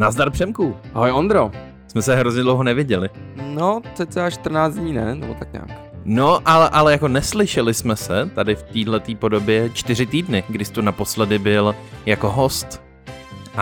[0.00, 0.76] Nazdar Přemku.
[0.94, 1.50] Ahoj Ondro.
[1.88, 3.10] Jsme se hrozně dlouho neviděli.
[3.46, 5.14] No, cca 14 dní, ne?
[5.14, 5.70] Nebo tak nějak.
[6.04, 10.72] No, ale, ale jako neslyšeli jsme se tady v této podobě čtyři týdny, kdy jsi
[10.72, 11.74] tu naposledy byl
[12.06, 12.82] jako host.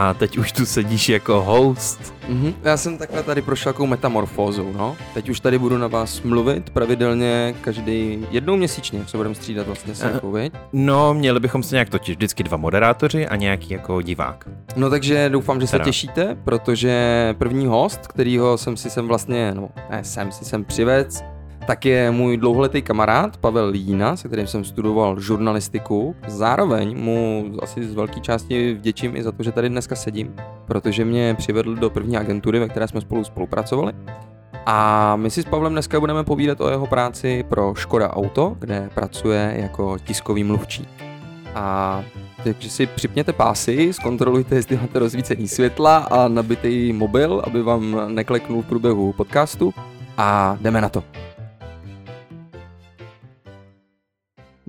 [0.01, 2.15] A teď už tu sedíš jako host.
[2.29, 2.55] Mhm.
[2.65, 4.97] Já jsem takhle tady prošel takovou metamorfózou, no.
[5.15, 9.95] Teď už tady budu na vás mluvit pravidelně každý jednou měsíčně, co budeme střídat vlastně
[9.95, 10.41] s uh,
[10.73, 14.49] No, měli bychom se nějak totiž vždycky dva moderátoři a nějaký jako divák.
[14.77, 15.85] No takže doufám, že se Teda.
[15.85, 21.25] těšíte, protože první host, kterýho jsem si sem vlastně, no ne, jsem si sem přivec,
[21.69, 26.17] tak je můj dlouholetý kamarád Pavel Lína, se kterým jsem studoval žurnalistiku.
[26.27, 30.35] Zároveň mu asi z velké části vděčím i za to, že tady dneska sedím,
[30.67, 33.93] protože mě přivedl do první agentury, ve které jsme spolu spolupracovali.
[34.67, 38.91] A my si s Pavlem dneska budeme povídat o jeho práci pro Škoda Auto, kde
[38.95, 40.89] pracuje jako tiskový mluvčí.
[41.55, 42.03] A
[42.45, 48.63] takže si připněte pásy, zkontrolujte, jestli máte rozvícený světla a nabitý mobil, aby vám nekleknul
[48.63, 49.75] v průběhu podcastu.
[50.17, 51.28] A jdeme na to.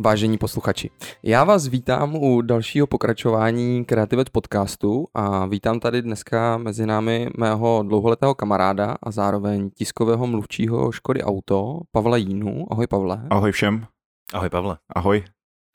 [0.02, 0.90] Vážení posluchači,
[1.24, 7.84] já vás vítám u dalšího pokračování Kreativec podcastu a vítám tady dneska mezi námi mého
[7.88, 12.66] dlouholetého kamaráda a zároveň tiskového mluvčího Škody Auto, Pavla Jínu.
[12.72, 13.28] Ahoj Pavle.
[13.30, 13.86] Ahoj všem,
[14.34, 14.78] Ahoj Pavle.
[14.96, 15.24] ahoj.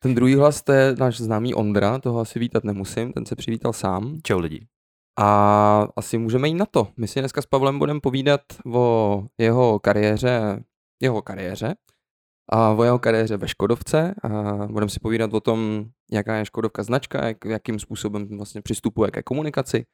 [0.02, 3.72] Ten druhý hlas to je náš známý Ondra, toho asi vítat nemusím, ten se přivítal
[3.72, 4.18] sám.
[4.22, 4.66] Čau lidi.
[5.18, 6.88] A asi můžeme jít na to.
[6.96, 8.40] My si dneska s Pavlem budeme povídat
[8.74, 10.64] o jeho kariéře,
[11.02, 11.74] jeho kariéře,
[12.52, 14.28] a o jeho kariéře ve Škodovce a
[14.66, 19.22] budeme si povídat o tom, jaká je Škodovka značka, jak, jakým způsobem vlastně přistupuje ke
[19.22, 19.84] komunikaci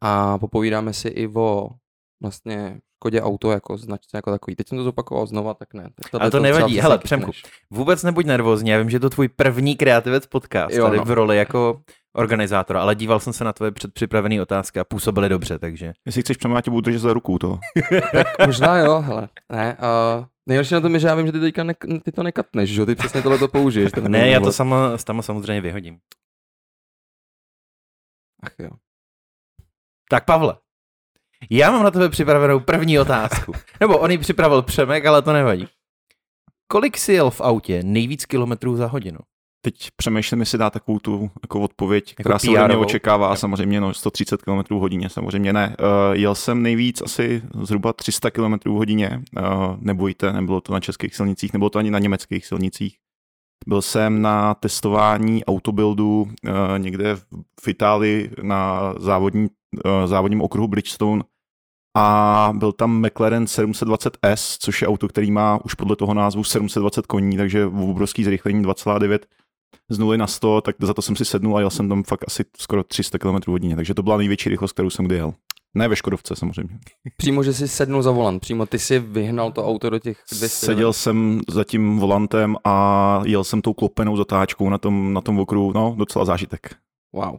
[0.00, 1.70] a popovídáme si i o
[2.22, 4.56] vlastně Škodě auto jako značce jako takový.
[4.56, 5.82] Teď jsem to zopakoval znova, tak ne.
[5.82, 6.80] Tak tohle Ale to třeba nevadí.
[6.80, 6.98] Hele.
[6.98, 7.30] Přemku,
[7.70, 11.04] Vůbec nebuď nervózní, já vím, že je to tvůj první kreativec podcast Jo, tady no.
[11.04, 11.80] v roli jako
[12.16, 15.92] organizátora, ale díval jsem se na tvoje předpřipravené otázky a působily dobře, takže.
[16.06, 17.58] Jestli chceš tě budu držet za ruku, to.
[18.46, 19.28] Možná jo, hele.
[19.52, 19.76] Ne,
[20.18, 21.74] uh, nejhorší na tom je, že já vím, že ty teďka ne,
[22.04, 22.86] ty to nekatneš, že jo?
[22.86, 23.92] Ty přesně tohle to použiješ.
[24.08, 25.98] Ne, já to sama, sama samozřejmě vyhodím.
[28.42, 28.70] Ach jo.
[30.10, 30.58] Tak Pavle,
[31.50, 33.52] já mám na tebe připravenou první otázku.
[33.80, 35.68] Nebo on ji připravil Přemek, ale to nevadí.
[36.66, 39.18] Kolik si jel v autě nejvíc kilometrů za hodinu?
[39.62, 42.80] Teď přemýšlím, jestli dá takovou tu jako odpověď, která se ode mě PR-ovou.
[42.80, 45.76] očekává, samozřejmě no, 130 km hodině, samozřejmě ne.
[45.80, 51.16] Uh, jel jsem nejvíc asi zhruba 300 km hodině, uh, nebojte, nebylo to na českých
[51.16, 52.96] silnicích, nebylo to ani na německých silnicích.
[53.66, 56.28] Byl jsem na testování autobuildu uh,
[56.78, 57.24] někde v,
[57.64, 59.48] v Itálii na závodní,
[59.84, 61.22] uh, závodním okruhu Bridgestone
[61.96, 67.06] a byl tam McLaren 720S, což je auto, který má už podle toho názvu 720
[67.06, 69.18] koní, takže obrovský zrychlení 2,9
[69.88, 72.24] z 0 na 100, tak za to jsem si sednul a jel jsem tam fakt
[72.26, 75.34] asi skoro 300 km hodině, takže to byla největší rychlost, kterou jsem kdy jel.
[75.74, 76.78] Ne ve Škodovce samozřejmě.
[77.16, 80.66] Přímo, že jsi sednul za volant, přímo ty si vyhnal to auto do těch 200.
[80.66, 85.38] Seděl jsem za tím volantem a jel jsem tou klopenou zatáčkou na tom, na tom
[85.38, 86.76] okruhu, no docela zážitek.
[87.12, 87.36] Wow.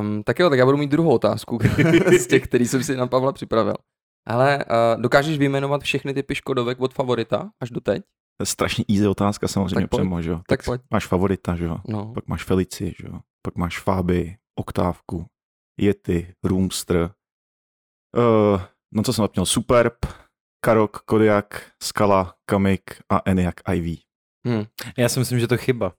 [0.00, 1.58] Um, tak jo, tak já budu mít druhou otázku
[2.20, 3.74] z těch, který jsem si na Pavla připravil.
[4.26, 8.02] Ale uh, dokážeš vyjmenovat všechny typy Škodovek od favorita až do teď?
[8.36, 10.40] To je strašně easy otázka samozřejmě Tak přemo, že jo.
[10.48, 10.82] Tak pojď.
[10.90, 11.78] Máš favorita, že jo.
[11.88, 12.12] No.
[12.14, 13.20] Pak máš Felici, že jo.
[13.42, 15.26] Pak máš Faby, Oktávku,
[15.80, 17.10] Yeti, Roomster.
[18.16, 18.62] Uh,
[18.94, 19.46] no co jsem napněl?
[19.46, 20.06] Superb,
[20.64, 23.96] Karok, Kodiak, Skala, Kamik a Eniak Ivy.
[24.48, 24.64] Hm.
[24.96, 25.92] Já si myslím, že to chyba.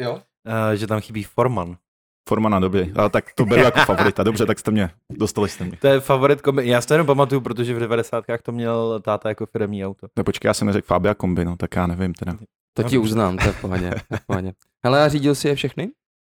[0.00, 0.14] Jo?
[0.14, 0.22] Uh,
[0.74, 1.76] že tam chybí Forman.
[2.30, 2.88] Formana, dobře.
[2.96, 4.22] Ale tak to beru jako favorita.
[4.22, 5.76] Dobře, tak jste mě, dostali jste mě.
[5.80, 6.68] To je favorit kombi.
[6.68, 8.24] Já si to jenom pamatuju, protože v 90.
[8.42, 10.06] to měl táta jako firmní auto.
[10.18, 12.36] No počkej, já jsem neřekl Fabia kombi, no tak já nevím teda.
[12.76, 13.90] To ti uznám, to je v pohodě.
[14.22, 14.52] v pohodě.
[14.84, 15.88] Hele, a řídil si je všechny?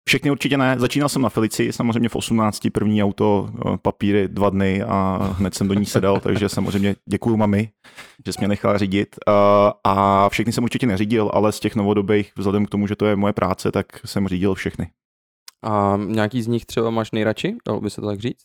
[0.09, 0.76] Všechny určitě ne.
[0.80, 2.60] Začínal jsem na Felici, samozřejmě v 18.
[2.74, 7.38] první auto, eh, papíry dva dny a hned jsem do ní sedal, takže samozřejmě děkuju
[7.38, 7.70] mami,
[8.25, 9.16] že jsi mě nechala řídit.
[9.28, 9.31] Eh,
[9.84, 13.16] A všechny jsem určitě neřídil, ale z těch novodobých, vzhledem k tomu, že to je
[13.16, 14.88] moje práce, tak jsem řídil všechny.
[15.63, 17.56] A nějaký z nich třeba máš nejradši?
[17.68, 18.42] Dalo by se to tak říct?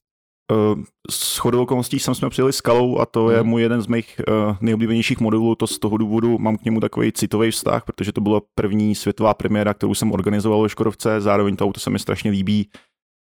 [0.53, 3.47] Eh, S chodou okolností jsem jsme přijeli skalou a to je Mhm.
[3.49, 5.55] můj jeden z mých uh, nejoblíbenějších modelů.
[5.55, 9.35] To z toho důvodu mám k němu takový citový vztah, protože to byla první světová
[9.35, 11.20] premiéra, kterou jsem organizoval ve Škodovce.
[11.20, 12.70] Zároveň to auto se mi strašně líbí.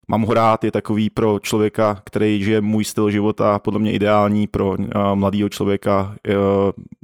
[0.08, 4.48] Mám ho rád, je takový pro člověka, který žije můj styl života, podle mě ideální
[4.48, 4.76] pro uh,
[5.14, 6.36] mladého člověka, uh,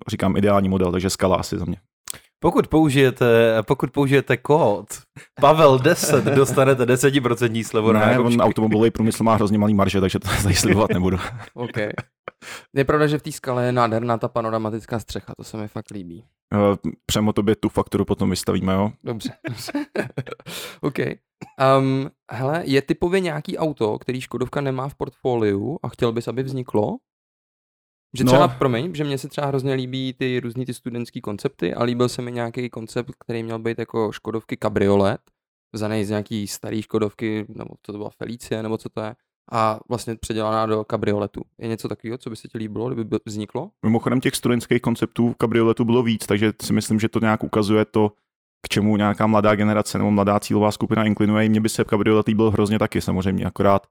[0.08, 1.78] říkám ideální model, takže skala asi za mě.
[2.46, 4.86] Pokud použijete, pokud použijete kód
[5.42, 10.20] Pavel 10, dostanete 10% slevu na Ne, on automobilový průmysl má hrozně malý marže, takže
[10.20, 11.18] to tady slibovat nebudu.
[11.54, 11.78] OK.
[12.76, 15.92] Je pravda, že v té skale je nádherná ta panoramatická střecha, to se mi fakt
[15.92, 16.24] líbí.
[16.56, 18.92] Uh, Přemo tobě tu fakturu potom vystavíme, jo?
[19.04, 19.72] Dobře, dobře.
[20.82, 21.00] OK.
[21.80, 26.44] Um, hele, je typově nějaký auto, který Škodovka nemá v portfoliu a chtěl bys, aby
[26.44, 26.98] vzniklo?
[28.18, 28.32] Že No.
[28.32, 28.54] třeba, no.
[28.58, 32.22] promiň, že mně se třeba hrozně líbí ty různý ty studentský koncepty a líbil se
[32.22, 35.22] mi nějaký koncept, který měl být jako Škodovky kabriolet,
[35.74, 39.16] vzaný z nějaký starý Škodovky, nebo co to byla Felicie, nebo co to je,
[39.52, 41.42] a vlastně předělaná do kabrioletu.
[41.60, 43.70] Je něco takového, co by se ti líbilo, kdyby by vzniklo?
[43.86, 48.12] Mimochodem těch studentských konceptů kabrioletu bylo víc, takže si myslím, že to nějak ukazuje to,
[48.66, 51.50] k čemu nějaká mladá generace nebo mladá cílová skupina inklinuje.
[51.50, 53.88] Mně by se kabriolet líbil hrozně taky samozřejmě, akorát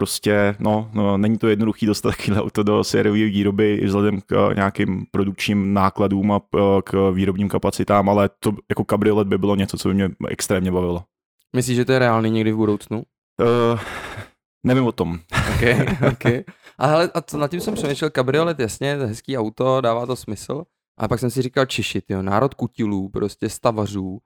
[0.00, 4.32] prostě, no, no není to jednoduchý dostat takovýhle auto do sériové výroby i vzhledem k
[4.32, 9.56] eh, nějakým produkčním nákladům a eh, k výrobním kapacitám, ale to jako kabriolet by bylo
[9.56, 11.04] něco, co by mě extrémně bavilo.
[11.56, 13.02] Myslíš, že to je reálný někdy v budoucnu?
[13.40, 13.80] Uh,
[14.66, 15.18] nevím o tom.
[15.32, 15.62] OK,
[16.12, 16.24] OK.
[16.78, 20.06] A, hele, a to, nad tím jsem přemýšlel, kabriolet, jasně, to je hezký auto, dává
[20.06, 20.64] to smysl.
[20.98, 24.18] A pak jsem si říkal, Češi, jo, národ kutilů, prostě stavařů.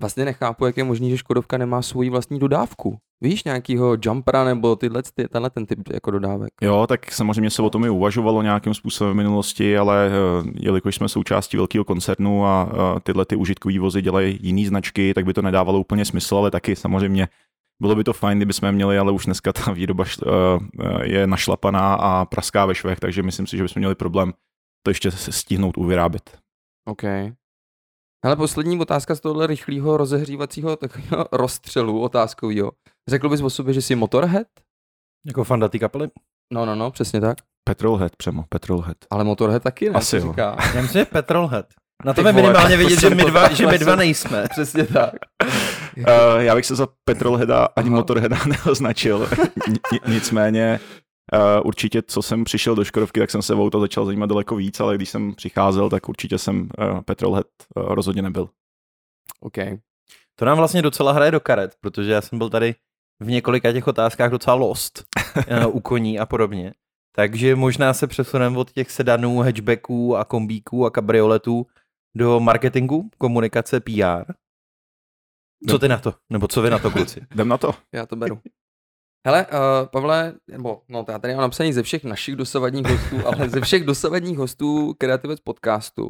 [0.00, 2.98] Vlastně nechápu, jak je možný, že Škodovka nemá svoji vlastní dodávku.
[3.20, 6.50] Víš, nějakýho jumpera nebo tyhle, ty, tenhle ten typ jako dodávek.
[6.62, 10.94] Jo, tak samozřejmě se o tom i uvažovalo nějakým způsobem v minulosti, ale eh, jelikož
[10.94, 15.34] jsme součástí velkého koncernu a eh, tyhle ty užitkové vozy dělají jiný značky, tak by
[15.34, 17.28] to nedávalo úplně smysl, ale taky samozřejmě
[17.82, 21.26] bylo by to fajn, kdyby jsme měli, ale už dneska ta výroba šl- eh, je
[21.26, 24.32] našlapaná a praská ve švech, takže myslím si, že bychom měli problém
[24.82, 26.38] to ještě stihnout uvyrábět.
[26.84, 27.02] OK.
[28.24, 32.72] Ale poslední otázka z tohohle rychlého rozehřívacího takového rozstřelu otázkového.
[33.08, 34.46] Řekl bys o sobě, že jsi motorhead?
[35.26, 36.08] Jako fanda té kapely?
[36.52, 37.38] No, no, no, přesně tak.
[37.68, 38.96] Petrolhead, přemo, Petrolhead.
[39.10, 40.22] Ale motorhead taky ne, Asi jo.
[40.30, 40.56] říká.
[40.74, 41.66] Já myslím, že Petrolhead.
[42.04, 44.44] Na tebe vole, minimálně vidět, že my dva, že my dva nejsme.
[44.50, 45.12] Přesně tak.
[45.96, 46.04] Uh,
[46.38, 47.96] já bych se za Petrolheada ani Aha.
[47.96, 49.28] Motorheada neoznačil.
[49.68, 50.80] Ni- Nicméně
[51.32, 54.56] uh, určitě, co jsem přišel do Škodovky, tak jsem se o auto začal zajímat daleko
[54.56, 57.46] víc, ale když jsem přicházel, tak určitě jsem uh, Petrolhead
[57.76, 58.48] uh, rozhodně nebyl.
[59.40, 59.56] OK.
[60.38, 62.74] To nám vlastně docela hraje do karet, protože já jsem byl tady
[63.20, 65.04] v několika těch otázkách docela lost
[65.68, 66.72] u koní a podobně.
[67.14, 71.66] Takže možná se přesuneme od těch sedanů, hatchbacků a kombíků a kabrioletů
[72.16, 74.32] do marketingu, komunikace, PR.
[75.68, 76.14] Co ty na to?
[76.30, 77.20] Nebo co vy na to, kluci?
[77.34, 77.74] Jdem na to.
[77.92, 78.40] Já to beru.
[79.26, 83.48] Hele, uh, Pavle, nebo no, já tady mám napsaný ze všech našich dosavadních hostů, ale
[83.48, 86.08] ze všech dosavadních hostů Kreativec podcastu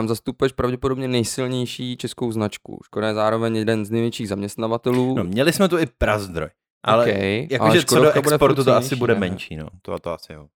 [0.00, 2.80] um, zastupuješ pravděpodobně nejsilnější českou značku.
[2.84, 5.14] Škoda je zároveň jeden z největších zaměstnavatelů.
[5.14, 6.48] No, měli jsme tu i prazdroj.
[6.84, 9.20] Ale okay, jakože co do exportu to asi bude ne?
[9.20, 9.68] menší, no.
[9.82, 10.46] To, to asi jo.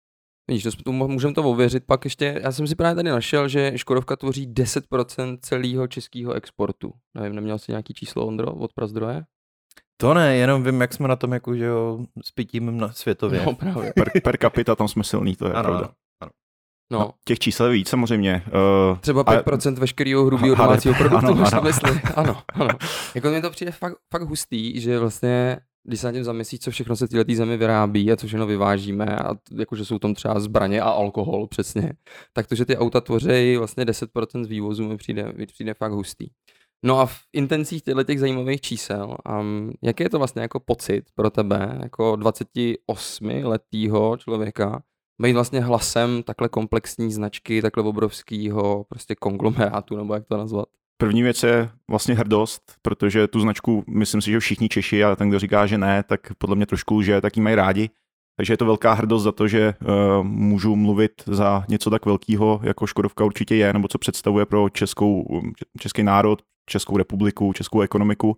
[0.49, 3.73] Vidíš, to, to můžeme to ověřit, pak ještě, já jsem si právě tady našel, že
[3.77, 6.93] Škodovka tvoří 10% celého českého exportu.
[7.15, 9.25] Nevím, neměl jsi nějaký číslo, Ondro, od prazdroje?
[10.01, 13.43] To ne, jenom vím, jak jsme na tom jako, že jo, s pitím na světově.
[13.47, 13.93] No právě.
[13.95, 15.91] Per, per capita tam jsme silný, to je Ano, pravda.
[16.21, 16.31] ano.
[16.93, 18.43] No, Těch čísel je víc samozřejmě.
[18.91, 22.01] Uh, Třeba Ale- 5% veškerého hrubého domácího produktu, ano, ano, mysli.
[22.17, 22.69] Ano, ano.
[23.15, 26.71] Jako mi to přijde fakt, fakt hustý, že vlastně, když se na tím zamyslíš, co
[26.71, 30.41] všechno se v této zemi vyrábí a co všechno vyvážíme, a jakože jsou tam třeba
[30.41, 31.93] zbraně a alkohol přesně,
[32.33, 35.93] tak to, že ty auta tvoří vlastně 10% z vývozu, mi přijde, mi přijde fakt
[35.93, 36.27] hustý.
[36.85, 41.05] No a v intencích těchto těch zajímavých čísel, um, jaký je to vlastně jako pocit
[41.15, 44.83] pro tebe, jako 28-letýho člověka,
[45.23, 50.69] být vlastně hlasem takhle komplexní značky, takhle obrovského prostě konglomerátu, nebo jak to nazvat?
[50.97, 55.29] První věc je vlastně hrdost, protože tu značku, myslím si, že všichni Češi, a ten,
[55.29, 57.91] kdo říká, že ne, tak podle mě trošku lže, tak ji mají rádi.
[58.37, 59.89] Takže je to velká hrdost za to, že uh,
[60.27, 65.41] můžu mluvit za něco tak velkého, jako Škodovka určitě je, nebo co představuje pro českou,
[65.79, 68.37] český národ, Českou republiku, českou ekonomiku.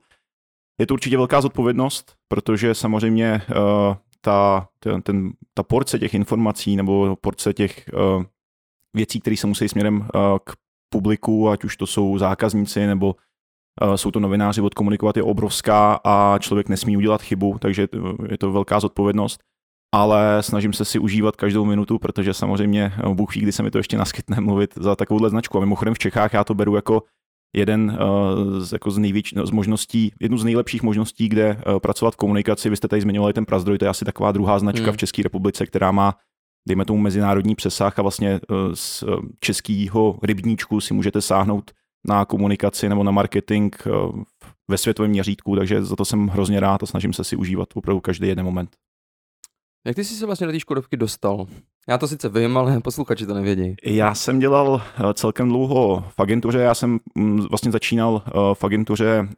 [0.81, 6.77] Je to určitě velká zodpovědnost, protože samozřejmě uh, ta, ten, ten, ta porce těch informací
[6.77, 8.25] nebo porce těch uh,
[8.95, 10.07] věcí, které se musí směrem uh,
[10.45, 10.53] k
[10.89, 13.17] publiku, ať už to jsou zákazníci nebo
[13.83, 17.89] uh, jsou to novináři, odkomunikovat je obrovská a člověk nesmí udělat chybu, takže
[18.29, 19.41] je to velká zodpovědnost.
[19.95, 23.79] Ale snažím se si užívat každou minutu, protože samozřejmě Bůh ví, kdy se mi to
[23.79, 25.59] ještě naskytne mluvit za takovouhle značku.
[25.59, 27.03] A mimochodem v Čechách já to beru jako
[27.56, 32.14] jeden uh, z, jako z, největš, z možností, jednu z nejlepších možností, kde uh, pracovat
[32.14, 32.71] v komunikaci.
[32.71, 34.92] Vy jste tady zmiňovali ten Prazdroj, to je asi taková druhá značka Hmm.
[34.92, 36.14] v České republice, která má
[36.68, 39.06] dejme tomu mezinárodní přesah a vlastně eh, z eh,
[39.40, 41.71] českého rybníčku si můžete sáhnout
[42.09, 43.90] na komunikaci nebo na marketing eh,
[44.71, 48.00] ve světovém měřítku, takže za to jsem hrozně rád a snažím se si užívat opravdu
[48.00, 48.76] každý jeden moment.
[49.87, 51.47] Jak ty jsi se vlastně do té Škodovky dostal?
[51.89, 53.77] Já to sice vím, ale posluchači to nevědí.
[53.85, 58.65] Já jsem dělal eh, celkem dlouho v agentuře, já jsem mm, vlastně začínal eh, v
[58.65, 59.29] agentuře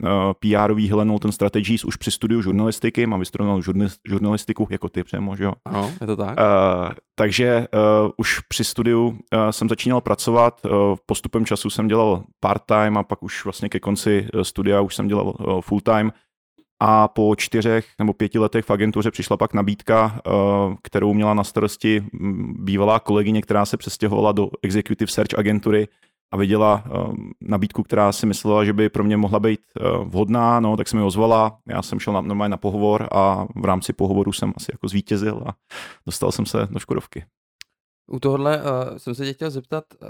[0.45, 3.63] PR-ový Helen Norton Strategies už při studiu žurnalistiky, mám vystudovanou
[4.09, 5.53] žurnalistiku jako ty přemo, že jo?
[5.65, 6.39] Ano, je to tak?
[6.39, 7.67] Uh, takže
[8.05, 9.17] uh, už při studiu uh,
[9.51, 10.71] jsem začínal pracovat, uh,
[11.07, 15.27] postupem času jsem dělal part-time a pak už vlastně ke konci studia už jsem dělal
[15.27, 16.13] uh, full-time.
[16.81, 20.31] A po čtyřech nebo pěti letech v agentuře přišla pak nabídka, eh,
[20.83, 25.89] kterou měla na starosti mm, bývalá kolegyně, která se přestěhovala do Executive Search agentury
[26.33, 26.85] a viděla
[27.41, 29.61] nabídku, která si myslela, že by pro mě mohla být
[30.05, 31.59] vhodná, no, tak se mi ozvala.
[31.69, 35.55] Já jsem šel normálně na pohovor a v rámci pohovoru jsem asi jako zvítězil a
[36.07, 37.25] dostal jsem se do Škodovky.
[38.13, 40.09] U tohle uh, jsem se tě chtěl zeptat, uh,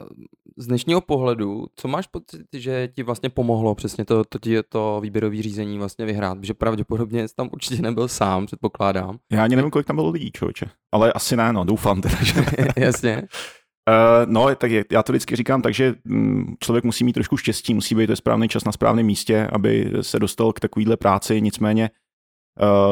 [0.57, 5.01] z dnešního pohledu, co máš pocit, že ti vlastně pomohlo přesně to, to, to, to
[5.03, 6.45] výběrové řízení vlastně vyhrát?
[6.45, 9.19] Že pravděpodobně jsi tam určitě nebyl sám, předpokládám.
[9.33, 10.67] Já ani nevím, kolik tam bylo lidí, člověče.
[10.93, 12.45] Ale asi ne, no, doufám teda, že
[12.77, 13.23] Jasně.
[13.89, 17.37] Uh, no, tak je, já to vždycky říkám tak, že mm, člověk musí mít trošku
[17.37, 21.41] štěstí, musí být ve správný čas na správném místě, aby se dostal k takovýhle práci,
[21.41, 21.91] nicméně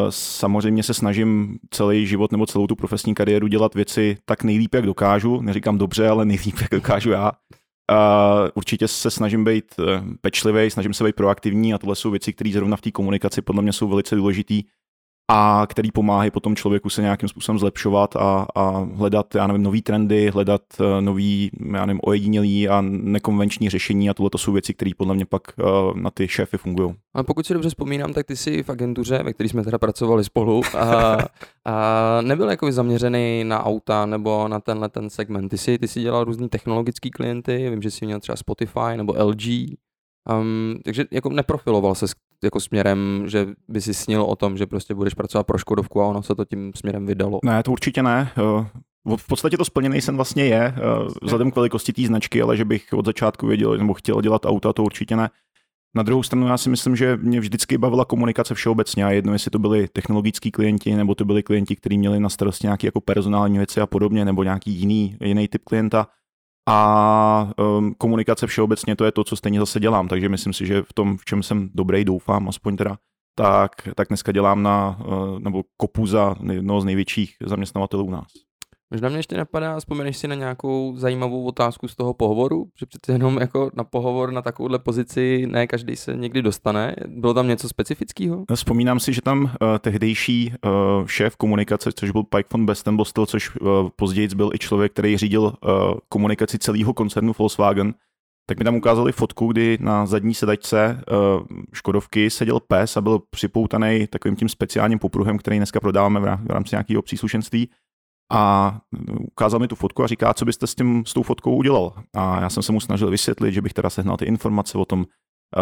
[0.08, 4.86] samozřejmě se snažím celý život nebo celou tu profesní kariéru dělat věci tak nejlíp, jak
[4.86, 5.40] dokážu.
[5.40, 7.32] Neříkám dobře, ale nejlíp, jak dokážu já.
[7.92, 9.84] Uh, určitě se snažím být uh,
[10.20, 13.62] pečlivý, snažím se být proaktivní a tohle jsou věci, které zrovna v té komunikaci podle
[13.62, 14.54] mě jsou velice důležité
[15.30, 19.82] a který pomáhají potom člověku se nějakým způsobem zlepšovat a, a hledat, já nevím, nový
[19.82, 24.74] trendy, hledat uh, nový, já nevím, ojedinělý a nekonvenční řešení a tohle to jsou věci,
[24.74, 26.94] které podle mě pak uh, na ty šéfy fungují.
[27.14, 30.24] Ale pokud si dobře vzpomínám, tak ty jsi v agentuře, ve které jsme teda pracovali
[30.24, 31.16] spolu, a,
[31.64, 35.48] a nebyl jako zaměřený na auta nebo na tenhle ten segment.
[35.48, 39.14] Ty jsi, ty jsi dělal různý technologický klienty, vím, že jsi měl třeba Spotify nebo
[39.18, 39.42] LG,
[40.30, 42.06] Um, takže jako neprofiloval se
[42.42, 46.06] jako směrem, že by si snil o tom, že prostě budeš pracovat pro Škodovku a
[46.06, 47.38] ono se to tím směrem vydalo.
[47.44, 48.30] Ne, to určitě ne.
[49.16, 50.74] V podstatě to splněný sen vlastně je,
[51.22, 54.72] vzhledem k velikosti té značky, ale že bych od začátku věděl nebo chtěl dělat auta,
[54.72, 55.30] to určitě ne.
[55.96, 59.50] Na druhou stranu já si myslím, že mě vždycky bavila komunikace všeobecně a jedno, jestli
[59.50, 63.58] to byli technologický klienti, nebo to byli klienti, kteří měli na starosti nějaké jako personální
[63.58, 66.06] věci a podobně, nebo nějaký jiný, jiný typ klienta
[66.68, 70.82] a um, komunikace všeobecně to je to, co stejně zase dělám, takže myslím si, že
[70.82, 72.98] v tom, v čem jsem dobrý, doufám, aspoň teda,
[73.34, 78.51] tak, tak dneska dělám na, uh, nebo kopu za jednoho z největších zaměstnavatelů u nás.
[78.92, 83.12] Možná mě ještě napadá, vzpomeneš si na nějakou zajímavou otázku z toho pohovoru, že přece
[83.12, 86.96] jenom jako na pohovor na takovouhle pozici ne každý se někdy dostane.
[87.08, 88.44] Bylo tam něco specifického?
[88.50, 93.26] No, vzpomínám si, že tam uh, tehdejší uh, šéf komunikace, což byl Pike von Bestenbostel,
[93.26, 95.52] což uh, později byl i člověk, který řídil uh,
[96.08, 97.94] komunikaci celého koncernu Volkswagen,
[98.46, 103.20] tak mi tam ukázali fotku, kdy na zadní sedačce uh, Škodovky seděl pes a byl
[103.30, 107.68] připoutaný takovým tím speciálním popruhem, který dneska prodáváme v rámci nějakého příslušenství
[108.32, 108.80] a
[109.30, 111.92] ukázal mi tu fotku a říká, co byste s, tím, s tou fotkou udělal.
[112.16, 115.06] A já jsem se mu snažil vysvětlit, že bych teda sehnal ty informace o tom,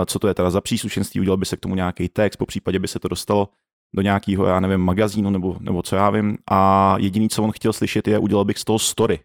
[0.06, 2.78] co to je teda za příslušenství, udělal by se k tomu nějaký text, po případě
[2.78, 3.48] by se to dostalo
[3.94, 6.38] do nějakého, já nevím, magazínu nebo, nebo co já vím.
[6.50, 9.20] A jediný, co on chtěl slyšet, je, udělal bych z toho story.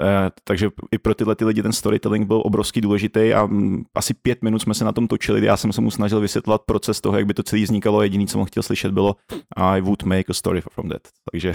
[0.00, 3.48] Eh, takže i pro tyhle ty lidi ten storytelling byl obrovský důležitý a
[3.94, 5.46] asi pět minut jsme se na tom točili.
[5.46, 8.02] Já jsem se mu snažil vysvětlovat proces toho, jak by to celé vznikalo.
[8.02, 9.16] Jediný, co on chtěl slyšet, bylo
[9.56, 11.02] I would make a story from that.
[11.32, 11.52] Takže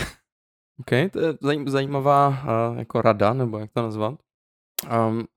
[0.79, 1.33] OK, to je
[1.65, 4.13] zajímavá uh, jako rada, nebo jak to nazvat.
[5.07, 5.27] Um,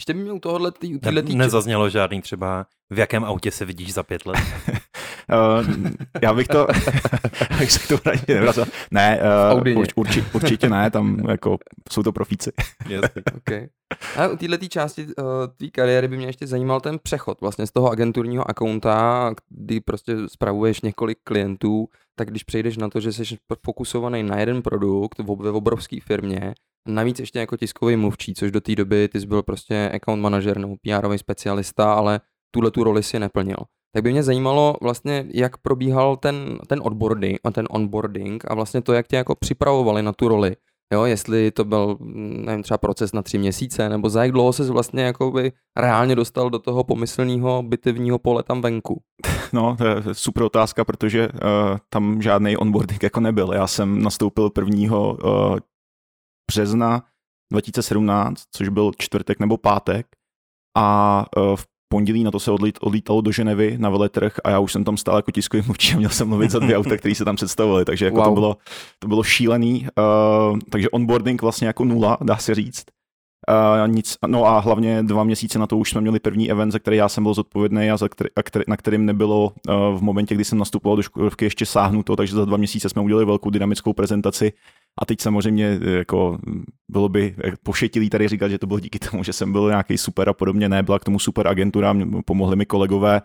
[0.00, 1.36] ještě by mě u tohohle tý, ne, tý...
[1.36, 4.38] Nezaznělo žádný třeba, v jakém autě se vidíš za pět let?
[4.68, 5.90] uh,
[6.22, 6.66] já bych to,
[7.58, 8.64] bych se to nevrazil.
[8.90, 9.20] Ne,
[9.52, 11.58] uh, urč, urči, určitě ne, tam jako
[11.92, 12.52] jsou to profíci.
[12.88, 13.22] Jasně.
[13.36, 13.68] okay.
[14.16, 15.12] A u této části uh,
[15.56, 20.16] té kariéry by mě ještě zajímal ten přechod vlastně z toho agenturního akaunta, kdy prostě
[20.26, 23.24] spravuješ několik klientů, tak když přejdeš na to, že jsi
[23.64, 26.54] fokusovaný na jeden produkt ve obrovské firmě,
[26.88, 30.58] navíc ještě jako tiskový mluvčí, což do té doby ty jsi byl prostě account manager
[30.58, 32.20] nebo pr specialista, ale
[32.50, 33.56] tuhle tu roli si neplnil.
[33.94, 38.92] Tak by mě zajímalo vlastně, jak probíhal ten, ten onboarding, ten onboarding a vlastně to,
[38.92, 40.56] jak tě jako připravovali na tu roli.
[40.92, 41.96] Jo, jestli to byl,
[42.44, 46.50] nevím, třeba proces na tři měsíce, nebo za jak dlouho se vlastně jakoby reálně dostal
[46.50, 49.02] do toho pomyslného bitevního pole tam venku?
[49.52, 51.38] No, to je super otázka, protože uh,
[51.90, 53.52] tam žádný onboarding jako nebyl.
[53.54, 54.96] Já jsem nastoupil 1.
[54.96, 55.16] Uh,
[56.48, 57.02] března
[57.52, 60.06] 2017, což byl čtvrtek nebo pátek
[60.76, 64.58] a uh, v pondělí na to se odlít, odlítalo do Ženevy na veletrh a já
[64.58, 67.14] už jsem tam stál jako tiskový mluvčí a měl jsem mluvit za dvě auta, které
[67.14, 68.24] se tam představovaly, takže jako wow.
[68.24, 68.56] to, bylo,
[68.98, 72.84] to bylo šílený, uh, takže onboarding vlastně jako nula, dá se říct.
[73.80, 76.78] Uh, nic, no a hlavně dva měsíce na to už jsme měli první event, za
[76.78, 80.02] který já jsem byl zodpovědný a, za který, a který, na kterým nebylo uh, v
[80.02, 83.50] momentě, kdy jsem nastupoval do školovky ještě sáhnuto, takže za dva měsíce jsme udělali velkou
[83.50, 84.52] dynamickou prezentaci
[84.98, 86.38] a teď samozřejmě jako
[86.88, 90.28] bylo by pošetilý tady říkat, že to bylo díky tomu, že jsem byl nějaký super
[90.28, 93.22] a podobně, ne, byla k tomu super agentura, pomohli mi kolegové,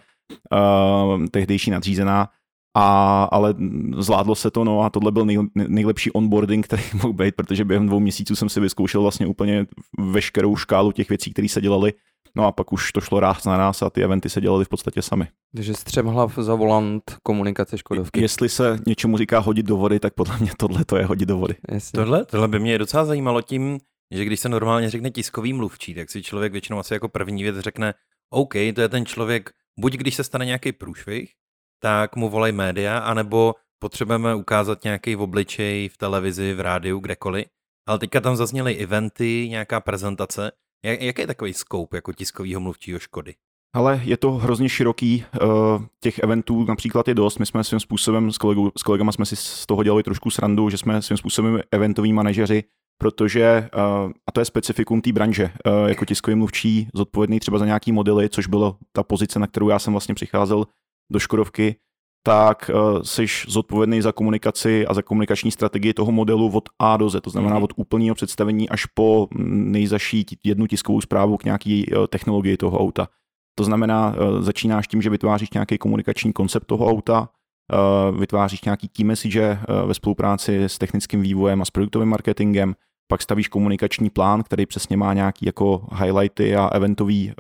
[0.52, 2.30] uh, tehdejší nadřízená,
[2.78, 3.56] a, ale
[3.98, 7.88] zvládlo se to, no a tohle byl nej, nejlepší onboarding, který mohl být, protože během
[7.88, 9.66] dvou měsíců jsem si vyzkoušel vlastně úplně
[10.00, 11.94] veškerou škálu těch věcí, které se dělaly
[12.38, 14.70] No a pak už to šlo ráz na nás a ty eventy se dělaly v
[14.70, 15.28] podstatě sami.
[15.56, 18.22] Takže střemhlav za volant komunikace Škodovky.
[18.22, 21.38] Jestli se něčemu říká hodit do vody, tak podle mě tohle to je hodit do
[21.38, 21.56] vody.
[21.72, 21.98] Jasně.
[21.98, 23.80] Tohle, tohle by mě docela zajímalo tím,
[24.12, 27.60] že když se normálně řekne tiskový mluvčí, tak si člověk většinou asi jako první věc
[27.60, 27.94] řekne,
[28.30, 29.50] OK, to je ten člověk,
[29.80, 31.32] buď když se stane nějaký průšvih,
[31.82, 37.46] tak mu volej média, anebo potřebujeme ukázat nějaký v obličej v televizi, v rádiu, kdekoliv.
[37.88, 40.52] Ale teďka tam zazněly eventy, nějaká prezentace.
[40.86, 43.36] Jak, jaký je takový scope jako tiskového mluvčího Škody?
[43.76, 45.50] Ale je to hrozně široký, uh,
[46.00, 49.36] těch eventů například je dost, my jsme svým způsobem, s, kolegou, s kolegama jsme si
[49.36, 52.64] z toho dělali trošku srandu, že jsme svým způsobem eventoví manažeři,
[52.98, 57.66] protože, uh, a to je specifikum té branže, uh, jako tiskový mluvčí, zodpovědný třeba za
[57.66, 60.66] nějaký modely, což byla ta pozice, na kterou já jsem vlastně přicházel
[61.12, 61.76] do Škodovky,
[62.26, 67.10] tak uh, jsi zodpovědný za komunikaci a za komunikační strategii toho modelu od A do
[67.10, 67.64] Z, to znamená mm.
[67.64, 73.08] od úplného představení až po nejzaší jednu tiskovou zprávu k nějaký uh, technologii toho auta.
[73.56, 77.30] To znamená, uh, začínáš tím, že vytváříš nějaký komunikační koncept toho auta,
[78.20, 82.76] vytváříš nějaký key message ve spolupráci s technickým vývojem a s produktovým marketingem,
[83.08, 87.34] pak stavíš komunikační plán, který přesně má nějaký jako highlighty a eventový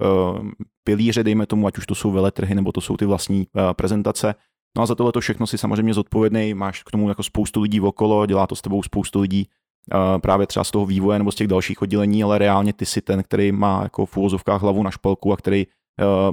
[0.83, 4.35] pilíře, dejme tomu, ať už to jsou veletrhy nebo to jsou ty vlastní prezentace.
[4.77, 7.81] No a za tohle to všechno si samozřejmě zodpovědný, máš k tomu jako spoustu lidí
[7.81, 9.47] okolo, dělá to s tebou spoustu lidí,
[9.93, 13.01] uh, právě třeba z toho vývoje nebo z těch dalších oddělení, ale reálně ty si
[13.01, 15.67] ten, který má jako v úvozovkách hlavu na špalku a který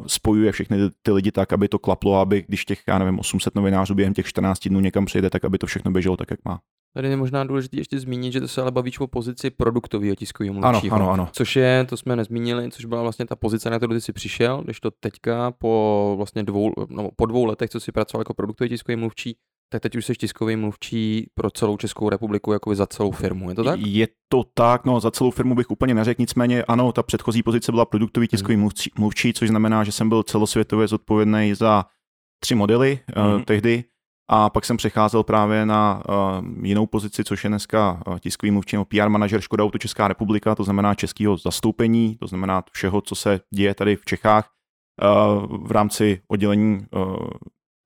[0.06, 3.94] spojuje všechny ty, lidi tak, aby to klaplo, aby když těch, já nevím, 800 novinářů
[3.94, 6.60] během těch 14 dnů někam přijde, tak aby to všechno běželo tak, jak má.
[6.94, 10.54] Tady je možná důležité ještě zmínit, že to se ale bavíš o pozici produktového tiskového
[10.54, 10.96] mluvčího.
[10.96, 11.28] Ano, ano, ano.
[11.32, 14.62] Což je, to jsme nezmínili, což byla vlastně ta pozice, na kterou ty jsi přišel,
[14.62, 18.70] když to teďka po vlastně dvou, no, po dvou letech, co jsi pracoval jako produktový
[18.70, 19.36] tiskový mluvčí,
[19.72, 23.56] tak teď už jsi tiskový mluvčí pro celou Českou republiku, jako za celou firmu, je
[23.56, 23.80] to tak?
[23.80, 27.72] Je to tak, no za celou firmu bych úplně neřekl, nicméně ano, ta předchozí pozice
[27.72, 28.60] byla produktový tiskový hmm.
[28.60, 31.84] mluvčí, mluvčí, což znamená, že jsem byl celosvětově zodpovědný za
[32.42, 33.34] tři modely hmm.
[33.34, 33.84] uh, tehdy
[34.32, 38.76] a pak jsem přecházel právě na uh, jinou pozici, což je dneska uh, tiskový mluvčí
[38.76, 43.14] nebo PR manažer Škoda Auto Česká republika, to znamená českého zastoupení, to znamená všeho, co
[43.14, 44.50] se děje tady v Čechách
[45.02, 47.16] uh, v rámci oddělení uh,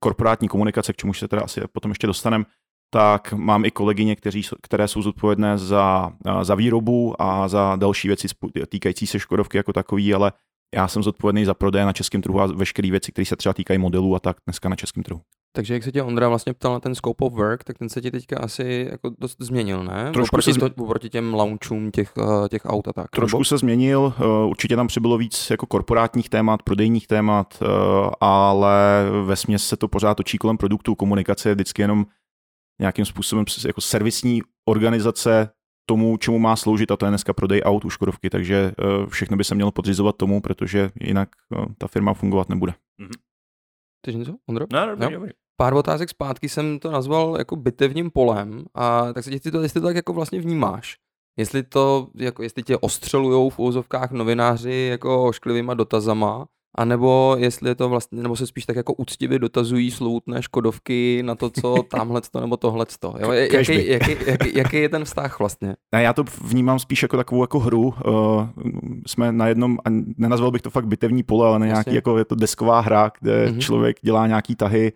[0.05, 2.45] korporátní komunikace, k čemu se teda asi potom ještě dostaneme,
[2.93, 8.27] tak mám i kolegyně, kteří, které jsou zodpovědné za, za výrobu a za další věci
[8.69, 10.31] týkající se Škodovky jako takový, ale
[10.75, 13.79] já jsem zodpovědný za prodej na českém trhu a veškeré věci, které se třeba týkají
[13.79, 15.21] modelů a tak dneska na českém trhu.
[15.55, 18.01] Takže jak se tě Ondra vlastně ptal na ten scope of work, tak ten se
[18.01, 20.11] ti teďka asi jako dost změnil, ne?
[20.13, 23.09] Trošku oproti, se to, oproti těm launchům těch, uh, těch aut a tak.
[23.09, 23.45] Trošku nebo?
[23.45, 27.67] se změnil, uh, určitě tam přibylo víc jako korporátních témat, prodejních témat, uh,
[28.19, 32.05] ale ve směs se to pořád točí kolem produktů, komunikace je vždycky jenom
[32.81, 35.49] nějakým způsobem jako servisní organizace
[35.89, 38.71] tomu, čemu má sloužit, a to je dneska prodej aut u Škodovky, takže
[39.09, 41.29] všechno by se mělo podřizovat tomu, protože jinak
[41.77, 42.71] ta firma fungovat nebude.
[42.71, 43.19] Mm-hmm.
[44.05, 44.65] Takže něco, Ondro?
[44.73, 49.39] No, dobrý, dobrý pár otázek zpátky jsem to nazval jako bitevním polem a tak se
[49.39, 50.97] tě to, jestli to tak jako vlastně vnímáš.
[51.37, 56.45] Jestli to, jako jestli tě ostřelujou v úzovkách novináři jako ošklivýma dotazama,
[56.77, 61.35] anebo jestli je to vlastně, nebo se spíš tak jako úctivě dotazují sloutné škodovky na
[61.35, 63.15] to, co tamhle to nebo tohle to.
[63.19, 63.31] Jo?
[63.31, 65.75] Jaký, jaký, jaký, jaký, je ten vztah vlastně?
[65.95, 67.93] Ne, já to vnímám spíš jako takovou jako hru.
[68.07, 68.47] Uh,
[69.07, 72.25] jsme na jednom, a nenazval bych to fakt bitevní pole, ale na nějaký jako je
[72.25, 73.59] to desková hra, kde mm-hmm.
[73.59, 74.93] člověk dělá nějaký tahy,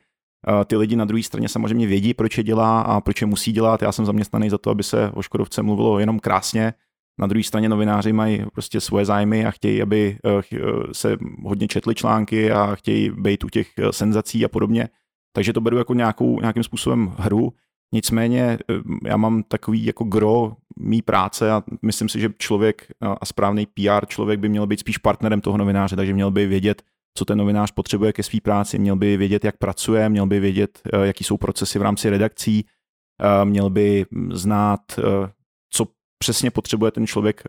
[0.65, 3.81] ty lidi na druhé straně samozřejmě vědí, proč je dělá a proč je musí dělat.
[3.81, 6.73] Já jsem zaměstnaný za to, aby se o Škodovce mluvilo jenom krásně.
[7.19, 10.59] Na druhé straně novináři mají prostě svoje zájmy a chtějí, aby eh, eh,
[10.91, 14.89] se hodně četly články a chtějí být u těch eh, senzací a podobně.
[15.35, 17.53] Takže to beru jako nějakou, nějakým způsobem hru.
[17.93, 18.59] Nicméně
[19.05, 24.05] já mám takový jako gro mý práce a myslím si, že člověk a správný PR
[24.05, 26.81] člověk by měl být spíš partnerem toho novináře, takže měl by vědět,
[27.17, 30.81] co ten novinář potřebuje ke své práci, měl by vědět, jak pracuje, měl by vědět,
[30.93, 32.65] eh, jaký jsou procesy v rámci redakcí,
[33.21, 35.31] eh, měl by znát, eh,
[35.73, 35.85] co
[36.19, 37.43] přesně potřebuje ten člověk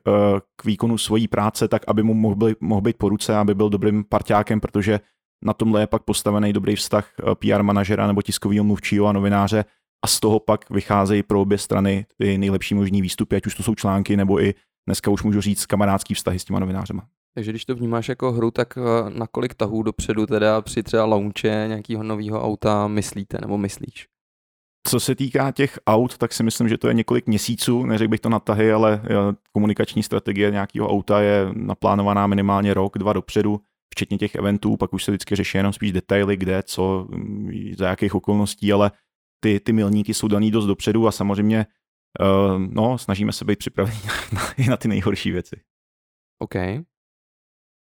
[0.56, 3.68] k výkonu svojí práce, tak aby mu mohl být, mohl být po ruce, aby byl
[3.68, 5.00] dobrým parťákem, protože
[5.44, 9.64] na tomhle je pak postavený dobrý vztah PR manažera nebo tiskového mluvčího a novináře
[10.04, 13.62] a z toho pak vycházejí pro obě strany ty nejlepší možný výstupy, ať už to
[13.62, 14.54] jsou články nebo i
[14.86, 17.06] dneska už můžu říct kamarádský vztahy s těma novinářema.
[17.34, 21.04] Takže když to vnímáš jako hru, tak eh, na kolik tahů dopředu teda při třeba
[21.04, 24.06] launche nějakého nového auta myslíte nebo myslíš?
[24.86, 28.20] Co se týká těch aut, tak si myslím, že to je několik měsíců, neřekl bych
[28.20, 29.08] to na tahy, ale eh,
[29.52, 33.60] komunikační strategie nějakého auta je naplánovaná minimálně rok, dva dopředu,
[33.94, 37.88] včetně těch eventů, pak už se vždycky řeší jenom spíš detaily, kde, co, mm, za
[37.88, 38.90] jakých okolností, ale
[39.40, 41.66] ty, ty milníky jsou daný dost dopředu a samozřejmě
[42.20, 44.12] uh, no, snažíme se být připraveni na,
[44.58, 45.60] na, na ty nejhorší věci.
[46.38, 46.54] OK.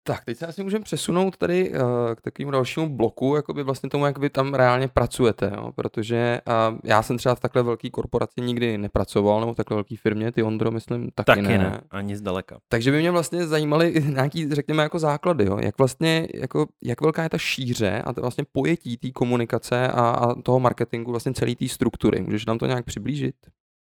[0.07, 1.77] Tak, teď se asi můžeme přesunout tady uh,
[2.15, 5.71] k takovému dalšímu bloku, jakoby vlastně tomu, jak vy tam reálně pracujete, jo?
[5.75, 9.95] protože uh, já jsem třeba v takhle velké korporaci nikdy nepracoval, nebo v takhle velké
[9.97, 11.57] firmě, ty Ondro, myslím, taky, Taky ne.
[11.57, 12.59] ne, ani zdaleka.
[12.69, 15.57] Takže by mě vlastně zajímaly nějaký, řekněme, jako základy, jo?
[15.61, 20.09] Jak vlastně, jako, jak velká je ta šíře a to vlastně pojetí té komunikace a,
[20.09, 22.21] a toho marketingu, vlastně celé té struktury.
[22.21, 23.35] Můžeš nám to nějak přiblížit?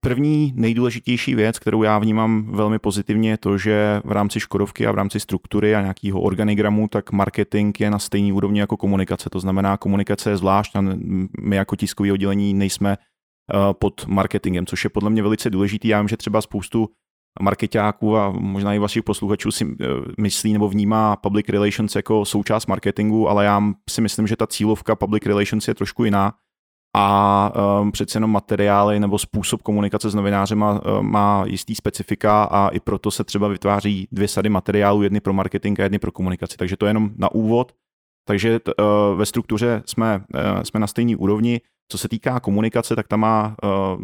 [0.01, 4.91] První nejdůležitější věc, kterou já vnímám velmi pozitivně, je to, že v rámci Škodovky a
[4.91, 9.29] v rámci struktury a nějakého organigramu, tak marketing je na stejné úrovni jako komunikace.
[9.29, 10.81] To znamená, komunikace je zvlášť a
[11.41, 15.87] my jako tiskové oddělení nejsme eh, pod marketingem, což je podle mě velice důležitý.
[15.87, 16.89] Já vím, že třeba spoustu
[17.41, 19.85] marketáků a možná i vašich posluchačů si eh,
[20.17, 24.95] myslí nebo vnímá public relations jako součást marketingu, ale já si myslím, že ta cílovka
[24.95, 26.33] public relations je trošku jiná
[26.95, 32.69] a um, přece jenom materiály nebo způsob komunikace s novinářema uh, má jistý specifika a
[32.69, 36.57] i proto se třeba vytváří dvě sady materiálů, jedny pro marketing a jedny pro komunikaci.
[36.57, 37.71] Takže to je jenom na úvod.
[38.27, 41.61] Takže t, uh, ve struktuře jsme, uh, jsme na stejné úrovni.
[41.91, 44.01] Co se týká komunikace, tak tam má uh,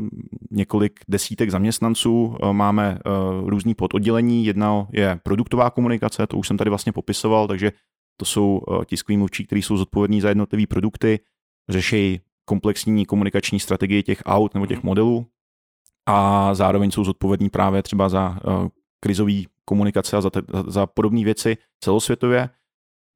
[0.51, 4.45] několik desítek zaměstnanců, uh, máme uh, různý pododdělení.
[4.45, 7.71] Jedna je produktová komunikace, to už jsem tady vlastně popisoval, takže
[8.19, 11.19] to jsou uh, tiskoví mluvčí, kteří jsou zodpovědní za jednotlivé produkty,
[11.69, 15.27] řeší komplexní komunikační strategii těch aut nebo těch modelů
[16.05, 18.67] a zároveň jsou zodpovědní právě třeba za uh,
[18.99, 22.49] krizový komunikace a za, te, za podobné věci celosvětově.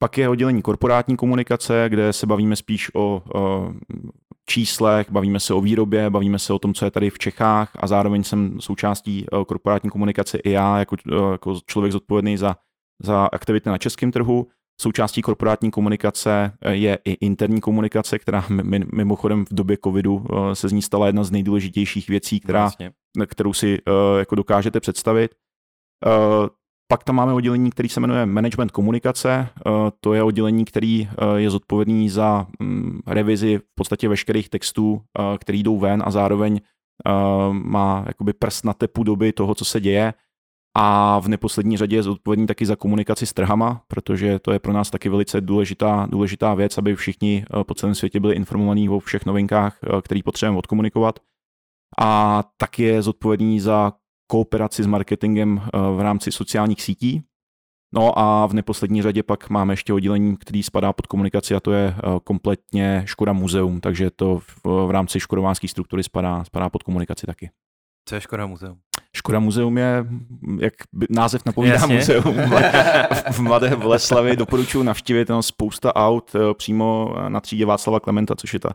[0.01, 3.73] Pak je oddělení korporátní komunikace, kde se bavíme spíš o uh,
[4.45, 7.87] číslech, bavíme se o výrobě, bavíme se o tom, co je tady v Čechách a
[7.87, 10.95] zároveň jsem součástí uh, korporátní komunikace i já jako,
[11.31, 12.55] jako člověk zodpovědný za,
[13.03, 14.47] za aktivity na českém trhu.
[14.81, 18.45] Součástí korporátní komunikace je i interní komunikace, která
[18.93, 22.91] mimochodem v době covidu se z ní stala jedna z nejdůležitějších věcí, která, vlastně.
[23.27, 23.77] kterou si
[24.19, 25.31] jako dokážete představit.
[26.91, 29.49] Pak tam máme oddělení, který se jmenuje Management komunikace.
[29.99, 35.01] To je oddělení, který je zodpovědný za mm, revizi v podstatě veškerých textů,
[35.39, 36.61] který jdou ven a zároveň
[37.51, 40.13] má jakoby prst na tepu doby toho, co se děje
[40.81, 44.73] a v neposlední řadě je zodpovědný taky za komunikaci s trhama, protože to je pro
[44.73, 48.99] nás taky velice důležitá, důležitá věc, aby všichni eh, po celém světě byli informovaní o
[48.99, 51.19] všech novinkách, eh, které potřebujeme odkomunikovat.
[51.99, 53.93] A taky je zodpovědný za
[54.27, 57.23] kooperaci s marketingem eh, v rámci sociálních sítí.
[57.93, 61.71] No a v neposlední řadě pak máme ještě oddělení, který spadá pod komunikaci a to
[61.71, 67.49] je kompletně Škoda muzeum, takže to v, rámci škodovánské struktury spadá, spadá pod komunikaci taky.
[68.05, 68.79] Co je Škoda muzeum?
[69.17, 70.05] Škoda muzeum je,
[70.59, 70.73] jak
[71.09, 71.95] název napovídá Jasně.
[71.95, 72.35] muzeum
[73.31, 74.35] v Mladé Boleslavi.
[74.35, 78.69] Doporučuji navštívit tam spousta aut eh, přímo na třídě Václava Klementa, což je ta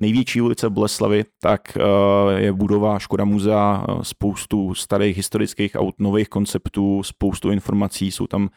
[0.00, 6.28] největší ulice Boleslavy, tak eh, je budova Škoda muzea, eh, spoustu starých historických aut, nových
[6.28, 8.48] konceptů, spoustu informací, jsou tam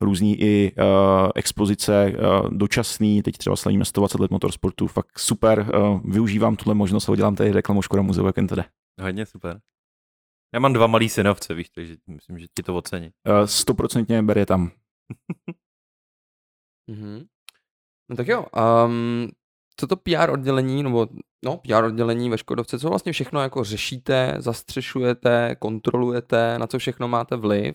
[0.00, 6.00] různý i uh, expozice uh, dočasný, teď třeba slavíme 120 let motorsportu, fakt super, uh,
[6.04, 8.62] využívám tuhle možnost a udělám tady reklamu Škoda muzea, jak jen tady.
[9.00, 9.58] Hodně super.
[10.54, 13.10] Já mám dva malý synovce, víš, takže myslím, že ti to ocení.
[13.26, 14.70] Eh, stoprocentně uh, bere tam.
[16.90, 17.26] mm-hmm.
[18.10, 18.46] No tak jo,
[18.86, 19.28] um,
[19.76, 21.06] co to PR oddělení, nebo
[21.44, 27.08] no, PR oddělení ve Škodovce, co vlastně všechno jako řešíte, zastřešujete, kontrolujete, na co všechno
[27.08, 27.74] máte vliv?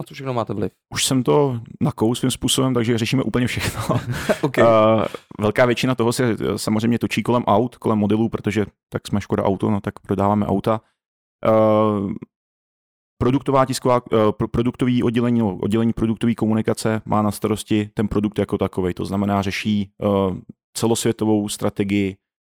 [0.00, 0.72] Na co všechno máte vliv?
[0.94, 3.82] Už jsem to nakous svým způsobem, takže řešíme úplně všechno.
[4.42, 4.64] okay.
[4.64, 5.04] uh,
[5.40, 9.70] velká většina toho se samozřejmě točí kolem aut, kolem modelů, protože tak jsme Škoda Auto,
[9.70, 10.80] no tak prodáváme auta.
[11.46, 12.12] Uh,
[13.18, 14.18] produktová tisková, uh,
[14.50, 18.94] produktový oddělení, oddělení produktové komunikace má na starosti ten produkt jako takový.
[18.94, 20.36] To znamená, řeší uh,
[20.76, 22.16] celosvětovou strategii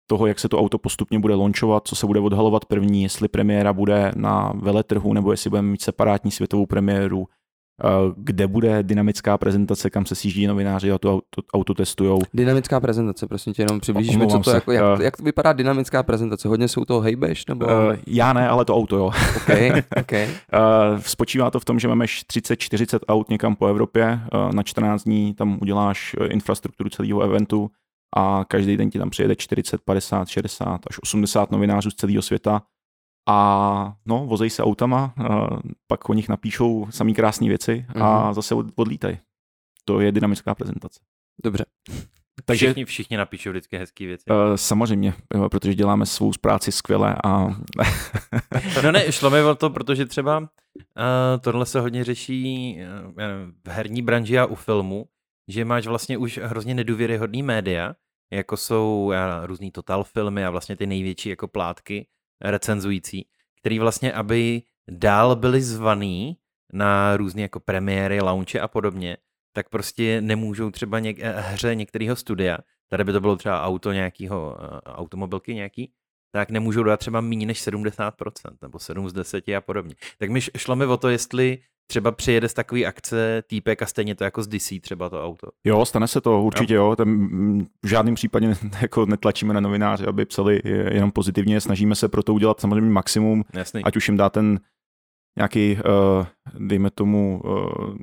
[0.09, 3.73] toho, jak se to auto postupně bude launchovat, co se bude odhalovat první, jestli premiéra
[3.73, 7.38] bude na veletrhu, nebo jestli budeme mít separátní světovou premiéru, Eh,
[8.15, 12.19] kde bude dynamická prezentace, kam se sjíždí novináři a to auto, auto testujou.
[12.33, 16.03] Dynamická prezentace, prosím tě, jenom přiblížíš mi, co to jako, jak, uh, jak vypadá dynamická
[16.03, 16.47] prezentace?
[16.47, 17.45] Hodně jsou to hejbeš?
[17.45, 17.65] Nebo...
[17.65, 17.71] Uh,
[18.07, 19.11] já ne, ale to auto jo.
[19.37, 20.25] Okay, okay.
[20.25, 25.03] uh, spočívá to v tom, že máme 30-40 aut někam po Evropě, uh, na 14
[25.03, 27.71] dní tam uděláš infrastrukturu celého eventu
[28.15, 32.61] a každý den ti tam přijede 40, 50, 60 až 80 novinářů z celého světa
[33.29, 35.13] a no, vozej se autama,
[35.87, 38.33] pak o nich napíšou samý krásné věci a mm-hmm.
[38.33, 39.17] zase odlítají.
[39.85, 40.99] To je dynamická prezentace.
[41.43, 41.65] Dobře.
[42.45, 44.23] Takže, všichni, všichni napíšou vždycky hezké věci.
[44.29, 45.13] Uh, samozřejmě,
[45.51, 47.47] protože děláme svou práci skvěle a...
[48.83, 50.45] no ne, šlo mi o to, protože třeba uh,
[51.41, 53.11] tohle se hodně řeší uh,
[53.65, 55.05] v herní branži a u filmu,
[55.47, 57.95] že máš vlastně už hrozně nedůvěryhodný média,
[58.33, 62.07] jako jsou uh, různý total filmy a vlastně ty největší jako plátky,
[62.41, 63.27] recenzující,
[63.59, 66.37] který vlastně, aby dál byli zvaný
[66.73, 69.17] na různé jako premiéry, launche a podobně,
[69.53, 72.57] tak prostě nemůžou třeba něk, eh, hře některého studia,
[72.89, 75.91] tady by to bylo třeba auto nějakého, eh, automobilky nějaký,
[76.31, 79.95] tak nemůžou dát třeba méně než 70%, nebo 7 z 10 a podobně.
[80.17, 81.59] Tak mi šlo mi o to, jestli
[81.91, 85.47] třeba přijede z takové akce týpek a stejně to jako z DC třeba to auto.
[85.63, 86.85] Jo, stane se to určitě, jo.
[86.85, 86.95] jo.
[86.95, 92.23] Tam v žádném případě jako netlačíme na novináře, aby psali jenom pozitivně, snažíme se pro
[92.23, 93.83] to udělat samozřejmě maximum, Jasný.
[93.83, 94.59] ať už jim dá ten
[95.37, 96.25] nějaký, uh,
[96.67, 97.97] dejme tomu, uh,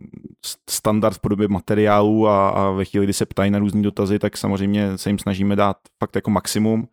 [0.70, 4.37] standard v podobě materiálu a, a ve chvíli, kdy se ptají na různé dotazy, tak
[4.37, 6.88] samozřejmě se jim snažíme dát fakt jako maximum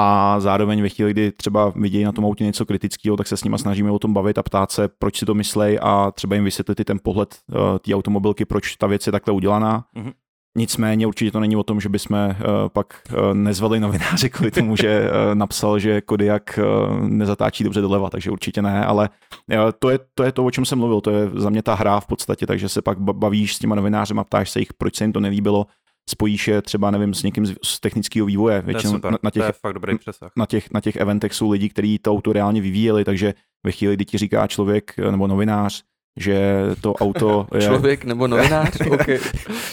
[0.00, 3.44] a zároveň ve chvíli, kdy třeba vidějí na tom autě něco kritického, tak se s
[3.44, 6.44] nimi snažíme o tom bavit a ptát se, proč si to myslej a třeba jim
[6.44, 9.84] vysvětlit i ten pohled uh, té automobilky, proč ta věc je takhle udělaná.
[9.96, 10.12] Mm-hmm.
[10.56, 12.34] Nicméně určitě to není o tom, že bychom uh,
[12.68, 18.10] pak uh, nezvali novináře kvůli tomu, že uh, napsal, že Kodiak uh, nezatáčí dobře doleva,
[18.10, 19.08] takže určitě ne, ale
[19.50, 21.74] uh, to, je, to je to, o čem jsem mluvil, to je za mě ta
[21.74, 24.96] hra v podstatě, takže se pak bavíš s těma novinářem a ptáš se jich, proč
[24.96, 25.66] se jim to nelíbilo,
[26.08, 28.62] spojíš je třeba, nevím, s někým z technického vývoje.
[28.62, 30.32] Většinou na, na, těch, to je fakt dobrý přesah.
[30.36, 33.96] Na těch, na těch eventech jsou lidi, kteří to auto reálně vyvíjeli, takže ve chvíli,
[33.96, 35.84] kdy ti říká člověk nebo novinář,
[36.18, 37.62] že to auto je...
[37.62, 38.80] Člověk nebo novinář?
[38.90, 39.18] okay.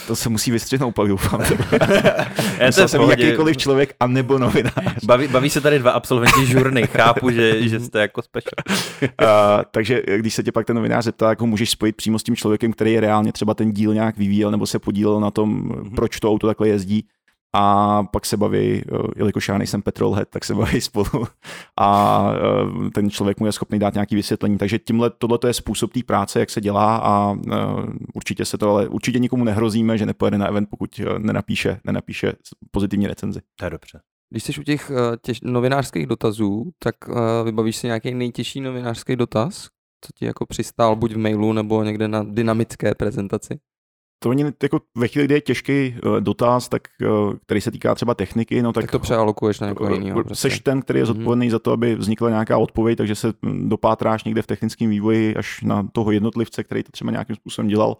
[0.06, 1.40] to se musí vystřihnout pak, doufám.
[2.58, 5.04] Já to jsem jakýkoliv člověk a nebo novinář.
[5.04, 8.52] Baví, baví se tady dva absolventi žurny, chápu, že, že jste jako special.
[9.02, 9.08] uh,
[9.70, 12.36] takže když se tě pak ten novinář zeptá, jak ho můžeš spojit přímo s tím
[12.36, 15.94] člověkem, který je reálně třeba ten díl nějak vyvíjel nebo se podílel na tom, mm-hmm.
[15.94, 17.04] proč to auto takhle jezdí,
[17.58, 18.82] a pak se baví, eh,
[19.16, 21.26] jelikož já nejsem petrolhead, tak se baví spolu
[21.80, 22.22] a
[22.86, 24.58] eh, ten člověk mu je schopný dát nějaký vysvětlení.
[24.58, 27.56] Takže tímhle tohle je způsob té práce, jak se dělá a eh,
[28.14, 32.32] určitě se to, ale určitě nikomu nehrozíme, že nepojede na event, pokud nenapíše, nenapíše
[32.70, 33.40] pozitivní recenzi.
[33.56, 34.00] To je dobře.
[34.30, 34.90] Když jsi u těch
[35.22, 36.94] těž, novinářských dotazů, tak
[37.44, 39.68] vybavíš si nějaký nejtěžší novinářský dotaz,
[40.04, 43.58] co ti jako přistál buď v mailu nebo někde na dynamické prezentaci?
[44.26, 47.94] To oni jako ve chvíli, kdy je těžký uh, dotaz, tak, uh, který se týká
[47.94, 50.24] třeba techniky, no tak, tak to přealokuješ na někoho jiného.
[50.24, 50.50] Prostě.
[50.50, 51.06] Seš ten, který je mhm.
[51.06, 51.50] zodpovědný mm-hmm.
[51.50, 55.62] za to, aby vznikla nějaká odpověď, takže se hm, dopátráš někde v technickém vývoji až
[55.62, 57.96] na toho jednotlivce, který to třeba nějakým způsobem dělal.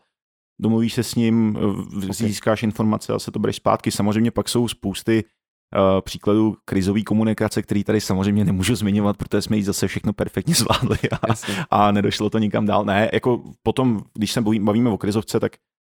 [0.61, 2.13] Domluvíš se s ním, okay.
[2.13, 3.91] získáš informace a se to bereš zpátky.
[3.91, 9.57] Samozřejmě pak jsou spousty uh, příkladů krizové komunikace, který tady samozřejmě nemůžu zmiňovat, protože jsme
[9.57, 11.35] ji zase všechno perfektně zvládli a,
[11.71, 12.85] a nedošlo to nikam dál.
[12.85, 15.76] Ne, jako potom, když se bavíme o krizovce, tak Eh,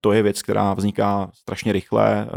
[0.00, 2.28] to je věc, která vzniká strašně rychle, eh,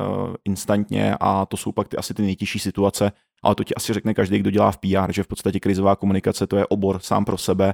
[0.46, 3.12] instantně a to jsou pak ty, asi ty nejtěžší situace,
[3.44, 6.48] ale to ti asi řekne každý, kdo dělá v PR, že v podstatě krizová komunikace
[6.48, 7.74] to je obor sám pro sebe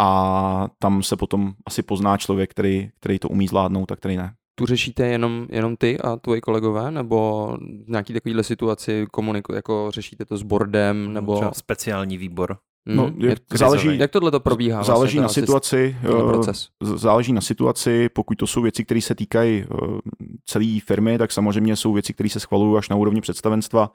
[0.00, 4.34] a tam se potom asi pozná člověk, který, který to umí zvládnout a který ne.
[4.58, 7.48] Tu řešíte jenom, jenom ty a tvoji kolegové, nebo
[7.84, 11.36] v nějaký takovýhle situaci komuniku, jako řešíte to s bordem, nebo...
[11.36, 12.58] Třeba speciální výbor.
[12.86, 14.82] No, mm, jak, záleží, jak tohle to probíhá?
[14.82, 15.96] Záleží vlastně, na situaci.
[16.10, 16.68] Uh, proces.
[16.82, 18.08] Záleží na situaci.
[18.08, 19.98] Pokud to jsou věci, které se týkají uh,
[20.46, 23.90] celé firmy, tak samozřejmě jsou věci, které se schvalují až na úrovni představenstva.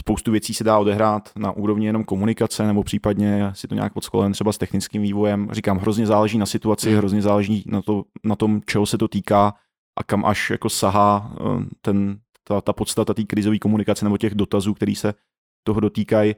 [0.00, 4.32] Spoustu věcí se dá odehrát na úrovni jenom komunikace, nebo případně si to nějak podskolen
[4.32, 5.48] třeba s technickým vývojem.
[5.52, 6.96] Říkám, hrozně záleží na situaci, mm.
[6.96, 9.54] hrozně záleží na, to, na tom, čeho se to týká
[9.98, 14.34] a kam až jako sahá uh, ten, ta, ta podstata té krizové komunikace nebo těch
[14.34, 15.14] dotazů, který se
[15.64, 16.34] toho dotýkají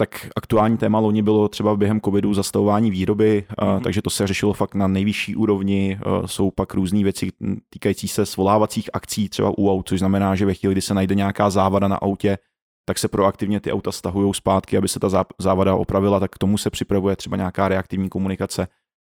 [0.00, 3.80] tak aktuální téma loni bylo třeba během covidu zastavování výroby, mm-hmm.
[3.80, 5.98] takže to se řešilo fakt na nejvyšší úrovni.
[6.26, 7.28] Jsou pak různé věci
[7.70, 11.14] týkající se svolávacích akcí třeba u aut, což znamená, že ve chvíli, kdy se najde
[11.14, 12.38] nějaká závada na autě,
[12.88, 16.58] tak se proaktivně ty auta stahují zpátky, aby se ta závada opravila, tak k tomu
[16.58, 18.68] se připravuje třeba nějaká reaktivní komunikace.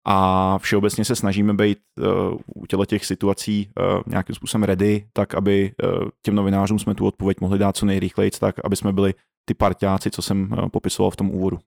[0.07, 2.07] A všeobecně se snažíme být uh,
[2.55, 7.07] u těle těch situací uh, nějakým způsobem ready, tak aby uh, těm novinářům jsme tu
[7.07, 11.11] odpověď mohli dát co nejrychleji, tak aby jsme byli ty parťáci, co jsem uh, popisoval
[11.11, 11.59] v tom úvodu.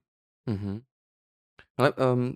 [0.50, 0.80] Mm-hmm.
[1.78, 2.32] Ale um,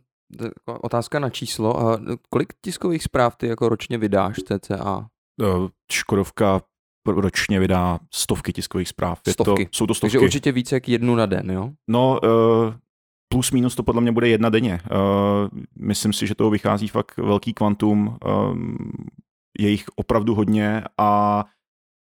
[0.66, 1.98] otázka na číslo.
[2.30, 5.08] Kolik tiskových zpráv ty jako ročně vydáš CCA?
[5.42, 6.60] Uh, Škodovka
[7.08, 9.20] ročně vydá stovky tiskových zpráv.
[9.28, 9.66] Stovky.
[9.66, 10.12] To, jsou to stovky.
[10.12, 11.70] Takže určitě více jak jednu na den, jo?
[11.88, 12.74] No, uh,
[13.28, 14.80] plus minus to podle mě bude jedna denně.
[14.90, 18.58] Uh, myslím si, že toho vychází fakt velký kvantum, uh,
[19.58, 21.44] je jich opravdu hodně a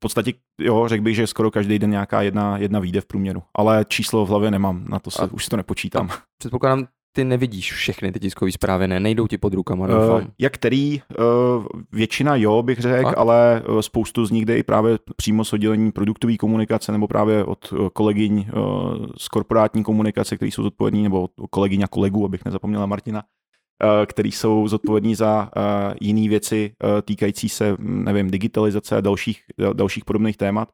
[0.05, 3.43] podstatě, jo, řekl bych, že skoro každý den nějaká jedna, jedna výjde v průměru.
[3.55, 6.09] Ale číslo v hlavě nemám, na to se, a, už si to nepočítám.
[6.39, 6.87] Předpokládám,
[7.17, 9.01] ty nevidíš všechny ty tiskové zprávy, ne?
[9.01, 10.23] Nejdou ti pod rukama, doufám.
[10.23, 11.03] Uh, jak který?
[11.19, 15.53] Uh, většina jo, bych řekl, ale uh, spoustu z nich jde i právě přímo z
[15.53, 21.03] oddělení produktové komunikace nebo právě od uh, kolegyň uh, z korporátní komunikace, který jsou zodpovědní,
[21.03, 23.23] nebo od kolegyň a kolegů, abych nezapomněla Martina,
[24.07, 30.05] který jsou zodpovědní za uh, jiné věci uh, týkající se, nevím, digitalizace a dalších, dalších
[30.05, 30.69] podobných témat.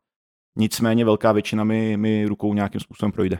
[0.58, 3.38] Nicméně velká většina mi, mi rukou nějakým způsobem projde.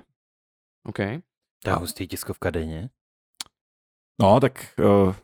[0.89, 1.21] Okay.
[1.65, 2.91] Ta hustý tiskovka denně?
[4.21, 5.15] No, tak uh,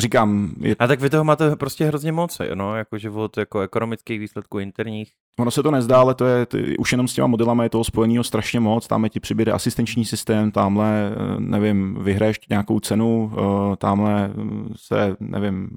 [0.00, 4.20] říkám, je, A tak vy toho máte prostě hrozně moc, no, jakože od jako ekonomických
[4.20, 5.12] výsledků interních.
[5.38, 7.84] Ono se to nezdá, ale to je, ty, už jenom s těma modelama je toho
[7.84, 13.76] spojeného strašně moc, tamhle ti přibude asistenční systém, tamhle, eh, nevím, vyhraješ nějakou cenu, eh,
[13.76, 14.30] tamhle
[14.76, 15.68] se, nevím,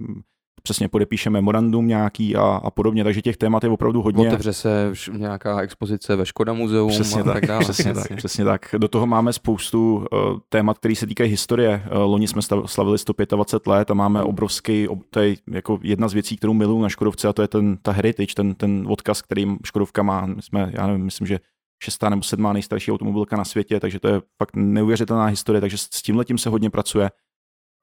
[0.67, 4.27] přesně podepíše memorandum nějaký a, a podobně, takže těch témat je opravdu hodně.
[4.27, 7.59] Otevře se nějaká expozice ve Škoda muzeum Přesně a tak, tak dále.
[7.59, 8.75] přesně tak, přesně tak.
[8.77, 11.83] Do toho máme spoustu uh, témat, které se týkají historie.
[11.91, 16.07] Uh, loni jsme stav- slavili 125 let a máme obrovský, ob, to je jako jedna
[16.07, 19.21] z věcí, kterou miluju na Škodovce a to je ten, ta heritage, ten, ten odkaz,
[19.21, 20.25] který Škodovka má.
[20.25, 21.39] My jsme, já nevím, myslím, že
[21.83, 26.01] šestá nebo sedmá nejstarší automobilka na světě, takže to je fakt neuvěřitelná historie, takže s
[26.01, 27.09] tím letím se hodně pracuje.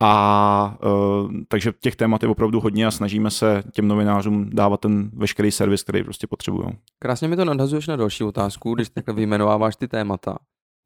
[0.03, 5.11] A uh, takže těch témat je opravdu hodně a snažíme se těm novinářům dávat ten
[5.15, 6.69] veškerý servis, který prostě potřebují.
[6.99, 10.39] Krásně mi to nadhazuješ na další otázku, když takhle vyjmenováváš ty témata.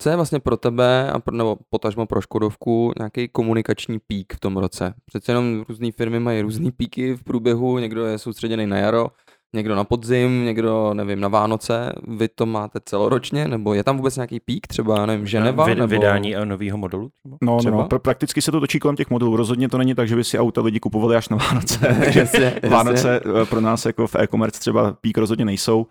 [0.03, 4.41] Co je vlastně pro tebe, a pro, nebo potažmo pro Škodovku, nějaký komunikační pík v
[4.41, 4.95] tom roce?
[5.07, 9.11] Přece jenom různé firmy mají různý píky v průběhu, někdo je soustředěný na jaro,
[9.55, 11.93] někdo na podzim, někdo, nevím, na Vánoce.
[12.09, 15.65] Vy to máte celoročně, nebo je tam vůbec nějaký pík, třeba, nevím, Ženeva?
[15.65, 15.87] Vy, nebo...
[15.87, 17.09] vydání nového modelu?
[17.23, 17.37] Třeba?
[17.43, 17.77] No, Třeba?
[17.77, 19.37] no, pr- prakticky se to točí kolem těch modelů.
[19.37, 21.79] Rozhodně to není tak, že by si auta lidi kupovali až na Vánoce.
[22.05, 22.69] Takže jasně, jasně.
[22.69, 25.87] Vánoce eh, pro nás jako v e-commerce třeba pík rozhodně nejsou,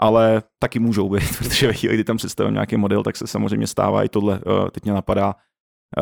[0.00, 3.66] ale taky můžou být, protože ve chvíli, kdy tam představím nějaký model, tak se samozřejmě
[3.66, 4.40] stává i tohle.
[4.66, 5.34] eh, Teď mě napadá,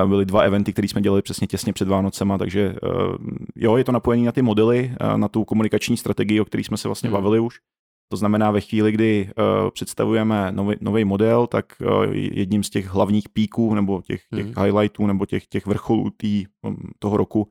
[0.07, 2.89] byly dva eventy, které jsme dělali přesně těsně před Vánocema, takže eh,
[3.57, 6.77] jo, je to napojení na ty modely, eh, na tu komunikační strategii, o které jsme
[6.77, 7.15] se vlastně Hmm.
[7.15, 7.59] bavili už.
[8.13, 13.29] To znamená, ve chvíli, kdy uh, představujeme nový model, tak uh, jedním z těch hlavních
[13.29, 14.65] píků nebo těch, těch Mhm.
[14.65, 17.49] highlightů nebo těch, těch vrcholů tý, um, toho roku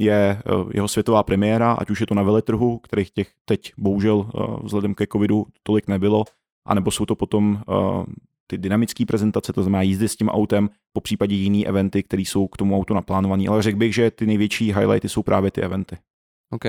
[0.00, 4.16] je uh, jeho světová premiéra, ať už je to na veletrhu, kterých těch teď bohužel
[4.16, 6.24] uh, vzhledem ke covidu tolik nebylo,
[6.66, 8.04] anebo jsou to potom uh,
[8.46, 12.48] ty dynamické prezentace, to znamená jízdy s tím autem, po případě jiný eventy, které jsou
[12.48, 13.44] k tomu autu naplánované.
[13.48, 15.98] Ale řekl bych, že ty největší highlighty jsou právě ty eventy.
[16.50, 16.64] OK.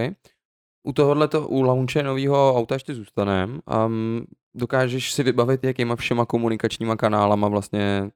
[0.88, 3.60] U tohohle to, u launche nového auta ještě zůstanem.
[3.86, 8.10] Um, dokážeš si vybavit, jakýma všema komunikačníma kanálama vlastně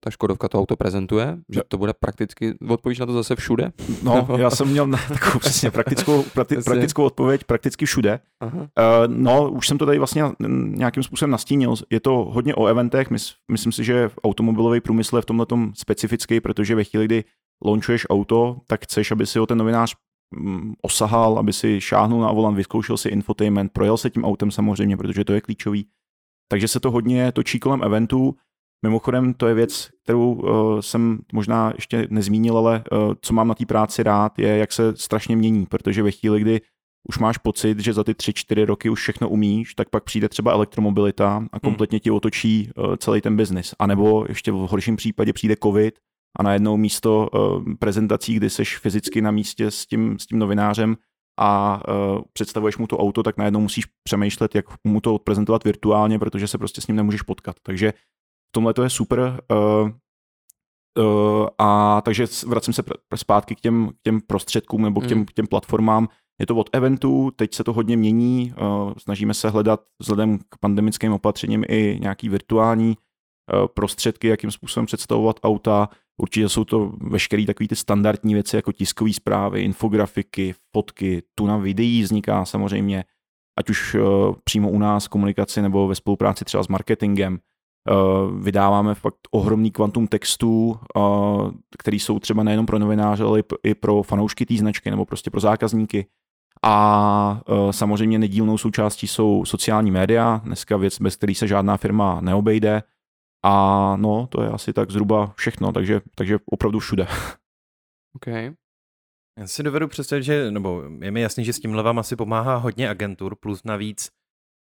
[0.00, 1.38] ta Škodovka to auto prezentuje?
[1.48, 3.72] Že to bude prakticky, odpovíš na to zase všude?
[4.02, 8.20] No, já jsem měl na takovou přesně praktickou, prakti, praktickou odpověď prakticky všude.
[8.40, 8.58] Aha.
[8.58, 8.66] Uh,
[9.06, 11.74] no, už jsem to tady vlastně mm, nějakým způsobem nastínil.
[11.90, 13.10] Je to hodně o eventech.
[13.10, 17.24] Mys, myslím si, že automobilový průmysl je v tomhle specifický, protože ve chvíli, kdy
[17.64, 19.94] launchuješ auto, tak chceš, aby si ho ten novinář
[20.36, 24.96] mm, osahal, aby si šáhnul na volant, vyzkoušel si infotainment, projel se tím autem samozřejmě,
[24.96, 25.86] protože to je klíčový.
[26.48, 28.34] Takže se to hodně točí kolem eventů.
[28.82, 33.54] Mimochodem, to je věc, kterou uh, jsem možná ještě nezmínil, ale uh, co mám na
[33.54, 36.60] té práci rád, je, jak se strašně mění, protože ve chvíli, kdy
[37.08, 40.52] už máš pocit, že za ty 3-4 roky už všechno umíš, tak pak přijde třeba
[40.52, 43.74] elektromobilita a kompletně ti otočí uh, celý ten biznis.
[43.78, 45.98] A nebo ještě v horším případě přijde covid
[46.38, 50.96] a najednou místo uh, prezentací, kdy seš fyzicky na místě s tím, s tím novinářem
[51.40, 56.18] a uh, představuješ mu to auto, tak najednou musíš přemýšlet, jak mu to odprezentovat virtuálně,
[56.18, 57.56] protože se prostě s ním nemůžeš potkat.
[57.62, 57.92] Takže
[58.50, 59.40] tomhle to je super.
[59.50, 59.90] Uh,
[60.98, 62.82] uh, a takže vracím se
[63.16, 65.24] zpátky k těm, k těm prostředkům nebo k těm, Mm.
[65.24, 66.08] k těm platformám.
[66.40, 70.58] Je to od eventů, teď se to hodně mění, uh, snažíme se hledat vzhledem k
[70.60, 75.88] pandemickým opatřením i nějaký virtuální uh, prostředky, jakým způsobem představovat auta.
[76.22, 81.56] Určitě jsou to veškeré takové ty standardní věci, jako tiskové zprávy, infografiky, fotky, tu na
[81.56, 83.04] videí vzniká samozřejmě,
[83.58, 87.38] ať už uh, přímo u nás komunikaci nebo ve spolupráci třeba s marketingem.
[87.90, 93.74] Uh, vydáváme fakt ohromný kvantum textů, uh, který jsou třeba nejenom pro novináře, ale i
[93.74, 96.06] pro fanoušky té značky nebo prostě pro zákazníky.
[96.62, 102.20] A uh, samozřejmě nedílnou součástí jsou sociální média, dneska věc, bez který se žádná firma
[102.20, 102.82] neobejde.
[103.44, 107.06] A no, to je asi tak zhruba všechno, takže, takže opravdu všude.
[108.16, 108.26] OK.
[109.38, 112.56] Já si dovedu představit, že, nebo je mi jasný, že s tímhle vám asi pomáhá
[112.56, 114.10] hodně agentur, plus navíc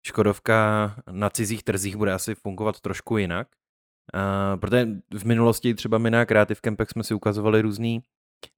[0.07, 3.49] Škodovka na cizích trzích bude asi fungovat trošku jinak.
[4.15, 8.03] Uh, protože v minulosti třeba my na Creative Campech jsme si ukazovali různý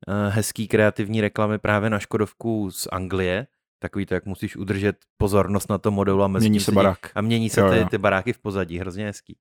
[0.08, 3.46] uh, hezký kreativní reklamy právě na Škodovku z Anglie,
[3.82, 6.98] takový to, jak musíš udržet pozornost na tom modelu a mezi Mění se barák.
[7.14, 7.88] A mění se Jo, ty, jo.
[7.88, 9.36] ty baráky v pozadí, hrozně hezký.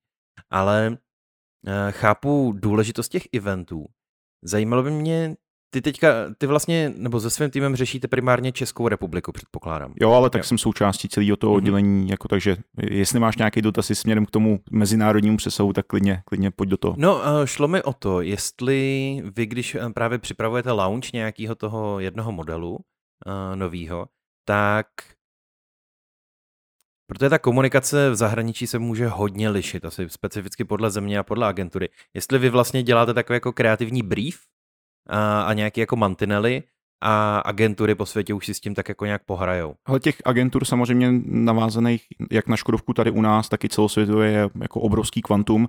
[0.50, 3.86] Ale uh, chápu důležitost těch eventů.
[4.44, 5.36] Zajímalo by mě,
[5.74, 6.08] ty teďka,
[6.38, 9.94] ty vlastně, nebo se svým týmem řešíte primárně Českou republiku, předpokládám.
[10.02, 10.44] Jo, ale tak Jo.
[10.44, 11.58] jsem součástí celého toho Mhm.
[11.58, 12.58] oddělení, jako takže
[12.90, 16.96] jestli máš nějaký dotaz směrem k tomu mezinárodnímu přesahu, tak klidně, klidně pojď do toho.
[16.98, 22.00] No, eh, šlo mi o to, jestli vy, když eh, právě připravujete launch nějakého toho
[22.00, 24.06] jednoho modelu uh, nového,
[24.48, 24.88] tak
[27.08, 31.48] protože ta komunikace v zahraničí se může hodně lišit, asi specificky podle země a podle
[31.48, 31.90] agentury.
[32.14, 34.40] Jestli vy vlastně děláte takový jako kreativní brief
[35.10, 36.64] a, a nějaký jako mantinely,
[37.06, 39.76] a agentury po světě už si s tím tak jako nějak pohrajou.
[39.86, 44.50] Ale těch agentur samozřejmě navázaných jak na Škodovku tady u nás, tak i celosvětově je
[44.62, 45.68] jako obrovský kvantum.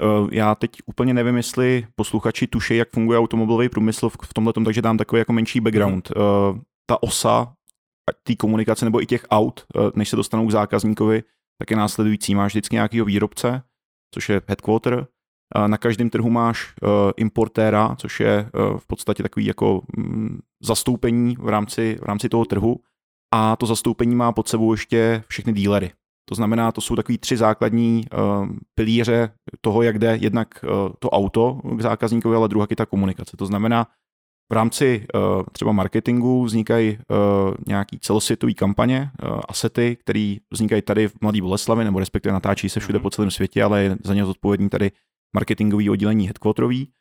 [0.00, 4.82] Eh, já teď úplně nevím, jestli posluchači tuší, jak funguje automobilový průmysl v tomhle, takže
[4.82, 6.10] dám takový jako menší background.
[6.16, 6.60] Mm.
[6.86, 7.54] Ta osa
[8.22, 11.22] té komunikace nebo i těch aut, eh, než se dostanou k zákazníkovi,
[11.58, 12.34] tak je následující.
[12.34, 13.62] Máš vždycky nějakého výrobce,
[14.14, 15.06] což je headquarter,
[15.66, 16.74] na každém trhu máš
[17.16, 22.76] importéra, což je v podstatě takový jako mm, zastoupení v rámci, v rámci toho trhu
[23.34, 25.90] a to zastoupení má pod sebou ještě všechny dílery.
[26.28, 28.04] To znamená, to jsou takový tři základní
[28.74, 29.30] pilíře
[29.60, 30.64] toho, jak jde jednak
[30.98, 33.36] to auto k zákazníkovi, ale druhá je ta komunikace.
[33.36, 33.86] To znamená,
[34.52, 35.06] v rámci
[35.52, 36.98] třeba marketingu vznikají
[37.66, 39.10] nějaký celosvětové kampaně,
[39.48, 43.02] asety, které vznikají tady v Mladé Boleslavi, nebo respektive natáčí se všude mhm.
[43.02, 44.90] po celém světě, ale je za ně zodpovědný tady
[45.34, 46.92] marketingový oddělení headquarterový.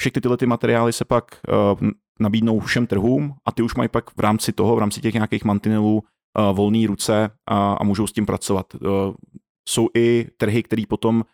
[0.00, 1.88] Všechny tyhle ty materiály se pak uh,
[2.20, 5.44] nabídnou všem trhům a ty už mají pak v rámci toho, v rámci těch nějakých
[5.44, 8.74] mantinelů uh, volné ruce a, a můžou s tím pracovat.
[8.74, 9.14] Uh,
[9.68, 11.24] jsou i trhy, které potom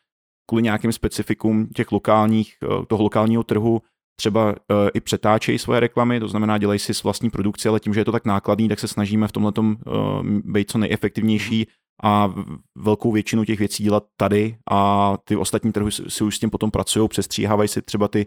[0.49, 3.83] kvůli nějakým specifikům těch lokálních, uh, toho lokálního trhu
[4.21, 4.55] třeba uh,
[4.95, 8.05] i přetáčejí svoje reklamy, to znamená dělají si s vlastní produkci, ale tím, že je
[8.05, 9.75] to tak nákladný, tak se snažíme v tomhle uh,
[10.25, 11.67] být co nejefektivnější
[12.03, 12.35] a
[12.79, 16.71] velkou většinu těch věcí dělat tady a ty ostatní trhy si už s tím potom
[16.71, 18.27] pracují, přestříhávají si třeba ty,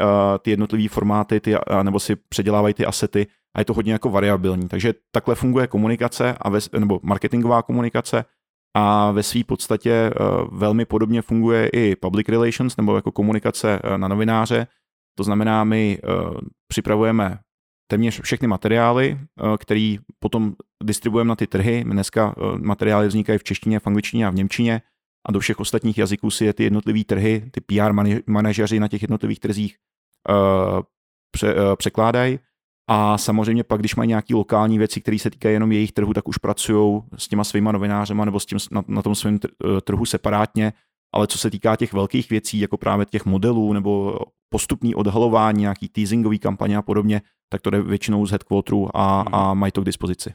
[0.00, 0.08] uh,
[0.42, 4.10] ty jednotlivé formáty ty, uh, nebo si předělávají ty asety a je to hodně jako
[4.10, 4.68] variabilní.
[4.68, 8.24] Takže takhle funguje komunikace a ve, nebo marketingová komunikace
[8.76, 13.98] a ve své podstatě uh, velmi podobně funguje i public relations nebo jako komunikace uh,
[13.98, 14.66] na novináře.
[15.18, 16.36] To znamená, my uh,
[16.68, 17.38] připravujeme
[17.90, 21.84] téměř všechny materiály, eh, který potom distribuujeme na ty trhy.
[21.84, 24.82] Dneska eh, materiály vznikají v češtině, v angličtině a v němčině
[25.28, 27.92] a do všech ostatních jazyků si je ty jednotlivé trhy, ty PR
[28.26, 29.76] manažeři na těch jednotlivých trzích
[30.28, 30.80] uh,
[31.76, 32.38] překládají.
[32.90, 36.28] A samozřejmě pak, když mají nějaké lokální věci, které se týkají jenom jejich trhu, tak
[36.28, 39.38] už pracují s těma svýma novinářema nebo s tím, na, na tom svém
[39.84, 40.72] trhu separátně.
[41.12, 45.88] Ale co se týká těch velkých věcí, jako právě těch modelů nebo postupný odhalování, nějaký
[45.88, 49.34] teasingový kampaně a podobně, tak to jde většinou z headquarteru a, hmm.
[49.34, 50.34] a mají to k dispozici.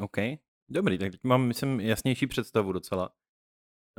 [0.00, 0.16] OK,
[0.70, 3.10] dobrý, tak teď mám, myslím, jasnější představu docela.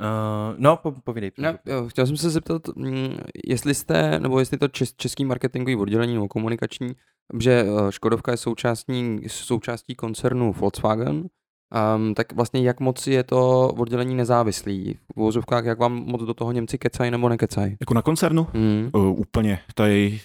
[0.00, 1.32] Uh, no, po, povídej.
[1.38, 3.16] No, jo, chtěl jsem se zeptat, mm,
[3.46, 6.96] jestli jste, nebo jestli to čes, český marketingový oddělení nebo komunikační,
[7.40, 11.28] že eh, Škodovka je součástí, součástí koncernu Volkswagen,
[11.96, 14.98] Um, tak vlastně jak moc je to oddělení nezávislý?
[15.14, 17.76] V uvozovkách, jak vám moc do toho Němci kecají nebo nekecají?
[17.80, 18.46] Jako na koncernu?
[18.54, 18.90] Mm.
[18.92, 19.58] Uh, úplně.
[19.74, 20.20] Tady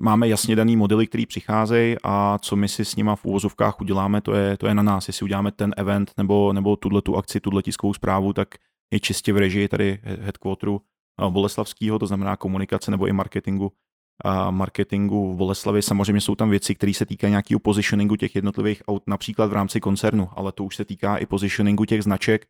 [0.00, 4.20] máme jasně daný modely, který přicházejí a co my si s nima v úvozovkách uděláme,
[4.20, 5.08] to je, to je na nás.
[5.08, 8.48] Jestli uděláme ten event nebo, nebo tuhle tu akci, tuhle tiskovou zprávu, tak
[8.92, 10.80] je čistě v režii tady headquarteru
[11.28, 13.72] Boleslavského, to znamená komunikace nebo i marketingu
[14.50, 15.82] marketingu v Boleslavi.
[15.82, 19.80] Samozřejmě jsou tam věci, které se týkají nějakého positioningu těch jednotlivých aut, například v rámci
[19.80, 22.46] koncernu, ale to už se týká i positioningu těch značek.